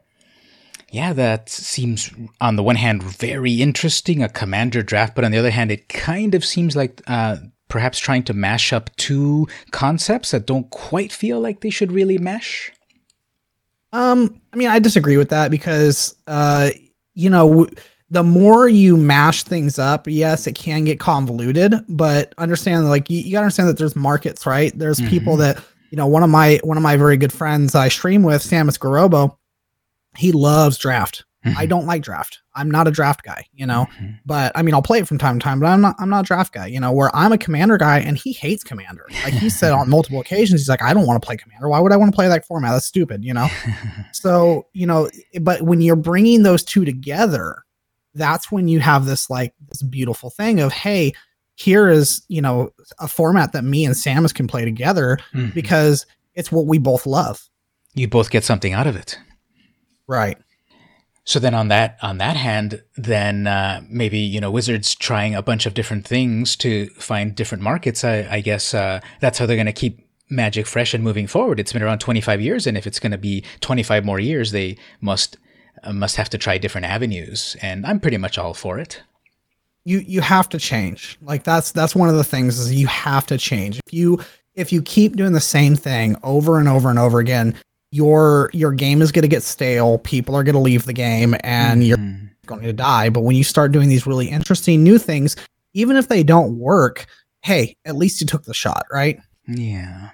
yeah 0.91 1.13
that 1.13 1.49
seems 1.49 2.11
on 2.41 2.57
the 2.57 2.63
one 2.63 2.77
hand 2.77 3.03
very 3.03 3.55
interesting 3.55 4.23
a 4.23 4.29
commander 4.29 4.83
draft 4.83 5.15
but 5.15 5.25
on 5.25 5.33
the 5.33 5.39
other 5.39 5.51
hand 5.51 5.73
it 5.73 5.89
kind 5.89 6.35
of 6.35 6.45
seems 6.45 6.77
like 6.77 7.03
uh, 7.09 7.37
perhaps 7.69 7.99
trying 7.99 8.23
to 8.25 8.35
mash 8.35 8.73
up 8.73 8.95
two 8.97 9.47
concepts 9.71 10.31
that 10.31 10.47
don't 10.47 10.69
quite 10.71 11.13
feel 11.13 11.41
like 11.41 11.61
they 11.61 11.71
should 11.71 11.93
really 11.93 12.19
mesh? 12.19 12.73
Um, 13.93 14.41
I 14.53 14.57
mean, 14.57 14.69
I 14.69 14.79
disagree 14.79 15.17
with 15.17 15.31
that 15.31 15.51
because, 15.51 16.15
uh, 16.27 16.71
you 17.15 17.31
know, 17.31 17.67
the 18.11 18.23
more 18.23 18.69
you 18.69 18.97
mash 18.97 19.43
things 19.43 19.79
up, 19.79 20.07
yes, 20.07 20.47
it 20.47 20.55
can 20.55 20.85
get 20.85 21.01
convoluted, 21.01 21.75
but 21.89 22.35
understand, 22.39 22.89
like, 22.89 23.11
you, 23.11 23.21
you 23.21 23.33
gotta 23.33 23.45
understand 23.45 23.69
that 23.69 23.79
there's 23.79 23.97
markets, 23.97 24.47
right? 24.47 24.73
There's 24.79 24.99
mm-hmm. 24.99 25.11
people 25.11 25.37
that, 25.37 25.63
you 25.91 25.97
know, 25.97 26.07
one 26.07 26.23
of 26.23 26.31
my 26.31 26.61
one 26.65 26.77
of 26.77 26.83
my 26.83 26.97
very 26.97 27.17
good 27.17 27.33
friends 27.33 27.75
I 27.75 27.89
stream 27.89 28.23
with, 28.23 28.43
Samus 28.43 28.79
Garobo, 28.79 29.37
he 30.17 30.33
loves 30.33 30.79
draft. 30.79 31.25
Mm-hmm. 31.49 31.59
I 31.59 31.67
don't 31.67 31.87
like 31.87 32.03
draft. 32.03 32.41
I'm 32.55 32.71
not 32.71 32.89
a 32.89 32.91
draft 32.91 33.25
guy, 33.25 33.47
you 33.53 33.67
know. 33.67 33.87
Mm-hmm. 33.95 34.13
But 34.27 34.53
I 34.55 34.63
mean, 34.63 34.75
I'll 34.75 34.83
play 34.83 34.99
it 34.99 35.09
from 35.09 35.19
time 35.19 35.39
to 35.39 35.45
time, 35.45 35.61
but 35.61 35.67
I'm 35.67 35.81
not 35.81 35.97
I'm 35.99 36.09
not 36.09 36.25
a 36.25 36.27
draft 36.27 36.53
guy, 36.53 36.67
you 36.67 36.81
know, 36.81 36.93
where 36.93 37.15
I'm 37.15 37.33
a 37.33 37.39
commander 37.39 37.79
guy 37.79 38.01
and 38.01 38.17
he 38.17 38.33
hates 38.33 38.65
commander. 38.65 39.07
Like 39.25 39.35
he 39.35 39.51
said 39.51 39.73
on 39.73 39.89
multiple 39.91 40.21
occasions, 40.21 40.61
he's 40.61 40.69
like, 40.69 40.83
I 40.83 40.95
don't 40.95 41.07
want 41.07 41.21
to 41.21 41.27
play 41.27 41.37
commander. 41.37 41.69
Why 41.69 41.81
would 41.81 41.93
I 41.93 41.97
want 41.97 42.13
to 42.13 42.15
play 42.15 42.29
that 42.29 42.47
format? 42.47 42.73
That's 42.73 42.87
stupid, 42.87 43.25
you 43.25 43.35
know. 43.35 43.49
so, 44.13 44.67
you 44.73 44.87
know, 44.87 45.09
but 45.41 45.63
when 45.63 45.81
you're 45.81 45.97
bringing 45.97 46.43
those 46.43 46.65
two 46.65 46.85
together, 46.85 47.65
that's 48.15 48.51
when 48.51 48.69
you 48.69 48.81
have 48.81 49.07
this 49.07 49.31
like 49.31 49.55
this 49.69 49.83
beautiful 49.83 50.31
thing 50.31 50.61
of, 50.61 50.73
hey, 50.73 51.13
here 51.55 51.89
is, 51.89 52.23
you 52.29 52.41
know, 52.41 52.71
a 53.01 53.09
format 53.09 53.53
that 53.53 53.65
me 53.65 53.85
and 53.85 53.95
Samus 53.95 54.33
can 54.33 54.47
play 54.47 54.65
together 54.65 55.19
mm-hmm. 55.35 55.51
because 55.51 56.07
it's 56.35 56.53
what 56.53 56.67
we 56.67 56.79
both 56.79 57.05
love. 57.05 57.49
You 57.95 58.07
both 58.07 58.31
get 58.31 58.45
something 58.45 58.73
out 58.73 58.87
of 58.87 58.95
it. 58.95 59.19
Right. 60.07 60.39
So 61.29 61.39
then 61.39 61.53
on 61.53 61.69
that 61.69 61.99
on 62.01 62.17
that 62.19 62.39
hand, 62.39 62.83
then 62.97 63.47
uh, 63.47 63.83
maybe 63.87 64.19
you 64.19 64.41
know 64.41 64.51
Wizards 64.51 64.95
trying 64.95 65.35
a 65.35 65.43
bunch 65.43 65.67
of 65.67 65.75
different 65.75 66.07
things 66.09 66.57
to 66.57 66.87
find 66.95 67.35
different 67.35 67.63
markets. 67.63 68.03
I, 68.03 68.27
I 68.31 68.41
guess 68.41 68.73
uh, 68.73 69.01
that's 69.21 69.37
how 69.39 69.45
they're 69.45 69.55
going 69.55 69.67
to 69.67 69.73
keep 69.75 70.01
Magic 70.31 70.67
fresh 70.67 70.95
and 70.95 71.05
moving 71.05 71.27
forward. 71.27 71.61
It's 71.61 71.73
been 71.73 71.83
around 71.83 71.99
25 71.99 72.41
years, 72.41 72.67
and 72.67 72.79
if 72.79 72.87
it's 72.87 72.99
going 72.99 73.13
to 73.13 73.19
be 73.19 73.45
25 73.61 74.07
more 74.07 74.19
years, 74.19 74.53
they 74.53 74.79
must 75.03 75.37
uh, 75.83 75.93
must 75.93 76.17
have 76.17 76.31
to 76.31 76.39
try 76.39 76.57
different 76.57 76.87
avenues. 76.87 77.57
And 77.61 77.85
I'm 77.85 78.01
pretty 78.01 78.17
much 78.17 78.39
all 78.39 78.55
for 78.55 78.79
it. 78.79 79.03
You 79.85 79.99
you 79.99 80.23
have 80.23 80.49
to 80.49 80.59
change. 80.59 81.19
Like 81.21 81.45
that's 81.45 81.73
that's 81.73 81.95
one 81.95 82.09
of 82.09 82.15
the 82.15 82.25
things 82.25 82.59
is 82.59 82.73
you 82.73 82.87
have 82.87 83.27
to 83.27 83.37
change. 83.37 83.81
If 83.87 83.93
you 83.93 84.19
if 84.55 84.73
you 84.73 84.81
keep 84.81 85.15
doing 85.17 85.35
the 85.35 85.41
same 85.41 85.77
thing 85.77 86.17
over 86.23 86.59
and 86.59 86.69
over 86.69 86.89
and 86.89 86.99
over 86.99 87.19
again, 87.19 87.55
your 87.91 88.51
your 88.53 88.73
game 88.73 89.01
is 89.01 89.13
going 89.13 89.23
to 89.23 89.29
get 89.29 89.43
stale 89.43 89.99
people 89.99 90.35
are 90.35 90.45
going 90.45 90.55
to 90.55 90.61
leave 90.61 90.85
the 90.85 90.93
game 90.93 91.35
and 91.41 91.83
mm-hmm. 91.83 91.89
you're 91.89 92.31
going 92.47 92.63
to 92.63 92.73
die 92.73 93.09
but 93.09 93.23
when 93.23 93.37
you 93.37 93.45
start 93.45 93.73
doing 93.73 93.89
these 93.89 94.07
really 94.07 94.29
interesting 94.29 94.83
new 94.83 94.99
things 94.99 95.37
even 95.75 95.97
if 95.97 96.09
they 96.09 96.23
don't 96.23 96.59
work 96.59 97.07
hey 97.43 97.77
at 97.85 97.97
least 97.97 98.21
you 98.21 98.27
took 98.27 98.45
the 98.45 98.55
shot 98.55 98.85
right 98.91 99.21
yeah 99.47 100.11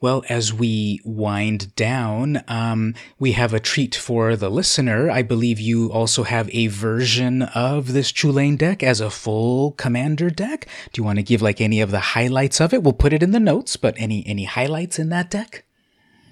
well, 0.00 0.22
as 0.28 0.54
we 0.54 1.00
wind 1.04 1.74
down, 1.74 2.44
um, 2.46 2.94
we 3.18 3.32
have 3.32 3.52
a 3.52 3.58
treat 3.58 3.96
for 3.96 4.36
the 4.36 4.48
listener. 4.48 5.10
I 5.10 5.22
believe 5.22 5.58
you 5.58 5.90
also 5.90 6.22
have 6.22 6.48
a 6.52 6.68
version 6.68 7.42
of 7.42 7.92
this 7.92 8.12
Chulane 8.12 8.56
deck 8.56 8.84
as 8.84 9.00
a 9.00 9.10
full 9.10 9.72
commander 9.72 10.30
deck. 10.30 10.68
Do 10.92 11.00
you 11.00 11.04
want 11.04 11.18
to 11.18 11.24
give 11.24 11.42
like 11.42 11.60
any 11.60 11.80
of 11.80 11.90
the 11.90 11.98
highlights 11.98 12.60
of 12.60 12.72
it? 12.72 12.84
We'll 12.84 12.92
put 12.92 13.12
it 13.12 13.24
in 13.24 13.32
the 13.32 13.40
notes, 13.40 13.76
but 13.76 13.96
any 13.98 14.24
any 14.24 14.44
highlights 14.44 15.00
in 15.00 15.08
that 15.08 15.30
deck? 15.30 15.64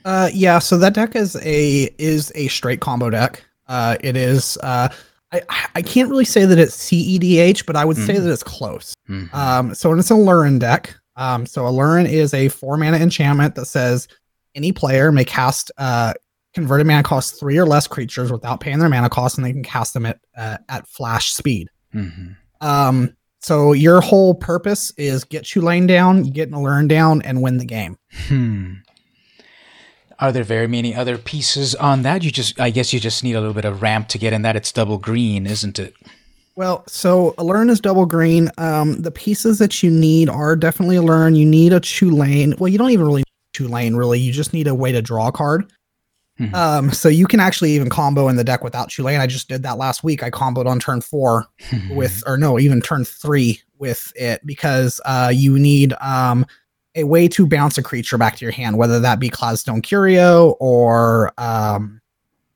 Uh, 0.07 0.31
yeah. 0.33 0.61
So 0.61 0.79
that 0.79 0.95
deck 0.95 1.17
is 1.17 1.37
a 1.43 1.91
is 1.99 2.33
a 2.37 2.47
straight 2.49 2.81
combo 2.81 3.11
deck. 3.11 3.45
Uh, 3.67 3.97
it 4.01 4.17
is. 4.17 4.57
Uh, 4.63 4.89
I 5.33 5.43
I 5.75 5.83
can't 5.83 6.09
really 6.09 6.25
say 6.25 6.45
that 6.45 6.59
it's 6.59 6.77
CEDH, 6.77 7.67
but 7.67 7.75
I 7.75 7.85
would 7.85 7.97
mm-hmm. 7.97 8.07
say 8.07 8.19
that 8.21 8.33
it's 8.33 8.45
close. 8.45 8.95
Mm-hmm. 9.09 9.35
Um, 9.37 9.75
so 9.75 9.93
it's 9.93 10.11
a 10.11 10.15
Aluren 10.15 10.61
deck. 10.61 10.95
Um, 11.17 11.45
so 11.45 11.65
Aluren 11.65 12.09
is 12.09 12.33
a 12.33 12.49
four 12.49 12.77
mana 12.77 12.99
enchantment 12.99 13.57
that 13.57 13.67
says 13.67 14.07
any 14.55 14.71
player 14.71 15.11
may 15.11 15.25
cast 15.25 15.73
uh 15.77 16.15
converted 16.55 16.87
mana 16.87 17.03
cost 17.03 17.41
three 17.41 17.59
or 17.59 17.67
less 17.67 17.89
creatures 17.89 18.31
without 18.31 18.61
paying 18.61 18.79
their 18.79 18.89
mana 18.89 19.11
cost, 19.11 19.37
and 19.37 19.45
they 19.45 19.53
can 19.53 19.65
cast 19.65 19.93
them 19.93 20.07
at 20.07 20.21
uh, 20.37 20.59
at 20.69 20.87
flash 20.87 21.33
speed. 21.33 21.69
Mm-hmm. 21.93 22.33
Um, 22.67 23.17
So 23.41 23.73
your 23.75 24.01
whole 24.01 24.35
purpose 24.35 24.93
is 24.97 25.25
get 25.25 25.45
Chulane 25.45 25.87
down, 25.87 26.23
get 26.25 26.51
Nalern 26.51 26.89
down, 26.89 27.23
and 27.23 27.43
win 27.43 27.59
the 27.59 27.65
game. 27.65 27.99
Hmm. 28.29 28.75
Are 30.19 30.33
there 30.33 30.45
very 30.45 30.67
many 30.67 30.95
other 30.95 31.19
pieces 31.19 31.75
on 31.75 32.03
that? 32.03 32.23
You 32.23 32.31
just, 32.31 32.59
I 32.59 32.71
guess, 32.71 32.93
you 32.93 33.01
just 33.01 33.23
need 33.23 33.35
a 33.35 33.41
little 33.41 33.55
bit 33.55 33.65
of 33.65 33.83
ramp 33.83 34.09
to 34.09 34.19
get 34.19 34.33
in 34.33 34.43
that. 34.43 34.57
It's 34.57 34.73
double 34.73 34.99
green, 34.99 35.47
isn't 35.47 35.79
it? 35.79 35.95
Well, 36.57 36.85
so 36.87 37.35
learn 37.39 37.69
is 37.69 37.81
double 37.81 38.07
green. 38.07 38.51
Um, 38.57 39.03
the 39.03 39.11
pieces 39.11 39.59
that 39.59 39.83
you 39.83 39.91
need 39.91 40.31
are 40.31 40.57
definitely 40.57 40.99
learn. 41.01 41.35
You 41.35 41.45
need 41.45 41.75
a 41.75 41.81
Chulane. 41.81 42.59
Well, 42.59 42.69
you 42.69 42.79
don't 42.79 42.91
even 42.91 43.07
really 43.07 43.25
need 43.61 43.71
lane, 43.71 43.95
really. 43.95 44.19
You 44.19 44.33
just 44.33 44.55
need 44.55 44.67
a 44.67 44.75
way 44.75 44.91
to 44.91 45.03
draw 45.03 45.29
a 45.29 45.33
card. 45.33 45.71
Mm-hmm. 46.41 46.55
Um, 46.55 46.93
so 46.93 47.09
you 47.09 47.27
can 47.27 47.41
actually 47.41 47.73
even 47.73 47.89
combo 47.89 48.29
in 48.29 48.37
the 48.37 48.45
deck 48.45 48.65
without 48.65 48.89
Chulane. 48.89 49.21
I 49.21 49.27
just 49.27 49.49
did 49.49 49.63
that 49.63 49.79
last 49.79 50.03
week. 50.03 50.23
I 50.23 50.31
comboed 50.31 50.67
on 50.67 50.79
turn 50.79 51.03
four 51.03 51.47
with, 51.91 52.23
or 52.27 52.39
no, 52.39 52.59
even 52.59 52.81
turn 52.81 53.05
three 53.05 53.61
with 53.79 54.11
it 54.17 54.45
because 54.47 55.01
uh, 55.05 55.31
you 55.35 55.59
need 55.59 55.95
um, 56.01 56.47
a 56.97 57.05
way 57.05 57.29
to 57.29 57.47
bounce 57.47 57.79
a 57.79 57.83
creature 57.83 58.19
back 58.19 58.37
to 58.37 58.45
your 58.45 58.53
hand, 58.53 58.79
whether 58.79 58.99
that 58.99 59.21
be 59.21 59.31
Cloudstone 59.31 59.83
Curio 59.83 60.57
or 60.59 61.33
um, 61.39 62.01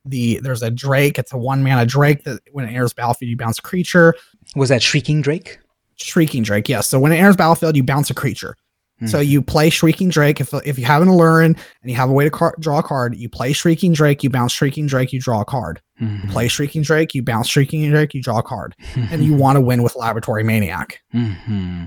the 0.05 0.41
there's 0.43 0.63
a 0.63 0.71
Drake. 0.71 1.19
It's 1.19 1.33
a 1.33 1.39
one 1.39 1.63
mana 1.63 1.87
Drake 1.87 2.25
that 2.25 2.41
when 2.53 2.65
it 2.65 2.69
enters 2.69 2.93
battlefield, 2.93 3.31
you 3.31 3.37
bounce 3.37 3.59
a 3.59 3.63
creature. 3.63 4.15
Was 4.57 4.71
that 4.71 4.83
Shrieking 4.83 5.21
Drake? 5.21 5.59
Shrieking 5.97 6.43
Drake, 6.43 6.69
yes. 6.69 6.89
So 6.89 6.99
when 6.99 7.13
it 7.13 7.17
enters 7.17 7.37
battlefield, 7.37 7.77
you 7.77 7.83
bounce 7.83 8.11
a 8.11 8.15
creature. 8.15 8.57
Hmm. 9.01 9.07
So 9.07 9.21
you 9.21 9.43
play 9.43 9.69
Shrieking 9.69 10.09
Drake. 10.09 10.41
If, 10.41 10.55
if 10.65 10.79
you 10.79 10.87
have 10.87 11.03
an 11.03 11.09
Aluren 11.09 11.57
and 11.83 11.91
you 11.91 11.95
have 11.95 12.09
a 12.09 12.13
way 12.13 12.25
to 12.25 12.31
car- 12.31 12.57
draw 12.59 12.79
a 12.79 12.83
card, 12.83 13.17
you 13.17 13.29
play 13.29 13.53
Shrieking 13.53 13.93
Drake, 13.93 14.23
you 14.23 14.31
bounce 14.31 14.53
Shrieking 14.53 14.87
Drake, 14.87 15.13
you 15.13 15.21
draw 15.21 15.43
a 15.43 15.45
card. 15.45 15.81
Mm-hmm. 16.01 16.27
You 16.27 16.33
play 16.33 16.49
Shrieking 16.49 16.83
Drake, 16.83 17.15
you 17.15 17.23
bounce 17.23 17.49
Shrieking 17.49 17.89
Drake, 17.91 18.15
you 18.15 18.23
draw 18.23 18.39
a 18.39 18.43
card. 18.43 18.75
and 19.11 19.23
you 19.23 19.35
want 19.35 19.57
to 19.57 19.61
win 19.61 19.83
with 19.83 19.97
Laboratory 19.97 20.43
Maniac. 20.43 21.01
Mm-hmm. 21.15 21.85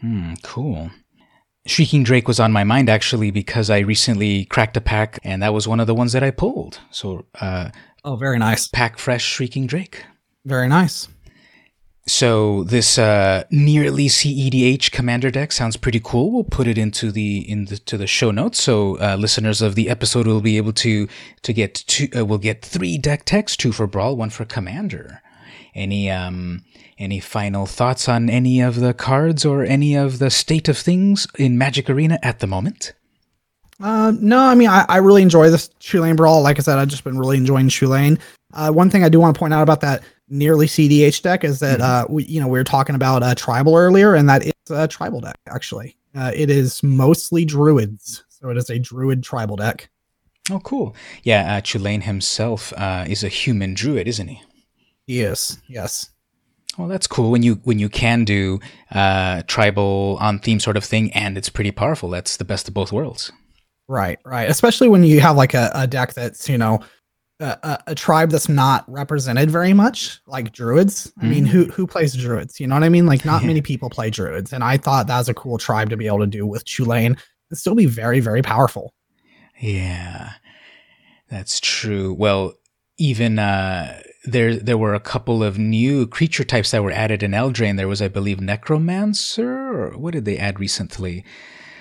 Hmm, 0.00 0.34
cool. 0.42 0.90
Shrieking 1.70 2.02
Drake 2.02 2.26
was 2.26 2.40
on 2.40 2.50
my 2.50 2.64
mind 2.64 2.88
actually 2.88 3.30
because 3.30 3.70
I 3.70 3.78
recently 3.78 4.44
cracked 4.46 4.76
a 4.76 4.80
pack 4.80 5.20
and 5.22 5.40
that 5.42 5.54
was 5.54 5.68
one 5.68 5.78
of 5.78 5.86
the 5.86 5.94
ones 5.94 6.12
that 6.12 6.22
I 6.24 6.32
pulled. 6.32 6.80
So, 6.90 7.26
uh, 7.40 7.70
oh, 8.04 8.16
very 8.16 8.38
nice. 8.38 8.66
Pack 8.66 8.98
fresh 8.98 9.24
Shrieking 9.24 9.68
Drake. 9.68 10.04
Very 10.44 10.68
nice. 10.68 11.06
So 12.08 12.64
this 12.64 12.98
uh, 12.98 13.44
nearly 13.52 14.08
CEDH 14.08 14.90
commander 14.90 15.30
deck 15.30 15.52
sounds 15.52 15.76
pretty 15.76 16.00
cool. 16.02 16.32
We'll 16.32 16.42
put 16.42 16.66
it 16.66 16.76
into 16.76 17.12
the 17.12 17.48
into 17.48 17.96
the 17.96 18.08
show 18.08 18.32
notes, 18.32 18.60
so 18.60 18.98
uh, 18.98 19.16
listeners 19.16 19.62
of 19.62 19.76
the 19.76 19.88
episode 19.88 20.26
will 20.26 20.40
be 20.40 20.56
able 20.56 20.72
to 20.72 21.06
to 21.42 21.52
get 21.52 21.74
two. 21.74 22.08
Uh, 22.16 22.24
we'll 22.24 22.38
get 22.38 22.64
three 22.64 22.98
deck 22.98 23.24
techs: 23.26 23.56
two 23.56 23.70
for 23.70 23.86
brawl, 23.86 24.16
one 24.16 24.30
for 24.30 24.44
commander. 24.44 25.22
Any 25.74 26.10
um 26.10 26.62
any 26.98 27.20
final 27.20 27.66
thoughts 27.66 28.08
on 28.08 28.28
any 28.28 28.60
of 28.60 28.80
the 28.80 28.92
cards 28.92 29.44
or 29.44 29.64
any 29.64 29.94
of 29.94 30.18
the 30.18 30.30
state 30.30 30.68
of 30.68 30.76
things 30.76 31.26
in 31.38 31.56
Magic 31.56 31.88
Arena 31.88 32.18
at 32.22 32.40
the 32.40 32.46
moment? 32.46 32.92
Uh, 33.82 34.12
no, 34.20 34.38
I 34.38 34.54
mean, 34.54 34.68
I, 34.68 34.84
I 34.88 34.98
really 34.98 35.22
enjoy 35.22 35.48
this 35.48 35.70
Chulane 35.80 36.16
Brawl. 36.16 36.42
Like 36.42 36.58
I 36.58 36.62
said, 36.62 36.78
I've 36.78 36.88
just 36.88 37.04
been 37.04 37.18
really 37.18 37.38
enjoying 37.38 37.68
Chulane. 37.68 38.20
Uh, 38.52 38.70
one 38.70 38.90
thing 38.90 39.04
I 39.04 39.08
do 39.08 39.18
want 39.18 39.34
to 39.34 39.38
point 39.38 39.54
out 39.54 39.62
about 39.62 39.80
that 39.80 40.02
nearly 40.28 40.66
CDH 40.66 41.22
deck 41.22 41.44
is 41.44 41.60
that, 41.60 41.80
mm-hmm. 41.80 42.12
uh, 42.12 42.14
we, 42.14 42.24
you 42.24 42.40
know, 42.40 42.48
we 42.48 42.58
were 42.58 42.64
talking 42.64 42.94
about 42.94 43.22
uh, 43.22 43.34
Tribal 43.34 43.76
earlier, 43.76 44.14
and 44.14 44.28
that 44.28 44.44
is 44.44 44.52
a 44.70 44.86
Tribal 44.86 45.20
deck, 45.20 45.38
actually. 45.48 45.96
Uh, 46.14 46.32
it 46.34 46.50
is 46.50 46.82
mostly 46.82 47.44
Druids. 47.44 48.24
So 48.28 48.50
it 48.50 48.56
is 48.56 48.68
a 48.68 48.78
Druid 48.78 49.22
Tribal 49.22 49.56
deck. 49.56 49.88
Oh, 50.50 50.60
cool. 50.60 50.94
Yeah, 51.22 51.56
uh, 51.56 51.60
Chulane 51.60 52.02
himself 52.02 52.72
uh, 52.76 53.04
is 53.08 53.22
a 53.22 53.28
human 53.28 53.74
Druid, 53.74 54.08
isn't 54.08 54.28
he? 54.28 54.42
He 55.10 55.22
is, 55.22 55.58
yes. 55.66 56.08
Well, 56.78 56.86
that's 56.86 57.08
cool 57.08 57.32
when 57.32 57.42
you 57.42 57.56
when 57.64 57.80
you 57.80 57.88
can 57.88 58.24
do 58.24 58.60
uh, 58.92 59.42
tribal 59.48 60.16
on 60.20 60.38
theme 60.38 60.60
sort 60.60 60.76
of 60.76 60.84
thing, 60.84 61.12
and 61.14 61.36
it's 61.36 61.48
pretty 61.48 61.72
powerful. 61.72 62.10
That's 62.10 62.36
the 62.36 62.44
best 62.44 62.68
of 62.68 62.74
both 62.74 62.92
worlds. 62.92 63.32
Right, 63.88 64.20
right. 64.24 64.48
Especially 64.48 64.88
when 64.88 65.02
you 65.02 65.18
have 65.18 65.36
like 65.36 65.52
a, 65.52 65.68
a 65.74 65.88
deck 65.88 66.14
that's 66.14 66.48
you 66.48 66.56
know 66.56 66.78
a, 67.40 67.80
a, 67.88 67.94
tribe 67.96 68.30
that's 68.30 68.48
not 68.48 68.84
represented 68.86 69.50
very 69.50 69.72
much, 69.72 70.20
like 70.28 70.52
druids. 70.52 71.12
I 71.20 71.24
mm. 71.24 71.30
mean, 71.30 71.44
who 71.44 71.64
who 71.64 71.88
plays 71.88 72.14
druids? 72.14 72.60
You 72.60 72.68
know 72.68 72.76
what 72.76 72.84
I 72.84 72.88
mean? 72.88 73.06
Like, 73.06 73.24
not 73.24 73.42
many 73.42 73.62
people 73.62 73.90
play 73.90 74.10
druids, 74.10 74.52
and 74.52 74.62
I 74.62 74.76
thought 74.76 75.08
that 75.08 75.18
was 75.18 75.28
a 75.28 75.34
cool 75.34 75.58
tribe 75.58 75.90
to 75.90 75.96
be 75.96 76.06
able 76.06 76.20
to 76.20 76.26
do 76.28 76.46
with 76.46 76.64
Chulane 76.66 77.18
and 77.50 77.58
still 77.58 77.74
be 77.74 77.86
very, 77.86 78.20
very 78.20 78.42
powerful. 78.42 78.94
Yeah, 79.58 80.34
that's 81.28 81.58
true. 81.58 82.14
Well, 82.14 82.54
even 82.96 83.40
uh, 83.40 84.02
there 84.24 84.56
there 84.56 84.78
were 84.78 84.94
a 84.94 85.00
couple 85.00 85.42
of 85.42 85.58
new 85.58 86.06
creature 86.06 86.44
types 86.44 86.70
that 86.70 86.82
were 86.82 86.92
added 86.92 87.22
in 87.22 87.32
Eldraine. 87.32 87.76
There 87.76 87.88
was, 87.88 88.02
I 88.02 88.08
believe, 88.08 88.40
Necromancer, 88.40 89.48
or 89.48 89.98
what 89.98 90.12
did 90.12 90.24
they 90.24 90.38
add 90.38 90.60
recently? 90.60 91.24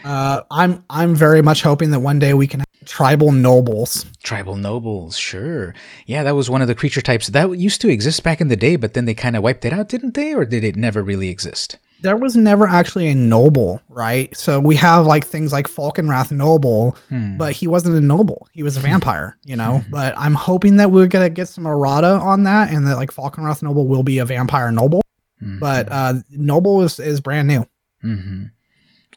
Uh, 0.03 0.41
I'm 0.49 0.83
I'm 0.89 1.15
very 1.15 1.41
much 1.41 1.61
hoping 1.61 1.91
that 1.91 1.99
one 1.99 2.19
day 2.19 2.33
we 2.33 2.47
can 2.47 2.61
have 2.61 2.67
tribal 2.85 3.31
nobles. 3.31 4.05
Tribal 4.23 4.55
nobles, 4.55 5.17
sure. 5.17 5.75
Yeah, 6.05 6.23
that 6.23 6.35
was 6.35 6.49
one 6.49 6.61
of 6.61 6.67
the 6.67 6.75
creature 6.75 7.01
types 7.01 7.27
that 7.27 7.57
used 7.57 7.81
to 7.81 7.89
exist 7.89 8.23
back 8.23 8.39
in 8.39 8.47
the 8.47 8.55
day, 8.55 8.77
but 8.77 8.93
then 8.93 9.05
they 9.05 9.13
kind 9.13 9.35
of 9.35 9.43
wiped 9.43 9.65
it 9.65 9.73
out, 9.73 9.89
didn't 9.89 10.13
they? 10.13 10.33
Or 10.33 10.45
did 10.45 10.63
it 10.63 10.75
never 10.77 11.03
really 11.03 11.29
exist? 11.29 11.77
There 12.01 12.17
was 12.17 12.35
never 12.35 12.67
actually 12.67 13.07
a 13.09 13.15
noble, 13.15 13.81
right? 13.89 14.35
So 14.35 14.59
we 14.59 14.75
have 14.77 15.05
like 15.05 15.25
things 15.25 15.51
like 15.51 15.67
Falkenrath 15.67 16.31
Noble, 16.31 16.95
hmm. 17.09 17.37
but 17.37 17.53
he 17.53 17.67
wasn't 17.67 17.95
a 17.95 18.01
noble. 18.01 18.47
He 18.51 18.63
was 18.63 18.77
a 18.77 18.79
vampire, 18.79 19.37
you 19.45 19.55
know. 19.55 19.79
Hmm. 19.79 19.91
but 19.91 20.13
I'm 20.17 20.33
hoping 20.33 20.77
that 20.77 20.91
we're 20.91 21.07
gonna 21.07 21.29
get 21.29 21.47
some 21.47 21.65
errata 21.65 22.07
on 22.07 22.43
that, 22.43 22.71
and 22.71 22.87
that 22.87 22.95
like 22.95 23.11
Falkenrath 23.11 23.61
Noble 23.61 23.87
will 23.87 24.03
be 24.03 24.19
a 24.19 24.25
vampire 24.25 24.71
noble. 24.71 25.01
Mm-hmm. 25.41 25.59
But 25.59 25.91
uh 25.91 26.15
Noble 26.31 26.81
is 26.81 26.99
is 26.99 27.21
brand 27.21 27.47
new. 27.47 27.65
Mm-hmm. 28.03 28.45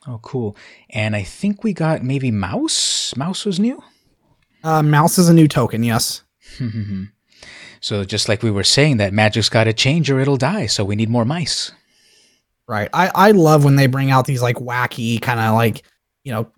Oh, 0.06 0.18
cool. 0.22 0.56
And 0.90 1.14
I 1.14 1.22
think 1.22 1.62
we 1.62 1.72
got 1.72 2.02
maybe 2.02 2.30
Mouse. 2.30 3.14
Mouse 3.16 3.44
was 3.44 3.60
new. 3.60 3.82
Uh, 4.64 4.82
Mouse 4.82 5.18
is 5.18 5.28
a 5.28 5.34
new 5.34 5.46
token. 5.46 5.84
Yes. 5.84 6.22
so 7.80 8.04
just 8.04 8.28
like 8.28 8.42
we 8.42 8.50
were 8.50 8.64
saying, 8.64 8.96
that 8.96 9.12
magic's 9.12 9.48
got 9.48 9.64
to 9.64 9.72
change 9.72 10.10
or 10.10 10.18
it'll 10.18 10.36
die. 10.36 10.66
So 10.66 10.84
we 10.84 10.96
need 10.96 11.08
more 11.08 11.24
mice. 11.24 11.70
Right. 12.72 12.88
I, 12.94 13.10
I 13.14 13.30
love 13.32 13.64
when 13.64 13.76
they 13.76 13.86
bring 13.86 14.10
out 14.10 14.24
these 14.24 14.40
like 14.40 14.56
wacky 14.56 15.20
kind 15.20 15.38
of 15.38 15.54
like, 15.54 15.82
you 16.24 16.32
know, 16.32 16.50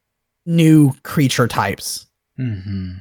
new 0.47 0.93
creature 1.03 1.49
types. 1.49 2.07
Mm-hmm. 2.39 2.99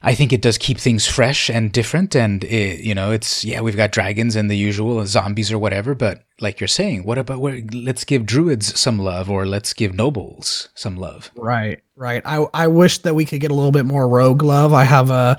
I 0.00 0.14
think 0.14 0.32
it 0.32 0.40
does 0.40 0.56
keep 0.56 0.78
things 0.78 1.06
fresh 1.06 1.50
and 1.50 1.70
different. 1.70 2.16
And, 2.16 2.44
it, 2.44 2.80
you 2.80 2.94
know, 2.94 3.10
it's, 3.10 3.44
yeah, 3.44 3.60
we've 3.60 3.76
got 3.76 3.92
dragons 3.92 4.36
and 4.36 4.50
the 4.50 4.56
usual 4.56 5.04
zombies 5.04 5.52
or 5.52 5.58
whatever. 5.58 5.94
But 5.94 6.22
like 6.40 6.58
you're 6.58 6.66
saying, 6.68 7.04
what 7.04 7.18
about 7.18 7.40
where, 7.40 7.60
let's 7.74 8.04
give 8.04 8.24
druids 8.24 8.80
some 8.80 8.98
love 8.98 9.28
or 9.30 9.44
let's 9.44 9.74
give 9.74 9.94
nobles 9.94 10.70
some 10.74 10.96
love. 10.96 11.30
Right. 11.36 11.82
Right. 11.94 12.22
I, 12.24 12.46
I 12.54 12.68
wish 12.68 12.98
that 13.00 13.14
we 13.14 13.26
could 13.26 13.42
get 13.42 13.50
a 13.50 13.54
little 13.54 13.72
bit 13.72 13.84
more 13.84 14.08
rogue 14.08 14.42
love. 14.42 14.72
I 14.72 14.84
have 14.84 15.10
a, 15.10 15.36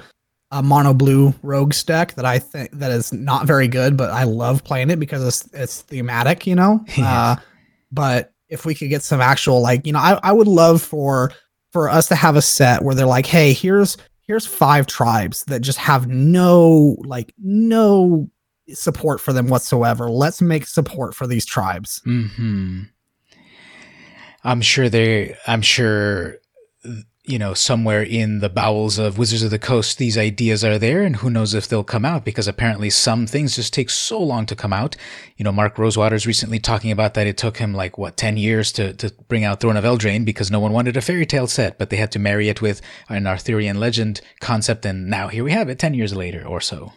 a 0.51 0.63
mono 0.63 0.93
blue 0.93 1.33
rogue 1.41 1.73
deck 1.85 2.13
that 2.13 2.25
I 2.25 2.39
think 2.39 2.71
that 2.71 2.91
is 2.91 3.11
not 3.11 3.45
very 3.45 3.67
good, 3.67 3.97
but 3.97 4.11
I 4.11 4.23
love 4.23 4.63
playing 4.63 4.89
it 4.89 4.99
because 4.99 5.25
it's 5.25 5.53
it's 5.53 5.81
thematic, 5.81 6.47
you 6.47 6.55
know. 6.55 6.83
Uh, 6.97 7.35
but 7.91 8.33
if 8.49 8.65
we 8.65 8.75
could 8.75 8.89
get 8.89 9.03
some 9.03 9.21
actual 9.21 9.61
like, 9.61 9.85
you 9.85 9.93
know, 9.93 9.99
I, 9.99 10.19
I 10.23 10.31
would 10.31 10.47
love 10.47 10.81
for 10.81 11.31
for 11.71 11.89
us 11.89 12.07
to 12.09 12.15
have 12.15 12.35
a 12.35 12.41
set 12.41 12.83
where 12.83 12.95
they're 12.95 13.05
like, 13.05 13.25
hey, 13.25 13.53
here's 13.53 13.97
here's 14.21 14.45
five 14.45 14.87
tribes 14.87 15.43
that 15.45 15.61
just 15.61 15.77
have 15.77 16.07
no 16.07 16.97
like 17.05 17.33
no 17.37 18.29
support 18.69 19.21
for 19.21 19.33
them 19.33 19.47
whatsoever. 19.47 20.09
Let's 20.09 20.41
make 20.41 20.67
support 20.67 21.15
for 21.15 21.27
these 21.27 21.45
tribes. 21.45 22.01
Hmm. 22.03 22.83
I'm 24.43 24.61
sure 24.61 24.89
they. 24.89 25.35
I'm 25.45 25.61
sure 25.61 26.37
you 27.27 27.37
know, 27.37 27.53
somewhere 27.53 28.01
in 28.01 28.39
the 28.39 28.49
bowels 28.49 28.97
of 28.97 29.17
Wizards 29.17 29.43
of 29.43 29.51
the 29.51 29.59
Coast, 29.59 29.97
these 29.97 30.17
ideas 30.17 30.63
are 30.63 30.79
there, 30.79 31.03
and 31.03 31.17
who 31.17 31.29
knows 31.29 31.53
if 31.53 31.67
they'll 31.67 31.83
come 31.83 32.05
out 32.05 32.23
because 32.23 32.47
apparently 32.47 32.89
some 32.89 33.27
things 33.27 33.57
just 33.57 33.73
take 33.73 33.89
so 33.89 34.17
long 34.17 34.45
to 34.45 34.55
come 34.55 34.71
out. 34.71 34.95
You 35.35 35.43
know, 35.43 35.51
Mark 35.51 35.77
Rosewater's 35.77 36.25
recently 36.25 36.57
talking 36.57 36.89
about 36.89 37.15
that 37.15 37.27
it 37.27 37.37
took 37.37 37.57
him 37.57 37.73
like, 37.73 37.97
what, 37.97 38.15
10 38.15 38.37
years 38.37 38.71
to, 38.73 38.93
to 38.93 39.13
bring 39.27 39.43
out 39.43 39.59
Throne 39.59 39.75
of 39.75 39.83
Eldraine 39.83 40.23
because 40.23 40.49
no 40.49 40.61
one 40.61 40.71
wanted 40.71 40.95
a 40.95 41.01
fairy 41.01 41.25
tale 41.25 41.47
set, 41.47 41.77
but 41.77 41.89
they 41.89 41.97
had 41.97 42.13
to 42.13 42.19
marry 42.19 42.47
it 42.47 42.61
with 42.61 42.81
an 43.09 43.27
Arthurian 43.27 43.77
legend 43.77 44.21
concept, 44.39 44.85
and 44.85 45.09
now 45.09 45.27
here 45.27 45.43
we 45.43 45.51
have 45.51 45.67
it 45.67 45.79
10 45.79 45.93
years 45.93 46.15
later 46.15 46.47
or 46.47 46.61
so. 46.61 46.93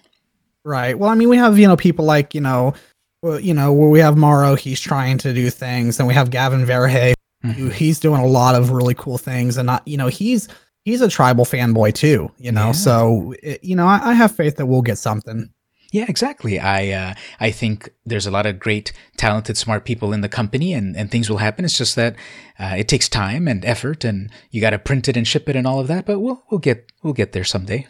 Right. 0.65 0.97
Well, 0.97 1.11
I 1.11 1.17
mean, 1.17 1.29
we 1.29 1.39
have, 1.39 1.59
you 1.59 1.67
know, 1.67 1.77
people 1.77 2.05
like, 2.05 2.37
you 2.37 2.41
know, 2.41 2.75
you 3.23 3.53
know, 3.53 3.73
where 3.73 3.89
we 3.89 3.99
have 3.99 4.17
Maro, 4.17 4.55
he's 4.55 4.81
trying 4.81 5.19
to 5.19 5.35
do 5.35 5.51
things, 5.51 5.99
and 5.99 6.07
we 6.07 6.15
have 6.15 6.31
Gavin 6.31 6.65
Verhey, 6.65 7.15
Mm-hmm. 7.45 7.71
He's 7.71 7.99
doing 7.99 8.21
a 8.21 8.27
lot 8.27 8.55
of 8.55 8.71
really 8.71 8.95
cool 8.95 9.19
things, 9.19 9.57
and 9.57 9.67
not 9.67 9.87
you 9.87 9.97
know 9.97 10.09
he's 10.09 10.49
he's 10.83 11.01
a 11.01 11.09
tribal 11.09 11.45
fanboy 11.45 11.95
too. 11.95 12.31
You 12.39 12.53
know, 12.53 12.67
yeah. 12.67 12.73
so 12.73 13.35
it, 13.43 13.65
you 13.65 13.75
know 13.77 13.87
I, 13.87 14.11
I, 14.11 14.13
have 14.15 14.35
faith 14.35 14.57
that 14.57 14.67
we'll 14.67 14.83
get 14.83 14.99
something. 14.99 15.51
Yeah, 15.91 16.05
exactly. 16.09 16.61
I 16.61 16.91
uh, 16.91 17.15
I 17.41 17.51
think 17.51 17.91
there's 18.05 18.27
a 18.27 18.31
lot 18.31 18.47
of 18.47 18.59
great, 18.59 18.93
talented, 19.17 19.57
smart 19.57 19.85
people 19.85 20.13
in 20.13 20.21
the 20.21 20.29
company, 20.29 20.75
and, 20.75 20.95
and 20.97 21.11
things 21.11 21.31
will 21.31 21.39
happen. 21.39 21.65
It's 21.65 21.79
just 21.79 21.97
that 21.97 22.15
uh, 22.59 22.75
it 22.79 22.89
takes 22.89 23.09
time 23.09 23.49
and 23.49 23.65
effort, 23.65 24.05
and 24.05 24.31
you 24.51 24.61
got 24.61 24.71
to 24.71 24.79
print 24.79 25.09
it 25.09 25.17
and 25.17 25.27
ship 25.27 25.49
it 25.49 25.57
and 25.57 25.67
all 25.67 25.81
of 25.81 25.89
that. 25.89 26.05
But 26.05 26.21
we'll 26.21 26.45
we'll 26.51 26.61
get 26.61 26.93
we'll 27.03 27.15
get 27.15 27.33
there 27.33 27.45
someday. 27.45 27.87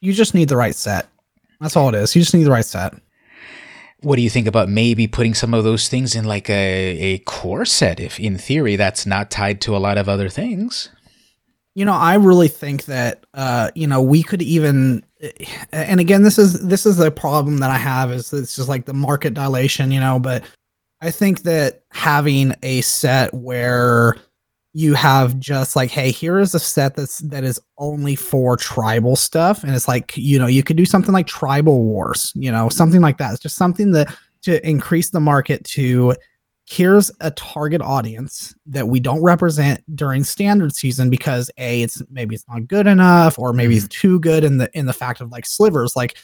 You 0.00 0.12
just 0.12 0.34
need 0.34 0.50
the 0.50 0.56
right 0.56 0.74
set. 0.74 1.08
That's 1.60 1.76
all 1.76 1.88
it 1.88 1.94
is. 1.94 2.14
You 2.14 2.20
just 2.20 2.34
need 2.34 2.44
the 2.44 2.50
right 2.50 2.64
set 2.64 2.94
what 4.06 4.14
do 4.14 4.22
you 4.22 4.30
think 4.30 4.46
about 4.46 4.68
maybe 4.68 5.08
putting 5.08 5.34
some 5.34 5.52
of 5.52 5.64
those 5.64 5.88
things 5.88 6.14
in 6.14 6.24
like 6.24 6.48
a, 6.48 6.54
a 6.98 7.18
core 7.18 7.64
set 7.64 7.98
if 7.98 8.20
in 8.20 8.38
theory 8.38 8.76
that's 8.76 9.04
not 9.04 9.32
tied 9.32 9.60
to 9.60 9.76
a 9.76 9.78
lot 9.78 9.98
of 9.98 10.08
other 10.08 10.28
things? 10.28 10.90
You 11.74 11.84
know 11.84 11.92
i 11.92 12.14
really 12.14 12.48
think 12.48 12.86
that 12.86 13.26
uh 13.34 13.70
you 13.74 13.86
know 13.86 14.00
we 14.00 14.22
could 14.22 14.40
even 14.40 15.04
and 15.72 16.00
again 16.00 16.22
this 16.22 16.38
is 16.38 16.66
this 16.66 16.86
is 16.86 16.96
the 16.96 17.10
problem 17.10 17.58
that 17.58 17.70
i 17.70 17.76
have 17.76 18.10
is 18.10 18.32
it's 18.32 18.56
just 18.56 18.68
like 18.68 18.86
the 18.86 18.94
market 18.94 19.34
dilation 19.34 19.92
you 19.92 20.00
know 20.00 20.18
but 20.18 20.42
i 21.02 21.10
think 21.10 21.42
that 21.42 21.82
having 21.90 22.54
a 22.62 22.80
set 22.80 23.34
where 23.34 24.16
you 24.76 24.92
have 24.92 25.38
just 25.38 25.74
like 25.74 25.90
hey 25.90 26.10
here 26.10 26.38
is 26.38 26.54
a 26.54 26.58
set 26.58 26.94
that's 26.94 27.20
that 27.20 27.44
is 27.44 27.58
only 27.78 28.14
for 28.14 28.58
tribal 28.58 29.16
stuff. 29.16 29.64
And 29.64 29.74
it's 29.74 29.88
like 29.88 30.14
you 30.18 30.38
know 30.38 30.46
you 30.46 30.62
could 30.62 30.76
do 30.76 30.84
something 30.84 31.14
like 31.14 31.26
tribal 31.26 31.82
wars 31.82 32.30
you 32.34 32.52
know 32.52 32.68
something 32.68 33.00
like 33.00 33.16
that. 33.16 33.32
It's 33.32 33.42
just 33.42 33.56
something 33.56 33.92
that 33.92 34.14
to 34.42 34.64
increase 34.68 35.08
the 35.08 35.20
market 35.20 35.64
to 35.64 36.14
here's 36.66 37.10
a 37.20 37.30
target 37.30 37.80
audience 37.80 38.54
that 38.66 38.88
we 38.88 39.00
don't 39.00 39.22
represent 39.22 39.82
during 39.96 40.22
standard 40.22 40.74
season 40.74 41.08
because 41.08 41.50
a 41.56 41.80
it's 41.80 42.02
maybe 42.10 42.34
it's 42.34 42.46
not 42.46 42.68
good 42.68 42.86
enough 42.86 43.38
or 43.38 43.54
maybe 43.54 43.76
it's 43.76 43.88
too 43.88 44.20
good 44.20 44.44
in 44.44 44.58
the 44.58 44.68
in 44.78 44.84
the 44.84 44.92
fact 44.92 45.22
of 45.22 45.30
like 45.30 45.46
slivers. 45.46 45.96
Like 45.96 46.18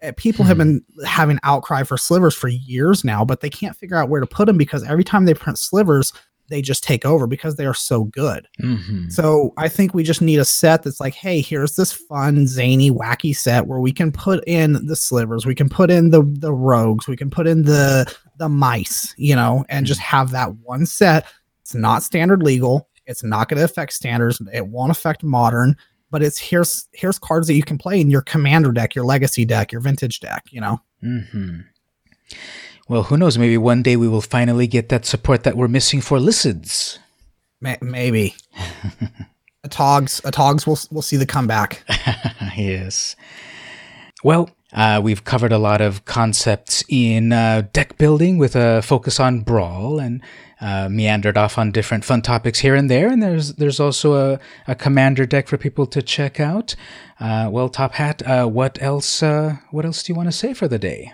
eh, 0.00 0.10
people 0.16 0.44
have 0.44 0.58
been 0.58 0.84
having 1.06 1.38
outcry 1.44 1.84
for 1.84 1.96
slivers 1.96 2.34
for 2.34 2.48
years 2.48 3.04
now 3.04 3.24
but 3.24 3.42
they 3.42 3.50
can't 3.50 3.76
figure 3.76 3.96
out 3.96 4.08
where 4.08 4.20
to 4.20 4.26
put 4.26 4.46
them 4.46 4.58
because 4.58 4.82
every 4.82 5.04
time 5.04 5.24
they 5.24 5.34
print 5.34 5.56
slivers 5.56 6.12
they 6.52 6.60
just 6.60 6.84
take 6.84 7.06
over 7.06 7.26
because 7.26 7.56
they 7.56 7.64
are 7.64 7.74
so 7.74 8.04
good. 8.04 8.46
mm-hmm. 8.60 9.08
So 9.08 9.54
I 9.56 9.68
think 9.68 9.94
we 9.94 10.02
just 10.02 10.20
need 10.20 10.38
a 10.38 10.44
set 10.44 10.82
that's 10.82 11.00
like, 11.00 11.14
hey, 11.14 11.40
here's 11.40 11.76
this 11.76 11.92
fun, 11.92 12.46
zany, 12.46 12.90
wacky 12.90 13.34
set 13.34 13.66
where 13.66 13.80
we 13.80 13.90
can 13.90 14.12
put 14.12 14.44
in 14.46 14.86
the 14.86 14.94
slivers, 14.94 15.46
we 15.46 15.54
can 15.54 15.70
put 15.70 15.90
in 15.90 16.10
the 16.10 16.22
the 16.22 16.52
rogues, 16.52 17.08
we 17.08 17.16
can 17.16 17.30
put 17.30 17.46
in 17.46 17.62
the 17.62 18.14
the 18.36 18.50
mice, 18.50 19.14
you 19.16 19.34
know, 19.34 19.64
and 19.70 19.86
just 19.86 20.00
have 20.00 20.30
that 20.32 20.54
one 20.56 20.84
set. 20.84 21.26
It's 21.62 21.74
not 21.74 22.02
standard 22.02 22.42
legal. 22.42 22.88
It's 23.06 23.24
not 23.24 23.48
going 23.48 23.58
to 23.58 23.64
affect 23.64 23.94
standards. 23.94 24.40
It 24.52 24.66
won't 24.66 24.90
affect 24.92 25.24
modern. 25.24 25.74
But 26.10 26.22
it's 26.22 26.38
here's 26.38 26.86
here's 26.92 27.18
cards 27.18 27.46
that 27.46 27.54
you 27.54 27.62
can 27.62 27.78
play 27.78 27.98
in 27.98 28.10
your 28.10 28.20
commander 28.20 28.72
deck, 28.72 28.94
your 28.94 29.06
legacy 29.06 29.46
deck, 29.46 29.72
your 29.72 29.80
vintage 29.80 30.20
deck. 30.20 30.44
You 30.50 30.60
know. 30.60 30.80
Mm-hmm. 31.02 31.60
Well, 32.88 33.04
who 33.04 33.16
knows? 33.16 33.38
Maybe 33.38 33.58
one 33.58 33.82
day 33.82 33.96
we 33.96 34.08
will 34.08 34.20
finally 34.20 34.66
get 34.66 34.88
that 34.88 35.06
support 35.06 35.44
that 35.44 35.56
we're 35.56 35.68
missing 35.68 36.00
for 36.00 36.18
Licids. 36.18 36.98
maybe. 37.60 38.34
Atogs, 39.66 40.24
a 40.24 40.32
Togs 40.32 40.66
will 40.66 40.78
will 40.90 41.02
see 41.02 41.16
the 41.16 41.26
comeback. 41.26 41.84
yes. 42.56 43.14
Well, 44.24 44.50
uh, 44.72 45.00
we've 45.02 45.24
covered 45.24 45.52
a 45.52 45.58
lot 45.58 45.80
of 45.80 46.04
concepts 46.04 46.82
in 46.88 47.32
uh, 47.32 47.62
deck 47.72 47.96
building 47.98 48.38
with 48.38 48.56
a 48.56 48.82
focus 48.82 49.20
on 49.20 49.40
brawl 49.40 50.00
and 50.00 50.22
uh, 50.60 50.88
meandered 50.88 51.36
off 51.36 51.58
on 51.58 51.70
different 51.70 52.04
fun 52.04 52.22
topics 52.22 52.60
here 52.60 52.74
and 52.74 52.90
there. 52.90 53.08
And 53.08 53.22
there's 53.22 53.54
there's 53.54 53.78
also 53.80 54.14
a, 54.14 54.40
a 54.66 54.74
commander 54.74 55.26
deck 55.26 55.46
for 55.46 55.56
people 55.56 55.86
to 55.86 56.02
check 56.02 56.40
out. 56.40 56.74
Uh, 57.20 57.48
well, 57.50 57.68
Top 57.68 57.92
Hat, 57.94 58.22
uh, 58.26 58.46
what 58.46 58.82
else? 58.82 59.22
Uh, 59.22 59.56
what 59.70 59.84
else 59.84 60.02
do 60.02 60.12
you 60.12 60.16
want 60.16 60.28
to 60.28 60.32
say 60.32 60.54
for 60.54 60.66
the 60.66 60.78
day? 60.78 61.12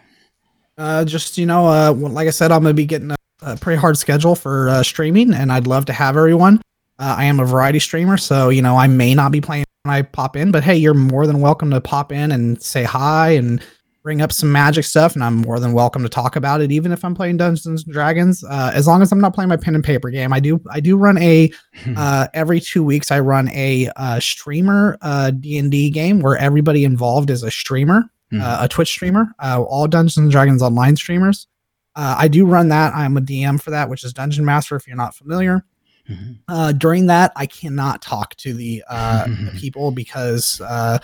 Uh, 0.79 1.05
just 1.05 1.37
you 1.37 1.45
know, 1.45 1.67
uh, 1.67 1.93
like 1.93 2.29
I 2.29 2.31
said, 2.31 2.53
I'm 2.53 2.63
gonna 2.63 2.73
be 2.73 2.87
getting 2.87 3.11
a, 3.11 3.17
a 3.43 3.57
pretty 3.57 3.81
hard 3.81 3.99
schedule 3.99 4.37
for 4.37 4.69
uh, 4.69 4.83
streaming, 4.85 5.35
and 5.35 5.53
I'd 5.53 5.67
love 5.67 5.85
to 5.87 5.93
have 5.93 6.17
everyone. 6.17 6.63
Uh, 7.01 7.17
I 7.19 7.25
am 7.25 7.41
a 7.41 7.45
variety 7.45 7.81
streamer, 7.81 8.17
so 8.17 8.49
you 8.49 8.63
know 8.63 8.77
I 8.77 8.87
may 8.87 9.13
not 9.15 9.33
be 9.33 9.41
playing 9.41 9.65
when 9.83 9.95
I 9.95 10.03
pop 10.03 10.37
in, 10.37 10.53
but 10.53 10.63
hey, 10.63 10.77
you're 10.77 10.95
more 10.95 11.27
than 11.27 11.41
welcome 11.41 11.71
to 11.73 11.81
pop 11.81 12.13
in 12.13 12.31
and 12.31 12.63
say 12.63 12.85
hi 12.85 13.31
and 13.31 13.61
bring 14.05 14.23
up 14.23 14.33
some 14.33 14.53
magic 14.53 14.85
stuff, 14.85 15.17
and 15.17 15.25
I'm 15.25 15.35
more 15.35 15.59
than 15.59 15.73
welcome 15.73 16.05
to 16.05 16.09
talk 16.09 16.37
about 16.37 16.61
it, 16.61 16.71
even 16.71 16.93
if 16.93 17.05
I'm 17.05 17.15
playing 17.15 17.39
Dungeons 17.39 17.85
and 17.85 17.93
Dragons. 17.93 18.45
Uh, 18.45 18.71
as 18.73 18.87
long 18.87 19.03
as 19.03 19.11
I'm 19.11 19.21
not 19.21 19.35
playing 19.35 19.49
my 19.49 19.57
pen 19.57 19.75
and 19.75 19.83
paper 19.83 20.11
game, 20.11 20.33
I 20.33 20.39
do 20.39 20.61
I 20.71 20.79
do 20.79 20.97
run 20.97 21.19
a 21.19 21.51
uh, 21.97 22.29
every 22.35 22.61
two 22.61 22.85
weeks 22.85 23.11
I 23.11 23.19
run 23.19 23.49
a 23.51 23.91
uh, 23.97 24.21
streamer 24.21 24.97
uh, 25.03 25.33
D 25.33 25.59
and 25.59 25.73
D 25.73 25.91
game 25.91 26.21
where 26.21 26.37
everybody 26.37 26.85
involved 26.85 27.31
is 27.31 27.43
a 27.43 27.51
streamer 27.51 28.09
mm-hmm. 28.33 28.43
uh, 28.43 28.59
a 28.65 28.69
Twitch 28.69 28.89
streamer, 28.89 29.35
uh, 29.39 29.63
all 29.63 29.87
Dungeons 29.87 30.17
and 30.17 30.31
Dragons 30.31 30.63
online 30.63 30.97
streamers. 30.97 31.47
Uh, 31.95 32.15
I 32.19 32.29
do 32.29 32.47
run 32.47 32.69
that. 32.69 32.95
I'm 32.95 33.17
a 33.17 33.21
DM 33.21 33.61
for 33.61 33.71
that, 33.71 33.89
which 33.89 34.05
is 34.05 34.13
Dungeon 34.13 34.45
Master. 34.45 34.77
If 34.77 34.87
you're 34.87 34.97
not 34.97 35.15
familiar, 35.15 35.65
mm-hmm. 36.09 36.33
Uh, 36.47 36.73
during 36.73 37.07
that 37.07 37.33
I 37.37 37.47
cannot 37.47 38.03
talk 38.03 38.35
to 38.37 38.55
the, 38.55 38.85
uh, 38.89 39.27
the 39.27 39.53
people 39.59 39.91
because 39.91 40.61
uh, 40.61 40.99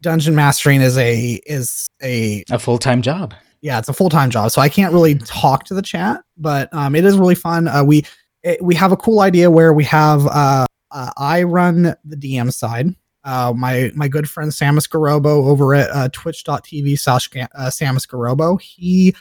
dungeon 0.00 0.34
mastering 0.34 0.80
is 0.80 0.98
a 0.98 1.40
is 1.46 1.86
a 2.02 2.44
a 2.50 2.58
full 2.58 2.78
time 2.78 3.02
job. 3.02 3.34
Yeah, 3.60 3.78
it's 3.78 3.88
a 3.88 3.92
full 3.92 4.10
time 4.10 4.30
job, 4.30 4.50
so 4.50 4.60
I 4.60 4.68
can't 4.68 4.92
really 4.92 5.14
mm-hmm. 5.14 5.24
talk 5.24 5.64
to 5.66 5.74
the 5.74 5.82
chat, 5.82 6.22
but 6.36 6.72
um, 6.74 6.96
it 6.96 7.04
is 7.04 7.16
really 7.16 7.36
fun. 7.36 7.68
we 7.86 8.04
it, 8.42 8.60
we 8.60 8.74
have 8.74 8.90
a 8.90 8.96
cool 8.96 9.20
idea 9.20 9.50
where 9.50 9.72
we 9.72 9.84
have 9.84 10.26
I 10.92 11.42
run 11.44 11.94
the 12.04 12.16
DM 12.16 12.52
side 12.52 12.94
uh, 13.24 13.52
my 13.56 13.90
my 13.94 14.08
good 14.08 14.28
friend 14.28 14.50
Samus 14.50 14.88
Garobo 14.88 15.46
over 15.46 15.74
at 15.74 15.90
uh, 15.90 16.08
twitch.tv 16.12 16.98
slash 16.98 17.28
uh, 17.36 17.66
Samus 17.66 18.06
Garobo, 18.06 18.60
he 18.60 19.14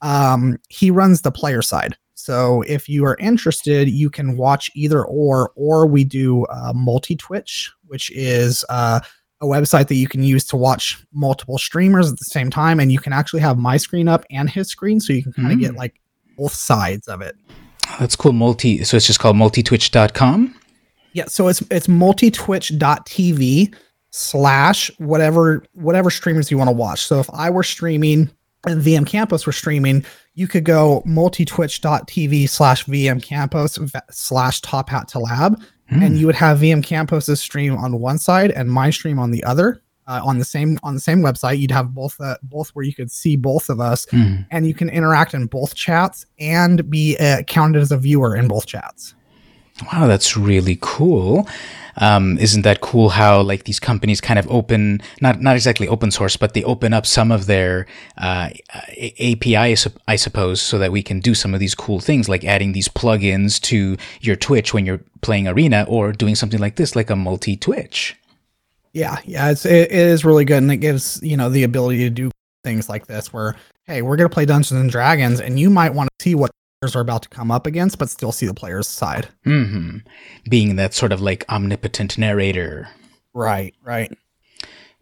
um, 0.00 0.58
he 0.68 0.90
runs 0.90 1.22
the 1.22 1.32
player 1.32 1.62
side. 1.62 1.96
So 2.14 2.62
if 2.62 2.88
you 2.88 3.04
are 3.04 3.16
interested, 3.18 3.88
you 3.88 4.10
can 4.10 4.36
watch 4.36 4.70
either 4.74 5.04
or, 5.04 5.52
or 5.54 5.86
we 5.86 6.02
do 6.04 6.44
uh, 6.46 6.72
multi 6.74 7.14
Twitch, 7.16 7.72
which 7.86 8.10
is 8.10 8.64
uh, 8.68 9.00
a 9.40 9.46
website 9.46 9.86
that 9.88 9.94
you 9.94 10.08
can 10.08 10.22
use 10.22 10.44
to 10.46 10.56
watch 10.56 11.02
multiple 11.12 11.58
streamers 11.58 12.10
at 12.10 12.18
the 12.18 12.24
same 12.24 12.50
time, 12.50 12.80
and 12.80 12.90
you 12.90 12.98
can 12.98 13.12
actually 13.12 13.40
have 13.40 13.56
my 13.56 13.76
screen 13.76 14.08
up 14.08 14.24
and 14.30 14.50
his 14.50 14.68
screen, 14.68 15.00
so 15.00 15.12
you 15.12 15.22
can 15.22 15.32
kind 15.32 15.52
of 15.52 15.58
mm. 15.58 15.62
get 15.62 15.74
like 15.74 16.00
both 16.36 16.52
sides 16.52 17.06
of 17.06 17.20
it. 17.20 17.36
That's 18.00 18.16
cool. 18.16 18.32
Multi. 18.32 18.82
So 18.84 18.96
it's 18.96 19.06
just 19.06 19.20
called 19.20 19.36
multi 19.36 19.62
multitwitch.com. 19.62 20.57
Yeah, 21.18 21.24
so 21.26 21.48
it's 21.48 21.62
it's 21.62 21.88
multitwitch.tv 21.88 23.74
slash 24.10 24.88
whatever 24.98 25.64
whatever 25.72 26.10
streamers 26.10 26.48
you 26.48 26.56
want 26.56 26.68
to 26.68 26.72
watch. 26.72 27.04
So 27.04 27.18
if 27.18 27.28
I 27.32 27.50
were 27.50 27.64
streaming 27.64 28.30
and 28.64 28.80
VM 28.80 29.04
Campos 29.04 29.44
were 29.44 29.50
streaming, 29.50 30.04
you 30.34 30.46
could 30.46 30.62
go 30.62 31.02
multitwitch.tv 31.04 32.48
slash 32.48 32.84
VM 32.84 33.20
Campos 33.20 33.80
slash 34.12 34.60
Top 34.60 34.90
Hat 34.90 35.08
to 35.08 35.18
Lab, 35.18 35.60
mm. 35.90 36.06
and 36.06 36.16
you 36.16 36.26
would 36.26 36.36
have 36.36 36.60
VM 36.60 36.84
Campos's 36.84 37.40
stream 37.40 37.76
on 37.76 37.98
one 37.98 38.18
side 38.18 38.52
and 38.52 38.70
my 38.70 38.90
stream 38.90 39.18
on 39.18 39.32
the 39.32 39.42
other. 39.42 39.82
Uh, 40.06 40.20
on 40.24 40.38
the 40.38 40.44
same 40.44 40.78
on 40.84 40.94
the 40.94 41.00
same 41.00 41.18
website, 41.18 41.58
you'd 41.58 41.72
have 41.72 41.92
both 41.92 42.16
uh, 42.20 42.36
both 42.44 42.70
where 42.76 42.84
you 42.84 42.94
could 42.94 43.10
see 43.10 43.34
both 43.34 43.68
of 43.68 43.80
us, 43.80 44.06
mm. 44.06 44.46
and 44.52 44.68
you 44.68 44.72
can 44.72 44.88
interact 44.88 45.34
in 45.34 45.46
both 45.46 45.74
chats 45.74 46.26
and 46.38 46.88
be 46.88 47.16
uh, 47.18 47.42
counted 47.42 47.82
as 47.82 47.90
a 47.90 47.98
viewer 47.98 48.36
in 48.36 48.46
both 48.46 48.66
chats. 48.66 49.16
Wow, 49.92 50.06
that's 50.06 50.36
really 50.36 50.78
cool. 50.80 51.48
Um, 52.00 52.38
isn't 52.38 52.62
that 52.62 52.80
cool 52.80 53.08
how 53.08 53.42
like 53.42 53.64
these 53.64 53.80
companies 53.80 54.20
kind 54.20 54.38
of 54.38 54.48
open 54.50 55.02
not 55.20 55.40
not 55.40 55.56
exactly 55.56 55.88
open 55.88 56.12
source 56.12 56.36
but 56.36 56.54
they 56.54 56.62
open 56.62 56.92
up 56.94 57.04
some 57.04 57.32
of 57.32 57.46
their 57.46 57.86
uh, 58.18 58.50
API 59.20 59.74
I 60.06 60.16
suppose 60.16 60.62
so 60.62 60.78
that 60.78 60.92
we 60.92 61.02
can 61.02 61.18
do 61.18 61.34
some 61.34 61.54
of 61.54 61.60
these 61.60 61.74
cool 61.74 61.98
things 61.98 62.28
like 62.28 62.44
adding 62.44 62.70
these 62.70 62.88
plugins 62.88 63.60
to 63.62 63.96
your 64.20 64.36
Twitch 64.36 64.72
when 64.72 64.86
you're 64.86 65.00
playing 65.22 65.48
Arena 65.48 65.86
or 65.88 66.12
doing 66.12 66.36
something 66.36 66.60
like 66.60 66.76
this 66.76 66.94
like 66.94 67.10
a 67.10 67.16
multi 67.16 67.56
Twitch. 67.56 68.16
Yeah, 68.92 69.18
yeah, 69.24 69.50
it's 69.50 69.66
it 69.66 69.90
is 69.90 70.24
really 70.24 70.44
good 70.44 70.62
and 70.62 70.70
it 70.70 70.78
gives 70.78 71.20
you 71.22 71.36
know 71.36 71.50
the 71.50 71.64
ability 71.64 71.98
to 71.98 72.10
do 72.10 72.30
things 72.62 72.88
like 72.88 73.06
this 73.06 73.32
where 73.32 73.56
hey 73.86 74.02
we're 74.02 74.16
gonna 74.16 74.28
play 74.28 74.44
Dungeons 74.44 74.80
and 74.80 74.90
Dragons 74.90 75.40
and 75.40 75.58
you 75.58 75.68
might 75.68 75.94
want 75.94 76.10
to 76.18 76.22
see 76.22 76.36
what 76.36 76.52
are 76.82 77.00
about 77.00 77.22
to 77.22 77.28
come 77.28 77.50
up 77.50 77.66
against, 77.66 77.98
but 77.98 78.08
still 78.08 78.32
see 78.32 78.46
the 78.46 78.54
player's 78.54 78.86
side. 78.86 79.28
Mm-hmm. 79.44 79.98
Being 80.48 80.76
that 80.76 80.94
sort 80.94 81.12
of 81.12 81.20
like 81.20 81.44
omnipotent 81.48 82.16
narrator. 82.16 82.88
Right, 83.34 83.74
right. 83.82 84.16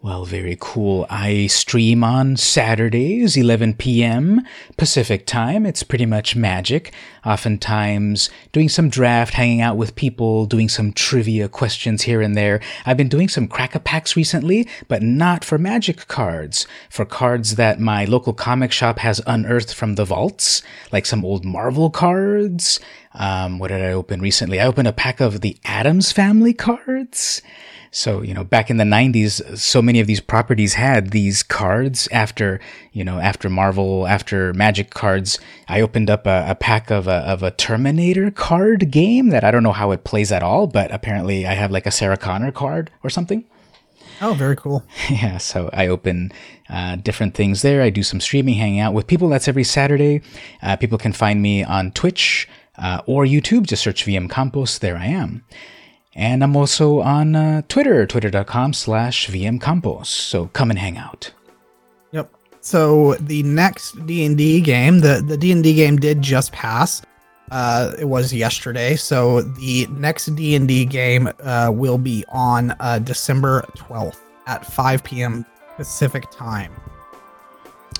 Well, 0.07 0.24
very 0.24 0.57
cool. 0.61 1.04
I 1.11 1.48
stream 1.48 2.04
on 2.04 2.36
Saturdays, 2.36 3.36
11 3.36 3.74
p.m. 3.74 4.40
Pacific 4.76 5.26
time. 5.26 5.66
It's 5.66 5.82
pretty 5.82 6.07
much 6.07 6.36
magic. 6.36 6.94
Oftentimes, 7.24 8.30
doing 8.52 8.68
some 8.68 8.88
draft, 8.88 9.34
hanging 9.34 9.62
out 9.62 9.76
with 9.76 9.96
people, 9.96 10.46
doing 10.46 10.68
some 10.68 10.92
trivia 10.92 11.48
questions 11.48 12.02
here 12.02 12.20
and 12.22 12.36
there. 12.36 12.61
I've 12.84 12.96
been 12.96 13.09
doing 13.09 13.28
some 13.28 13.48
crack 13.48 13.82
packs 13.82 14.14
recently, 14.14 14.68
but 14.86 15.02
not 15.02 15.44
for 15.44 15.59
magic 15.59 16.07
cards. 16.07 16.68
For 16.88 17.04
cards 17.04 17.57
that 17.57 17.80
my 17.80 18.04
local 18.04 18.32
comic 18.32 18.70
shop 18.70 19.00
has 19.00 19.20
unearthed 19.26 19.74
from 19.74 19.96
the 19.96 20.04
vaults, 20.04 20.62
like 20.92 21.04
some 21.04 21.24
old 21.24 21.44
Marvel 21.44 21.90
cards. 21.90 22.78
Um, 23.12 23.59
what 23.59 23.68
did 23.68 23.82
I 23.82 23.90
open 23.90 24.20
recently? 24.20 24.61
I 24.61 24.66
opened 24.68 24.86
a 24.86 24.92
pack 24.92 25.20
of 25.20 25.40
the 25.40 25.57
Addams 25.64 26.12
Family 26.12 26.52
cards. 26.52 27.42
So, 27.91 28.22
you 28.22 28.34
know, 28.34 28.45
back 28.45 28.70
in 28.70 28.76
the 28.76 28.84
90s, 28.84 29.59
so 29.59 29.80
many 29.80 30.01
of 30.01 30.07
these 30.07 30.20
properties 30.20 30.74
had 30.74 31.11
these 31.11 31.43
cards 31.43 32.09
after, 32.12 32.61
you 32.93 33.05
know, 33.05 33.18
after 33.18 33.49
Marvel, 33.49 34.07
after 34.07 34.53
Magic 34.55 34.91
cards. 34.91 35.39
I 35.68 35.80
opened 35.80 36.11
up 36.11 36.26
a, 36.26 36.47
a 36.49 36.55
pack 36.55 36.91
of 36.91 37.09
a, 37.09 37.18
of 37.18 37.43
a 37.43 37.51
Terminator 37.51 38.30
card 38.30 38.91
game 38.91 39.28
that 39.30 39.45
I 39.45 39.51
don't 39.51 39.62
know 39.62 39.72
how 39.72 39.91
it 39.93 40.05
plays 40.05 40.32
at 40.32 40.43
all, 40.43 40.66
but 40.66 40.93
apparently 40.93 41.47
I 41.47 41.55
have 41.55 41.70
like 41.70 41.87
a 41.87 41.91
Sarah 41.91 42.16
Connor 42.16 42.53
card 42.53 42.91
or 43.03 43.11
something. 43.11 43.45
Oh, 44.20 44.34
very 44.34 44.57
cool. 44.57 44.82
Yeah, 45.11 45.39
so 45.39 45.70
I 45.72 45.87
open 45.87 46.32
uh, 46.68 46.97
different 46.97 47.34
things 47.34 47.62
there. 47.62 47.82
I 47.82 47.91
do 47.91 48.03
some 48.03 48.20
streaming, 48.20 48.55
hanging 48.55 48.80
out 48.80 48.95
with 48.95 49.07
people. 49.07 49.28
That's 49.28 49.49
every 49.49 49.64
Saturday. 49.64 50.22
Uh, 50.62 50.76
people 50.76 50.99
can 50.99 51.12
find 51.12 51.41
me 51.41 51.62
on 51.62 51.93
Twitch 51.93 52.49
uh, 52.76 53.03
or 53.07 53.24
YouTube. 53.24 53.66
Just 53.66 53.82
search 53.82 54.05
VM 54.05 54.30
Campos. 54.30 54.78
There 54.78 54.97
I 54.97 55.07
am. 55.07 55.45
And 56.16 56.42
I'm 56.42 56.56
also 56.56 57.00
on 57.00 57.36
uh, 57.36 57.62
Twitter, 57.68 58.06
twitter.com 58.06 58.72
slash 58.72 59.28
VM 59.28 59.60
Campos. 59.60 60.08
So 60.08 60.46
come 60.46 60.70
and 60.70 60.78
hang 60.78 60.96
out. 60.96 61.30
Yep. 62.12 62.32
So 62.62 63.14
the 63.20 63.42
next 63.42 64.06
D&D 64.06 64.62
game, 64.62 65.00
the, 65.00 65.22
the 65.24 65.36
D&D 65.36 65.74
game 65.74 65.98
did 65.98 66.22
just 66.22 66.52
pass. 66.52 67.02
Uh, 67.50 67.92
it 67.98 68.06
was 68.06 68.32
yesterday. 68.32 68.96
So 68.96 69.42
the 69.42 69.86
next 69.90 70.34
D&D 70.34 70.86
game 70.86 71.28
uh, 71.40 71.70
will 71.72 71.98
be 71.98 72.24
on 72.30 72.74
uh, 72.80 72.98
December 72.98 73.62
12th 73.76 74.18
at 74.46 74.64
5 74.64 75.04
p.m. 75.04 75.44
Pacific 75.76 76.24
time. 76.30 76.72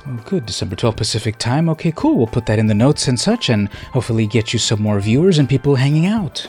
Oh, 0.07 0.23
good. 0.25 0.47
December 0.47 0.75
12th 0.75 0.97
Pacific 0.97 1.37
time. 1.37 1.69
Okay, 1.69 1.93
cool. 1.95 2.17
We'll 2.17 2.27
put 2.29 2.47
that 2.47 2.59
in 2.59 2.67
the 2.67 2.75
notes 2.75 3.09
and 3.09 3.21
such 3.21 3.51
and 3.51 3.69
hopefully 3.93 4.27
get 4.27 4.55
you 4.55 4.59
some 4.59 4.81
more 4.81 5.01
viewers 5.01 5.39
and 5.39 5.47
people 5.47 5.75
hanging 5.75 6.07
out. 6.07 6.49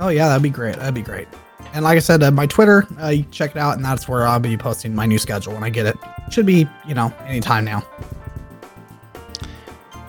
Oh 0.00 0.08
yeah, 0.08 0.28
that'd 0.28 0.42
be 0.42 0.50
great. 0.50 0.76
That'd 0.76 0.94
be 0.94 1.02
great. 1.02 1.28
And 1.72 1.84
like 1.84 1.96
I 1.96 2.00
said, 2.00 2.22
uh, 2.22 2.30
my 2.30 2.46
Twitter, 2.46 2.86
uh, 3.02 3.08
you 3.08 3.24
check 3.30 3.50
it 3.50 3.56
out, 3.58 3.76
and 3.76 3.84
that's 3.84 4.08
where 4.08 4.26
I'll 4.26 4.40
be 4.40 4.56
posting 4.56 4.94
my 4.94 5.06
new 5.06 5.18
schedule 5.18 5.52
when 5.54 5.62
I 5.62 5.70
get 5.70 5.86
it. 5.86 5.96
Should 6.30 6.46
be, 6.46 6.66
you 6.86 6.94
know, 6.94 7.12
anytime 7.26 7.64
now. 7.64 7.86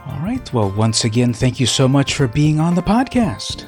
All 0.06 0.20
right. 0.20 0.54
Well, 0.54 0.72
once 0.72 1.04
again, 1.04 1.34
thank 1.34 1.60
you 1.60 1.66
so 1.66 1.88
much 1.88 2.16
for 2.16 2.28
being 2.28 2.60
on 2.60 2.76
the 2.76 2.82
podcast. 2.82 3.66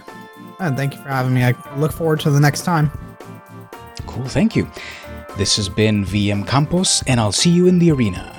And 0.60 0.76
thank 0.76 0.94
you 0.96 1.02
for 1.02 1.10
having 1.10 1.34
me. 1.34 1.44
I 1.44 1.54
look 1.78 1.92
forward 1.92 2.20
to 2.22 2.32
the 2.32 2.40
next 2.40 2.64
time. 2.64 2.92
Cool. 4.08 4.26
Thank 4.28 4.56
you. 4.56 4.70
This 5.38 5.56
has 5.56 5.70
been 5.70 6.06
VM 6.06 6.46
Campos, 6.48 7.04
and 7.08 7.20
I'll 7.20 7.32
see 7.32 7.50
you 7.50 7.68
in 7.68 7.80
the 7.80 7.92
arena. 7.92 8.39